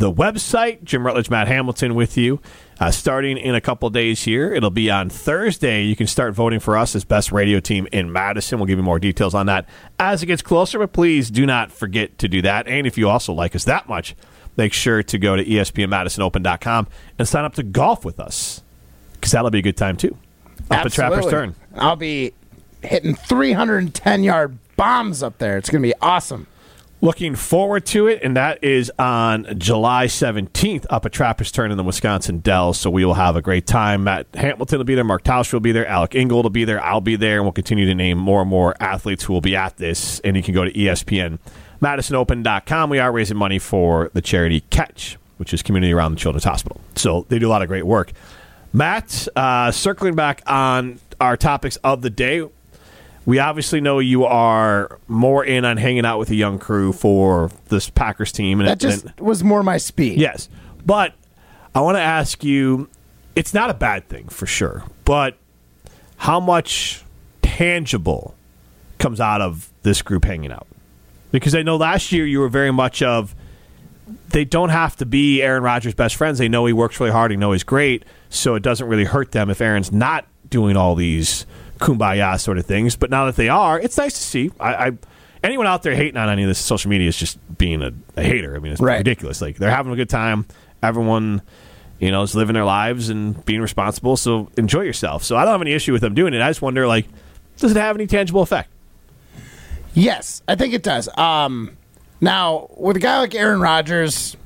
the 0.00 0.10
website. 0.12 0.82
Jim 0.82 1.06
Rutledge, 1.06 1.30
Matt 1.30 1.46
Hamilton 1.46 1.94
with 1.94 2.16
you. 2.16 2.40
Uh, 2.80 2.90
starting 2.90 3.36
in 3.36 3.54
a 3.54 3.60
couple 3.60 3.88
days 3.90 4.22
here. 4.22 4.52
It'll 4.54 4.70
be 4.70 4.90
on 4.90 5.10
Thursday. 5.10 5.82
You 5.82 5.94
can 5.94 6.06
start 6.06 6.34
voting 6.34 6.58
for 6.58 6.76
us 6.76 6.96
as 6.96 7.04
best 7.04 7.30
radio 7.30 7.60
team 7.60 7.86
in 7.92 8.10
Madison. 8.10 8.58
We'll 8.58 8.66
give 8.66 8.78
you 8.78 8.82
more 8.82 8.98
details 8.98 9.34
on 9.34 9.46
that 9.46 9.68
as 9.98 10.22
it 10.22 10.26
gets 10.26 10.40
closer, 10.40 10.78
but 10.78 10.94
please 10.94 11.30
do 11.30 11.44
not 11.44 11.70
forget 11.70 12.18
to 12.18 12.28
do 12.28 12.40
that. 12.42 12.66
And 12.66 12.86
if 12.86 12.96
you 12.96 13.08
also 13.10 13.34
like 13.34 13.54
us 13.54 13.64
that 13.64 13.88
much, 13.88 14.16
make 14.56 14.72
sure 14.72 15.02
to 15.02 15.18
go 15.18 15.36
to 15.36 15.44
ESPNMadisonOpen.com 15.44 16.88
and 17.18 17.28
sign 17.28 17.44
up 17.44 17.54
to 17.54 17.62
golf 17.62 18.02
with 18.04 18.18
us 18.18 18.62
because 19.12 19.32
that'll 19.32 19.50
be 19.50 19.58
a 19.58 19.62
good 19.62 19.76
time 19.76 19.98
too. 19.98 20.16
Up 20.70 20.86
at 20.86 20.92
Trapper's 20.92 21.26
Turn. 21.26 21.54
I'll 21.74 21.96
be 21.96 22.32
hitting 22.82 23.14
310 23.14 24.24
yard 24.24 24.56
bombs 24.76 25.22
up 25.22 25.36
there. 25.36 25.58
It's 25.58 25.68
going 25.68 25.82
to 25.82 25.86
be 25.86 25.94
awesome. 26.00 26.46
Looking 27.02 27.34
forward 27.34 27.86
to 27.86 28.08
it, 28.08 28.20
and 28.22 28.36
that 28.36 28.62
is 28.62 28.92
on 28.98 29.58
July 29.58 30.04
17th 30.04 30.84
up 30.90 31.06
at 31.06 31.12
Trapper's 31.12 31.50
Turn 31.50 31.70
in 31.70 31.78
the 31.78 31.82
Wisconsin 31.82 32.40
Dells. 32.40 32.78
So 32.78 32.90
we 32.90 33.06
will 33.06 33.14
have 33.14 33.36
a 33.36 33.42
great 33.42 33.66
time. 33.66 34.04
Matt 34.04 34.26
Hamilton 34.34 34.78
will 34.78 34.84
be 34.84 34.94
there, 34.94 35.04
Mark 35.04 35.24
Tausch 35.24 35.50
will 35.50 35.60
be 35.60 35.72
there, 35.72 35.86
Alec 35.86 36.14
Ingold 36.14 36.44
will 36.44 36.50
be 36.50 36.66
there, 36.66 36.82
I'll 36.84 37.00
be 37.00 37.16
there, 37.16 37.36
and 37.36 37.44
we'll 37.44 37.52
continue 37.52 37.86
to 37.86 37.94
name 37.94 38.18
more 38.18 38.42
and 38.42 38.50
more 38.50 38.74
athletes 38.80 39.24
who 39.24 39.32
will 39.32 39.40
be 39.40 39.56
at 39.56 39.78
this. 39.78 40.20
And 40.20 40.36
you 40.36 40.42
can 40.42 40.52
go 40.52 40.62
to 40.62 40.70
ESPN 40.70 41.38
MadisonOpen.com. 41.80 42.90
We 42.90 42.98
are 42.98 43.10
raising 43.10 43.38
money 43.38 43.58
for 43.58 44.10
the 44.12 44.20
charity 44.20 44.60
Catch, 44.68 45.16
which 45.38 45.54
is 45.54 45.62
community 45.62 45.94
around 45.94 46.12
the 46.12 46.20
Children's 46.20 46.44
Hospital. 46.44 46.82
So 46.96 47.24
they 47.30 47.38
do 47.38 47.48
a 47.48 47.50
lot 47.50 47.62
of 47.62 47.68
great 47.68 47.86
work. 47.86 48.12
Matt, 48.74 49.26
uh, 49.34 49.70
circling 49.70 50.16
back 50.16 50.42
on 50.46 51.00
our 51.18 51.38
topics 51.38 51.76
of 51.76 52.02
the 52.02 52.10
day, 52.10 52.46
We 53.26 53.38
obviously 53.38 53.80
know 53.80 53.98
you 53.98 54.24
are 54.24 54.98
more 55.06 55.44
in 55.44 55.64
on 55.64 55.76
hanging 55.76 56.04
out 56.06 56.18
with 56.18 56.30
a 56.30 56.34
young 56.34 56.58
crew 56.58 56.92
for 56.92 57.50
this 57.68 57.90
Packers 57.90 58.32
team, 58.32 58.60
and 58.60 58.68
That 58.68 58.78
just 58.80 59.04
and- 59.04 59.20
was 59.20 59.44
more 59.44 59.62
my 59.62 59.76
speed. 59.76 60.18
Yes. 60.18 60.48
But 60.84 61.12
I 61.74 61.80
want 61.82 61.96
to 61.96 62.02
ask 62.02 62.42
you 62.42 62.88
it's 63.36 63.54
not 63.54 63.70
a 63.70 63.74
bad 63.74 64.08
thing 64.08 64.28
for 64.28 64.46
sure, 64.46 64.82
but 65.04 65.36
how 66.16 66.40
much 66.40 67.04
tangible 67.42 68.34
comes 68.98 69.20
out 69.20 69.40
of 69.40 69.70
this 69.82 70.02
group 70.02 70.24
hanging 70.24 70.50
out? 70.52 70.66
Because 71.30 71.54
I 71.54 71.62
know 71.62 71.76
last 71.76 72.10
year 72.12 72.26
you 72.26 72.40
were 72.40 72.48
very 72.48 72.72
much 72.72 73.02
of 73.02 73.34
they 74.30 74.44
don't 74.44 74.70
have 74.70 74.96
to 74.96 75.06
be 75.06 75.42
Aaron 75.42 75.62
Rodgers' 75.62 75.94
best 75.94 76.16
friends. 76.16 76.38
They 76.38 76.48
know 76.48 76.66
he 76.66 76.72
works 76.72 76.98
really 76.98 77.12
hard, 77.12 77.30
they 77.30 77.36
know 77.36 77.52
he's 77.52 77.62
great, 77.62 78.04
so 78.30 78.54
it 78.56 78.62
doesn't 78.62 78.88
really 78.88 79.04
hurt 79.04 79.30
them 79.32 79.50
if 79.50 79.60
Aaron's 79.60 79.92
not 79.92 80.24
doing 80.48 80.76
all 80.76 80.94
these 80.96 81.46
kumbaya 81.80 82.38
sort 82.38 82.58
of 82.58 82.66
things. 82.66 82.96
But 82.96 83.10
now 83.10 83.26
that 83.26 83.36
they 83.36 83.48
are, 83.48 83.80
it's 83.80 83.96
nice 83.98 84.14
to 84.14 84.20
see. 84.20 84.50
I, 84.60 84.74
I 84.88 84.92
anyone 85.42 85.66
out 85.66 85.82
there 85.82 85.94
hating 85.94 86.16
on 86.16 86.28
any 86.28 86.42
of 86.42 86.48
this 86.48 86.58
social 86.58 86.90
media 86.90 87.08
is 87.08 87.16
just 87.16 87.38
being 87.58 87.82
a, 87.82 87.92
a 88.16 88.22
hater. 88.22 88.54
I 88.54 88.58
mean, 88.58 88.72
it's 88.72 88.80
Right. 88.80 88.98
ridiculous. 88.98 89.40
Like 89.40 89.56
they're 89.56 89.70
having 89.70 89.92
a 89.92 89.96
good 89.96 90.10
time. 90.10 90.46
Everyone, 90.82 91.42
you 91.98 92.10
know, 92.10 92.22
is 92.22 92.34
living 92.34 92.54
their 92.54 92.64
lives 92.64 93.08
and 93.10 93.44
being 93.44 93.60
responsible. 93.60 94.16
So 94.16 94.50
enjoy 94.56 94.82
yourself. 94.82 95.24
So 95.24 95.36
I 95.36 95.44
don't 95.44 95.52
have 95.52 95.60
any 95.62 95.72
issue 95.72 95.92
with 95.92 96.00
them 96.02 96.14
doing 96.14 96.32
it. 96.34 96.40
I 96.42 96.48
just 96.50 96.62
wonder, 96.62 96.86
like, 96.86 97.06
does 97.58 97.70
it 97.72 97.76
have 97.76 97.96
any 97.96 98.06
tangible 98.06 98.40
effect? 98.42 98.70
Yes, 99.94 100.42
I 100.46 100.54
think 100.54 100.72
it 100.72 100.82
does. 100.82 101.08
Um, 101.18 101.76
now, 102.20 102.68
with 102.76 102.96
a 102.96 103.00
guy 103.00 103.18
like 103.18 103.34
Aaron 103.34 103.60
Rodgers, 103.60 104.36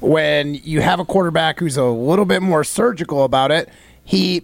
when 0.00 0.54
you 0.54 0.80
have 0.80 1.00
a 1.00 1.04
quarterback 1.04 1.58
who's 1.58 1.76
a 1.76 1.84
little 1.84 2.24
bit 2.24 2.42
more 2.42 2.62
surgical 2.64 3.24
about 3.24 3.50
it, 3.50 3.68
he 4.04 4.42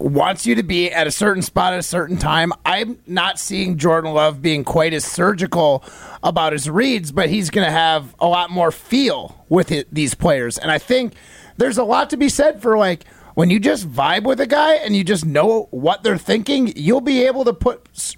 wants 0.00 0.46
you 0.46 0.54
to 0.54 0.62
be 0.62 0.90
at 0.90 1.06
a 1.06 1.10
certain 1.10 1.42
spot 1.42 1.74
at 1.74 1.78
a 1.78 1.82
certain 1.82 2.16
time. 2.16 2.52
I'm 2.64 2.98
not 3.06 3.38
seeing 3.38 3.76
Jordan 3.76 4.12
Love 4.14 4.40
being 4.40 4.64
quite 4.64 4.94
as 4.94 5.04
surgical 5.04 5.84
about 6.22 6.52
his 6.52 6.70
reads, 6.70 7.12
but 7.12 7.28
he's 7.28 7.50
going 7.50 7.66
to 7.66 7.70
have 7.70 8.14
a 8.18 8.26
lot 8.26 8.50
more 8.50 8.72
feel 8.72 9.44
with 9.48 9.70
it, 9.70 9.92
these 9.92 10.14
players. 10.14 10.56
And 10.56 10.70
I 10.70 10.78
think 10.78 11.12
there's 11.58 11.78
a 11.78 11.84
lot 11.84 12.10
to 12.10 12.16
be 12.16 12.30
said 12.30 12.62
for 12.62 12.78
like 12.78 13.04
when 13.34 13.50
you 13.50 13.60
just 13.60 13.88
vibe 13.88 14.24
with 14.24 14.40
a 14.40 14.46
guy 14.46 14.74
and 14.76 14.96
you 14.96 15.04
just 15.04 15.26
know 15.26 15.68
what 15.70 16.02
they're 16.02 16.18
thinking, 16.18 16.72
you'll 16.76 17.02
be 17.02 17.26
able 17.26 17.44
to 17.44 17.52
put 17.52 18.16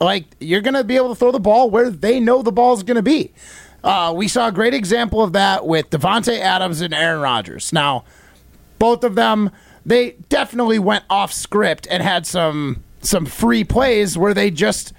like 0.00 0.24
you're 0.40 0.60
going 0.60 0.74
to 0.74 0.84
be 0.84 0.96
able 0.96 1.08
to 1.08 1.14
throw 1.14 1.32
the 1.32 1.40
ball 1.40 1.68
where 1.68 1.90
they 1.90 2.20
know 2.20 2.42
the 2.42 2.52
ball's 2.52 2.82
going 2.82 2.96
to 2.96 3.02
be. 3.02 3.32
Uh, 3.82 4.12
we 4.16 4.28
saw 4.28 4.48
a 4.48 4.52
great 4.52 4.72
example 4.72 5.22
of 5.22 5.32
that 5.32 5.66
with 5.66 5.90
Davante 5.90 6.38
Adams 6.38 6.80
and 6.80 6.94
Aaron 6.94 7.20
Rodgers. 7.20 7.72
Now, 7.72 8.04
both 8.78 9.04
of 9.04 9.14
them 9.14 9.50
they 9.86 10.12
definitely 10.28 10.78
went 10.78 11.04
off 11.10 11.32
script 11.32 11.86
and 11.90 12.02
had 12.02 12.26
some 12.26 12.82
some 13.00 13.26
free 13.26 13.64
plays 13.64 14.16
where 14.16 14.32
they 14.32 14.50
just 14.50 14.92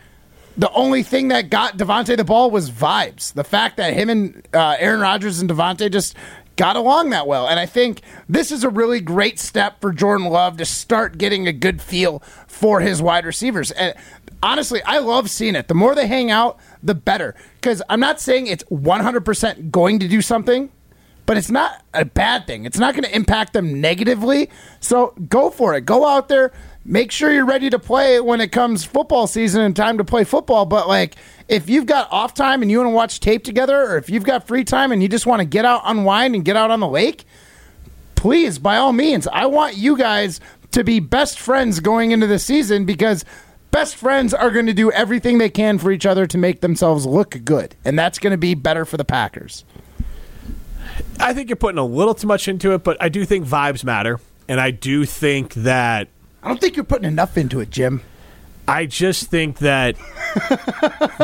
the 0.58 0.72
only 0.72 1.04
thing 1.04 1.30
that 1.30 1.50
got 1.50 1.78
Davante 1.78 2.16
the 2.16 2.24
ball 2.24 2.50
was 2.50 2.72
vibes. 2.72 3.34
The 3.34 3.44
fact 3.44 3.78
that 3.78 3.94
him 3.94 4.10
and 4.10 4.48
uh, 4.54 4.76
Aaron 4.80 5.02
Rodgers 5.02 5.40
and 5.42 5.50
Davante 5.50 5.92
just 5.92 6.16
got 6.56 6.78
along 6.78 7.10
that 7.10 7.28
well, 7.28 7.48
and 7.48 7.60
I 7.60 7.66
think 7.66 8.02
this 8.30 8.52
is 8.52 8.64
a 8.64 8.70
really 8.70 9.02
great 9.02 9.40
step 9.40 9.82
for 9.82 9.92
Jordan 9.92 10.28
Love 10.28 10.58
to 10.58 10.66
start 10.66 11.18
getting 11.18 11.48
a 11.48 11.54
good 11.54 11.82
feel 11.82 12.20
for 12.48 12.80
his 12.80 13.02
wide 13.02 13.26
receivers. 13.26 13.72
And 13.72 13.94
honestly, 14.42 14.82
I 14.84 15.00
love 15.00 15.30
seeing 15.30 15.56
it. 15.56 15.68
The 15.68 15.74
more 15.74 15.94
they 15.96 16.08
hang 16.08 16.32
out, 16.32 16.58
the 16.82 16.96
better. 16.96 17.36
Because 17.56 17.82
I'm 17.90 18.00
not 18.00 18.22
saying 18.22 18.48
it's 18.48 18.64
100% 18.66 19.72
going 19.72 20.00
to 20.00 20.08
do 20.08 20.22
something 20.22 20.72
but 21.26 21.38
it's 21.38 21.50
not 21.50 21.84
a 21.94 22.06
bad 22.06 22.46
thing. 22.48 22.66
It's 22.66 22.78
not 22.78 22.94
going 22.94 23.04
to 23.04 23.16
impact 23.16 23.54
them 23.54 23.82
negatively. 23.82 24.50
So 24.80 25.14
go 25.28 25.50
for 25.50 25.76
it. 25.76 25.86
Go 25.86 26.08
out 26.08 26.30
there. 26.30 26.52
Make 26.84 27.12
sure 27.12 27.32
you're 27.32 27.46
ready 27.46 27.70
to 27.72 27.80
play 27.80 28.20
when 28.20 28.42
it 28.42 28.52
comes 28.52 28.86
football 28.86 29.26
season 29.26 29.62
and 29.62 29.76
time 29.76 29.98
to 29.98 30.04
play 30.04 30.24
football. 30.24 30.66
But 30.66 30.88
like, 30.88 31.16
if 31.48 31.68
you've 31.68 31.88
got 31.88 32.12
off 32.12 32.36
time 32.36 32.62
and 32.62 32.70
you 32.70 32.78
want 32.78 32.90
to 32.90 32.96
watch 32.96 33.20
tape 33.20 33.44
together, 33.44 33.92
or 33.92 33.98
if 33.98 34.10
you've 34.10 34.24
got 34.24 34.48
free 34.48 34.64
time 34.64 34.92
and 34.92 35.02
you 35.02 35.10
just 35.10 35.26
want 35.26 35.40
to 35.40 35.46
get 35.46 35.66
out, 35.66 35.82
unwind, 35.86 36.36
and 36.36 36.46
get 36.46 36.56
out 36.56 36.70
on 36.70 36.80
the 36.80 36.88
lake, 36.88 37.26
please, 38.16 38.60
by 38.60 38.78
all 38.78 38.94
means, 38.94 39.28
I 39.28 39.48
want 39.48 39.78
you 39.78 39.98
guys 39.98 40.40
to 40.72 40.84
be 40.84 41.00
best 41.00 41.40
friends 41.40 41.80
going 41.80 42.12
into 42.12 42.28
the 42.28 42.38
season 42.38 42.86
because 42.86 43.26
best 43.72 43.96
friends 43.96 44.34
are 44.34 44.52
going 44.52 44.68
to 44.68 44.74
do 44.74 44.92
everything 44.92 45.38
they 45.38 45.50
can 45.50 45.80
for 45.80 45.92
each 45.92 46.06
other 46.06 46.28
to 46.28 46.38
make 46.38 46.62
themselves 46.62 47.06
look 47.06 47.44
good. 47.44 47.76
And 47.84 47.98
that's 47.98 48.20
going 48.20 48.32
to 48.32 48.38
be 48.38 48.54
better 48.54 48.86
for 48.86 48.98
the 48.98 49.06
Packers. 49.06 49.66
I 51.20 51.34
think 51.34 51.50
you're 51.50 51.56
putting 51.56 51.80
a 51.80 51.86
little 51.86 52.14
too 52.14 52.28
much 52.28 52.48
into 52.48 52.74
it, 52.74 52.84
but 52.84 52.98
I 53.02 53.10
do 53.10 53.26
think 53.26 53.46
vibes 53.46 53.84
matter. 53.84 54.20
And 54.48 54.60
I 54.60 54.72
do 54.72 55.06
think 55.06 55.54
that 55.56 56.08
I 56.44 56.48
don't 56.48 56.62
think 56.62 56.76
you're 56.76 56.86
putting 56.86 57.08
enough 57.08 57.38
into 57.38 57.60
it, 57.60 57.70
Jim. 57.72 58.02
I 58.68 58.86
just 58.86 59.30
think 59.30 59.60
that 59.60 59.96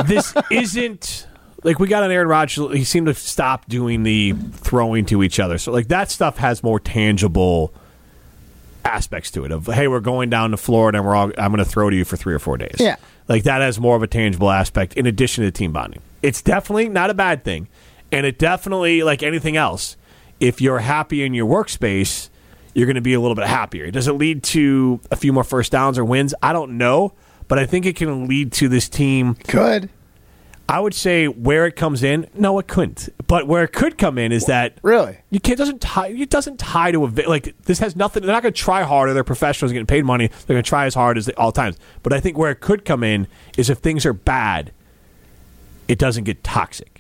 this 0.08 0.34
isn't 0.52 1.28
like 1.64 1.80
we 1.80 1.88
got 1.88 2.04
on 2.04 2.12
Aaron 2.12 2.28
Rodgers. 2.28 2.74
He 2.74 2.84
seemed 2.84 3.08
to 3.08 3.14
stop 3.14 3.68
doing 3.68 4.04
the 4.04 4.34
throwing 4.54 5.06
to 5.08 5.22
each 5.24 5.40
other. 5.40 5.58
So 5.58 5.72
like 5.72 5.88
that 5.90 6.10
stuff 6.10 6.38
has 6.38 6.64
more 6.64 6.80
tangible 6.80 7.74
aspects 8.84 9.30
to 9.32 9.46
it. 9.46 9.52
Of 9.52 9.68
hey, 9.68 9.88
we're 9.88 10.00
going 10.00 10.30
down 10.30 10.52
to 10.52 10.58
Florida 10.58 10.98
and 11.00 11.08
we're 11.08 11.16
all 11.16 11.32
I'm 11.38 11.52
going 11.52 11.64
to 11.64 11.66
throw 11.66 11.90
to 11.90 11.96
you 11.96 12.06
for 12.06 12.18
three 12.18 12.34
or 12.34 12.40
four 12.40 12.58
days. 12.58 12.76
Yeah. 12.80 12.96
like 13.28 13.44
that 13.44 13.62
has 13.62 13.80
more 13.80 13.96
of 13.96 14.04
a 14.04 14.08
tangible 14.08 14.50
aspect 14.50 14.96
in 14.96 15.06
addition 15.06 15.44
to 15.44 15.52
team 15.52 15.72
bonding. 15.72 16.02
It's 16.24 16.42
definitely 16.42 16.90
not 16.90 17.10
a 17.10 17.14
bad 17.16 17.44
thing, 17.44 17.68
and 18.12 18.26
it 18.26 18.38
definitely 18.38 19.04
like 19.04 19.24
anything 19.24 19.56
else. 19.58 19.98
If 20.40 20.60
you're 20.62 20.80
happy 20.80 21.24
in 21.24 21.34
your 21.34 21.48
workspace, 21.48 22.30
you're 22.74 22.88
going 22.88 22.96
to 22.96 23.02
be 23.02 23.14
a 23.14 23.20
little 23.20 23.36
bit 23.36 23.48
happier. 23.48 23.92
Does 23.92 24.08
it 24.08 24.14
lead 24.14 24.44
to 24.44 25.00
a 25.12 25.16
few 25.16 25.34
more 25.34 25.44
first 25.44 25.72
downs 25.72 25.98
or 25.98 26.06
wins? 26.06 26.34
I 26.42 26.54
don't 26.54 26.78
know, 26.78 27.14
but 27.48 27.60
I 27.60 27.66
think 27.66 27.86
it 27.86 27.96
can 27.96 28.28
lead 28.28 28.52
to 28.54 28.68
this 28.70 28.90
team. 28.90 29.36
Could. 29.48 29.90
I 30.70 30.80
would 30.80 30.94
say 30.94 31.28
where 31.28 31.66
it 31.66 31.76
comes 31.76 32.02
in, 32.02 32.28
no, 32.34 32.58
it 32.58 32.68
couldn't. 32.68 33.10
But 33.28 33.46
where 33.46 33.64
it 33.64 33.74
could 33.74 33.98
come 33.98 34.18
in 34.18 34.32
is 34.32 34.46
that 34.46 34.78
Really? 34.84 35.18
you 35.30 35.42
can't 35.42 35.58
doesn't 35.58 35.82
tie 35.82 36.08
it 36.08 36.30
doesn't 36.30 36.60
tie 36.60 36.92
to 36.92 37.06
a 37.06 37.08
like 37.28 37.56
this 37.64 37.80
has 37.80 37.96
nothing. 37.98 38.24
They're 38.24 38.32
not 38.32 38.42
going 38.42 38.54
to 38.54 38.60
try 38.60 38.84
harder. 38.84 39.14
They're 39.14 39.26
professionals 39.26 39.74
getting 39.74 39.86
paid 39.86 40.06
money. 40.06 40.28
They're 40.28 40.54
going 40.54 40.64
to 40.64 40.70
try 40.70 40.86
as 40.86 40.94
hard 40.94 41.18
as 41.18 41.26
they, 41.26 41.34
all 41.34 41.52
times. 41.52 41.78
But 42.04 42.14
I 42.14 42.22
think 42.22 42.38
where 42.38 42.52
it 42.52 42.62
could 42.62 42.86
come 42.86 43.04
in 43.04 43.28
is 43.58 43.70
if 43.70 43.80
things 43.80 44.06
are 44.06 44.14
bad, 44.14 44.72
it 45.90 46.00
doesn't 46.00 46.24
get 46.24 46.42
toxic. 46.44 46.91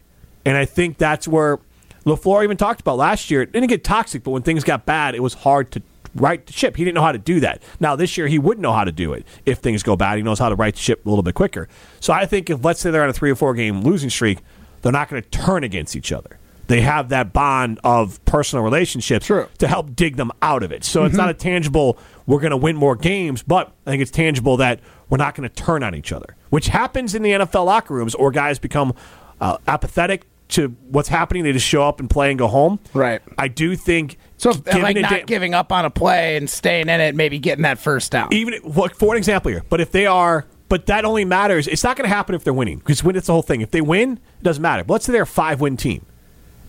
And 0.46 0.58
I 0.58 0.66
think 0.66 0.98
that's 0.98 1.28
where 1.28 1.60
LaFleur 2.06 2.44
even 2.44 2.58
talked 2.58 2.82
about 2.82 2.98
last 2.98 3.30
year. 3.30 3.42
It 3.42 3.52
didn't 3.52 3.70
get 3.70 3.84
toxic, 3.84 4.24
but 4.24 4.32
when 4.32 4.42
things 4.42 4.64
got 4.64 4.86
bad, 4.86 5.16
it 5.16 5.22
was 5.22 5.34
hard 5.34 5.72
to 5.72 5.82
right 6.16 6.46
the 6.46 6.54
ship. 6.54 6.76
He 6.76 6.84
didn't 6.84 6.96
know 6.96 7.02
how 7.04 7.12
to 7.12 7.18
do 7.18 7.40
that. 7.42 7.62
Now 7.80 7.96
this 7.96 8.18
year 8.18 8.28
he 8.28 8.40
would 8.40 8.60
know 8.60 8.74
how 8.74 8.84
to 8.84 8.92
do 8.92 9.14
it 9.14 9.26
if 9.46 9.60
things 9.60 9.84
go 9.84 9.96
bad. 9.96 10.18
He 10.18 10.24
knows 10.24 10.40
how 10.40 10.50
to 10.50 10.56
right 10.56 10.74
the 10.74 10.80
ship 10.80 11.06
a 11.06 11.10
little 11.10 11.24
bit 11.24 11.36
quicker. 11.36 11.70
So 12.00 12.14
I 12.14 12.26
think 12.26 12.50
if 12.50 12.64
let's 12.66 12.80
say 12.80 12.92
they're 12.92 13.04
on 13.04 13.10
a 13.10 13.14
three 13.14 13.32
or 13.32 13.36
four 13.36 13.54
game 13.54 13.82
losing 13.82 14.10
streak, 14.10 14.40
they're 14.82 14.92
not 14.92 15.10
going 15.10 15.22
to 15.22 15.30
turn 15.30 15.64
against 15.64 15.96
each 15.96 16.12
other. 16.12 16.38
They 16.68 16.82
have 16.82 17.10
that 17.10 17.34
bond 17.34 17.80
of 17.84 18.24
personal 18.24 18.64
relationships 18.64 19.26
True. 19.26 19.48
to 19.58 19.68
help 19.68 19.94
dig 19.96 20.16
them 20.16 20.32
out 20.42 20.64
of 20.64 20.72
it. 20.72 20.86
So 20.86 21.04
it's 21.04 21.18
not 21.18 21.30
a 21.30 21.34
tangible 21.34 21.98
we're 22.26 22.40
going 22.40 22.52
to 22.52 22.58
win 22.58 22.78
more 22.78 22.96
games, 22.96 23.44
but 23.44 23.74
I 23.86 23.92
think 23.92 24.02
it's 24.02 24.12
tangible 24.12 24.56
that 24.58 24.80
we're 25.10 25.18
not 25.18 25.36
going 25.36 25.50
to 25.50 25.54
turn 25.54 25.84
on 25.84 25.96
each 25.96 26.14
other, 26.14 26.38
which 26.50 26.68
happens 26.68 27.14
in 27.14 27.24
the 27.24 27.32
NFL 27.32 27.66
locker 27.66 27.94
rooms 27.94 28.16
or 28.16 28.32
guys 28.32 28.58
become 28.58 28.94
uh, 29.42 29.58
apathetic 29.68 30.26
to 30.52 30.70
what's 30.90 31.10
happening. 31.10 31.44
They 31.44 31.52
just 31.54 31.66
show 31.68 31.84
up 31.84 32.00
and 32.00 32.10
play 32.10 32.30
and 32.30 32.40
go 32.40 32.48
home. 32.48 32.80
Right. 32.94 33.22
I 33.38 33.48
do 33.48 33.76
think 33.76 34.18
So, 34.38 34.54
giving 34.54 34.82
like, 34.82 34.98
not 34.98 35.10
da- 35.10 35.24
giving 35.26 35.54
up 35.54 35.72
on 35.72 35.86
a 35.86 35.90
play 35.90 36.38
and 36.38 36.50
staying 36.50 36.90
in 36.90 37.02
it, 37.02 37.16
maybe 37.16 37.40
getting 37.40 37.64
that 37.64 37.80
first 37.80 38.12
down. 38.12 38.34
even 38.34 38.56
look 38.64 38.96
for 38.96 39.14
an 39.14 39.18
example 39.18 39.52
here. 39.52 39.64
But 39.70 39.82
if 39.82 39.92
they 39.92 40.06
are, 40.06 40.46
but 40.70 40.86
that 40.86 41.04
only 41.06 41.26
matters. 41.26 41.68
It's 41.68 41.84
not 41.84 41.98
going 41.98 42.10
to 42.10 42.16
happen 42.16 42.34
if 42.36 42.44
they're 42.44 42.54
winning 42.54 42.80
because 42.80 43.04
when 43.04 43.16
it's 43.16 43.28
the 43.28 43.34
whole 43.34 43.42
thing. 43.42 43.62
If 43.62 43.72
they 43.72 43.82
win, 43.82 44.14
it 44.14 44.44
doesn't 44.44 44.62
matter. 44.62 44.84
But 44.84 44.94
let's 44.94 45.06
say 45.06 45.12
they're 45.14 45.24
a 45.24 45.28
five 45.28 45.60
win 45.62 45.76
team 45.78 46.06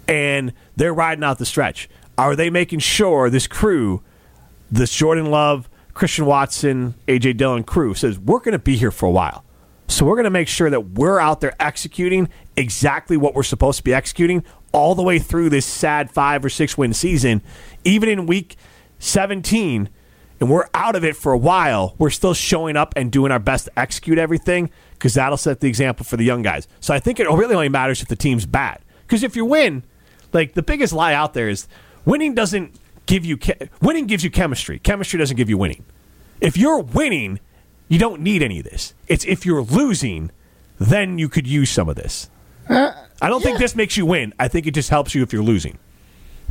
and 0.08 0.52
they're 0.76 0.94
riding 0.94 1.22
out 1.24 1.38
the 1.38 1.46
stretch. 1.46 1.88
Are 2.18 2.36
they 2.36 2.50
making 2.50 2.80
sure 2.80 3.30
this 3.30 3.46
crew, 3.46 4.02
this 4.70 4.92
Jordan 4.92 5.26
Love, 5.26 5.68
Christian 5.94 6.26
Watson, 6.26 6.94
AJ 7.08 7.36
Dillon 7.36 7.64
crew 7.64 7.94
says 7.94 8.18
we're 8.18 8.38
going 8.40 8.52
to 8.52 8.58
be 8.58 8.76
here 8.76 8.90
for 8.90 9.06
a 9.06 9.10
while. 9.10 9.44
So 9.88 10.06
we're 10.06 10.14
going 10.14 10.24
to 10.24 10.30
make 10.30 10.48
sure 10.48 10.70
that 10.70 10.90
we're 10.92 11.18
out 11.18 11.40
there 11.40 11.54
executing 11.60 12.28
exactly 12.56 13.16
what 13.16 13.34
we're 13.34 13.42
supposed 13.42 13.78
to 13.78 13.84
be 13.84 13.94
executing 13.94 14.44
all 14.72 14.94
the 14.94 15.02
way 15.02 15.18
through 15.18 15.50
this 15.50 15.66
sad 15.66 16.10
five 16.10 16.44
or 16.44 16.48
six 16.48 16.76
win 16.76 16.92
season, 16.94 17.42
even 17.84 18.08
in 18.08 18.26
week 18.26 18.56
17 18.98 19.88
and 20.42 20.50
we're 20.50 20.68
out 20.74 20.96
of 20.96 21.04
it 21.04 21.14
for 21.14 21.30
a 21.30 21.38
while, 21.38 21.94
we're 21.98 22.10
still 22.10 22.34
showing 22.34 22.76
up 22.76 22.94
and 22.96 23.12
doing 23.12 23.30
our 23.30 23.38
best 23.38 23.66
to 23.66 23.78
execute 23.78 24.18
everything 24.18 24.70
because 24.94 25.14
that'll 25.14 25.36
set 25.36 25.60
the 25.60 25.68
example 25.68 26.04
for 26.04 26.16
the 26.16 26.24
young 26.24 26.42
guys. 26.42 26.66
So 26.80 26.92
I 26.92 26.98
think 26.98 27.20
it 27.20 27.28
really 27.28 27.54
only 27.54 27.68
matters 27.68 28.02
if 28.02 28.08
the 28.08 28.16
team's 28.16 28.44
bad. 28.44 28.80
Because 29.02 29.22
if 29.22 29.36
you 29.36 29.44
win, 29.44 29.84
like 30.32 30.54
the 30.54 30.62
biggest 30.62 30.92
lie 30.92 31.14
out 31.14 31.32
there 31.34 31.48
is 31.48 31.68
winning 32.04 32.34
doesn't 32.34 32.74
give 33.06 33.24
you 33.24 33.36
che- 33.36 33.68
winning 33.80 34.08
gives 34.08 34.24
you 34.24 34.32
chemistry. 34.32 34.80
Chemistry 34.80 35.16
doesn't 35.16 35.36
give 35.36 35.48
you 35.48 35.56
winning. 35.56 35.84
If 36.40 36.56
you're 36.56 36.80
winning, 36.80 37.38
you 37.88 38.00
don't 38.00 38.20
need 38.20 38.42
any 38.42 38.58
of 38.58 38.64
this. 38.64 38.94
It's 39.06 39.24
if 39.26 39.46
you're 39.46 39.62
losing, 39.62 40.32
then 40.80 41.20
you 41.20 41.28
could 41.28 41.46
use 41.46 41.70
some 41.70 41.88
of 41.88 41.94
this. 41.94 42.30
I 42.72 43.28
don't 43.28 43.42
think 43.42 43.58
this 43.58 43.74
makes 43.76 43.96
you 43.96 44.06
win. 44.06 44.34
I 44.38 44.48
think 44.48 44.66
it 44.66 44.72
just 44.72 44.90
helps 44.90 45.14
you 45.14 45.22
if 45.22 45.32
you're 45.32 45.42
losing, 45.42 45.78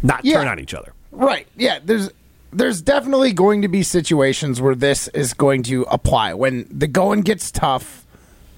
not 0.02 0.24
Yeah. 0.24 0.36
turn 0.40 0.48
on 0.48 0.60
each 0.60 0.74
other. 0.74 0.94
Right. 1.12 1.48
Yeah. 1.58 1.80
There's 1.84 2.10
there's 2.54 2.82
definitely 2.82 3.32
going 3.32 3.62
to 3.62 3.68
be 3.70 3.82
situations 3.82 4.60
where 4.62 4.76
this 4.76 5.08
is 5.10 5.34
going 5.34 5.64
to 5.64 5.84
apply 5.84 6.34
when 6.34 6.68
the 6.70 6.88
going 6.88 7.22
gets 7.22 7.50
tough. 7.52 8.06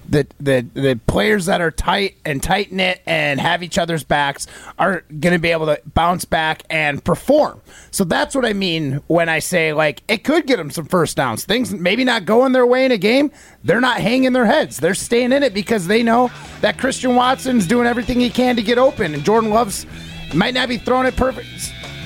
The, 0.08 0.26
the 0.38 0.66
the 0.74 1.00
players 1.06 1.46
that 1.46 1.60
are 1.60 1.70
tight 1.70 2.16
and 2.24 2.42
tight 2.42 2.70
knit 2.70 3.00
and 3.06 3.40
have 3.40 3.62
each 3.62 3.78
other's 3.78 4.04
backs 4.04 4.46
are 4.78 5.00
going 5.08 5.32
to 5.32 5.38
be 5.38 5.50
able 5.50 5.66
to 5.66 5.80
bounce 5.94 6.24
back 6.24 6.62
and 6.68 7.02
perform. 7.02 7.60
So 7.90 8.04
that's 8.04 8.34
what 8.34 8.44
I 8.44 8.52
mean 8.52 9.00
when 9.06 9.28
I 9.28 9.38
say 9.38 9.72
like 9.72 10.02
it 10.06 10.24
could 10.24 10.46
get 10.46 10.56
them 10.56 10.70
some 10.70 10.86
first 10.86 11.16
downs. 11.16 11.44
Things 11.44 11.72
maybe 11.72 12.04
not 12.04 12.26
going 12.26 12.52
their 12.52 12.66
way 12.66 12.84
in 12.84 12.92
a 12.92 12.98
game. 12.98 13.30
They're 13.62 13.80
not 13.80 13.98
hanging 14.00 14.34
their 14.34 14.46
heads. 14.46 14.76
They're 14.76 14.94
staying 14.94 15.32
in 15.32 15.42
it 15.42 15.54
because 15.54 15.86
they 15.86 16.02
know 16.02 16.30
that 16.60 16.78
Christian 16.78 17.14
Watson's 17.14 17.66
doing 17.66 17.86
everything 17.86 18.20
he 18.20 18.30
can 18.30 18.56
to 18.56 18.62
get 18.62 18.76
open, 18.76 19.14
and 19.14 19.24
Jordan 19.24 19.50
Love's 19.50 19.86
might 20.34 20.54
not 20.54 20.68
be 20.68 20.76
throwing 20.76 21.06
it 21.06 21.16
perfect 21.16 21.48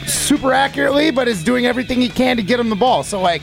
super 0.08 0.52
accurately, 0.52 1.10
but 1.10 1.28
is 1.28 1.44
doing 1.44 1.66
everything 1.66 2.00
he 2.00 2.08
can 2.08 2.36
to 2.36 2.42
get 2.42 2.58
him 2.58 2.70
the 2.70 2.76
ball. 2.76 3.02
So, 3.02 3.20
like, 3.20 3.42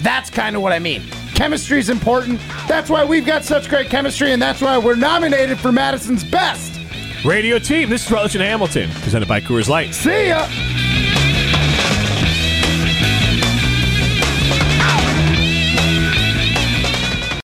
that's 0.00 0.30
kind 0.30 0.56
of 0.56 0.62
what 0.62 0.72
I 0.72 0.78
mean. 0.78 1.02
Chemistry 1.42 1.80
is 1.80 1.90
important. 1.90 2.40
That's 2.68 2.88
why 2.88 3.04
we've 3.04 3.26
got 3.26 3.44
such 3.44 3.68
great 3.68 3.90
chemistry, 3.90 4.30
and 4.30 4.40
that's 4.40 4.60
why 4.60 4.78
we're 4.78 4.94
nominated 4.94 5.58
for 5.58 5.72
Madison's 5.72 6.22
best. 6.22 6.78
Radio 7.24 7.58
team. 7.58 7.90
This 7.90 8.06
is 8.06 8.12
Rutledge 8.12 8.36
and 8.36 8.44
Hamilton, 8.44 8.88
presented 9.00 9.26
by 9.26 9.40
Coors 9.40 9.68
Light. 9.68 9.92
See 9.92 10.28
ya. 10.28 10.46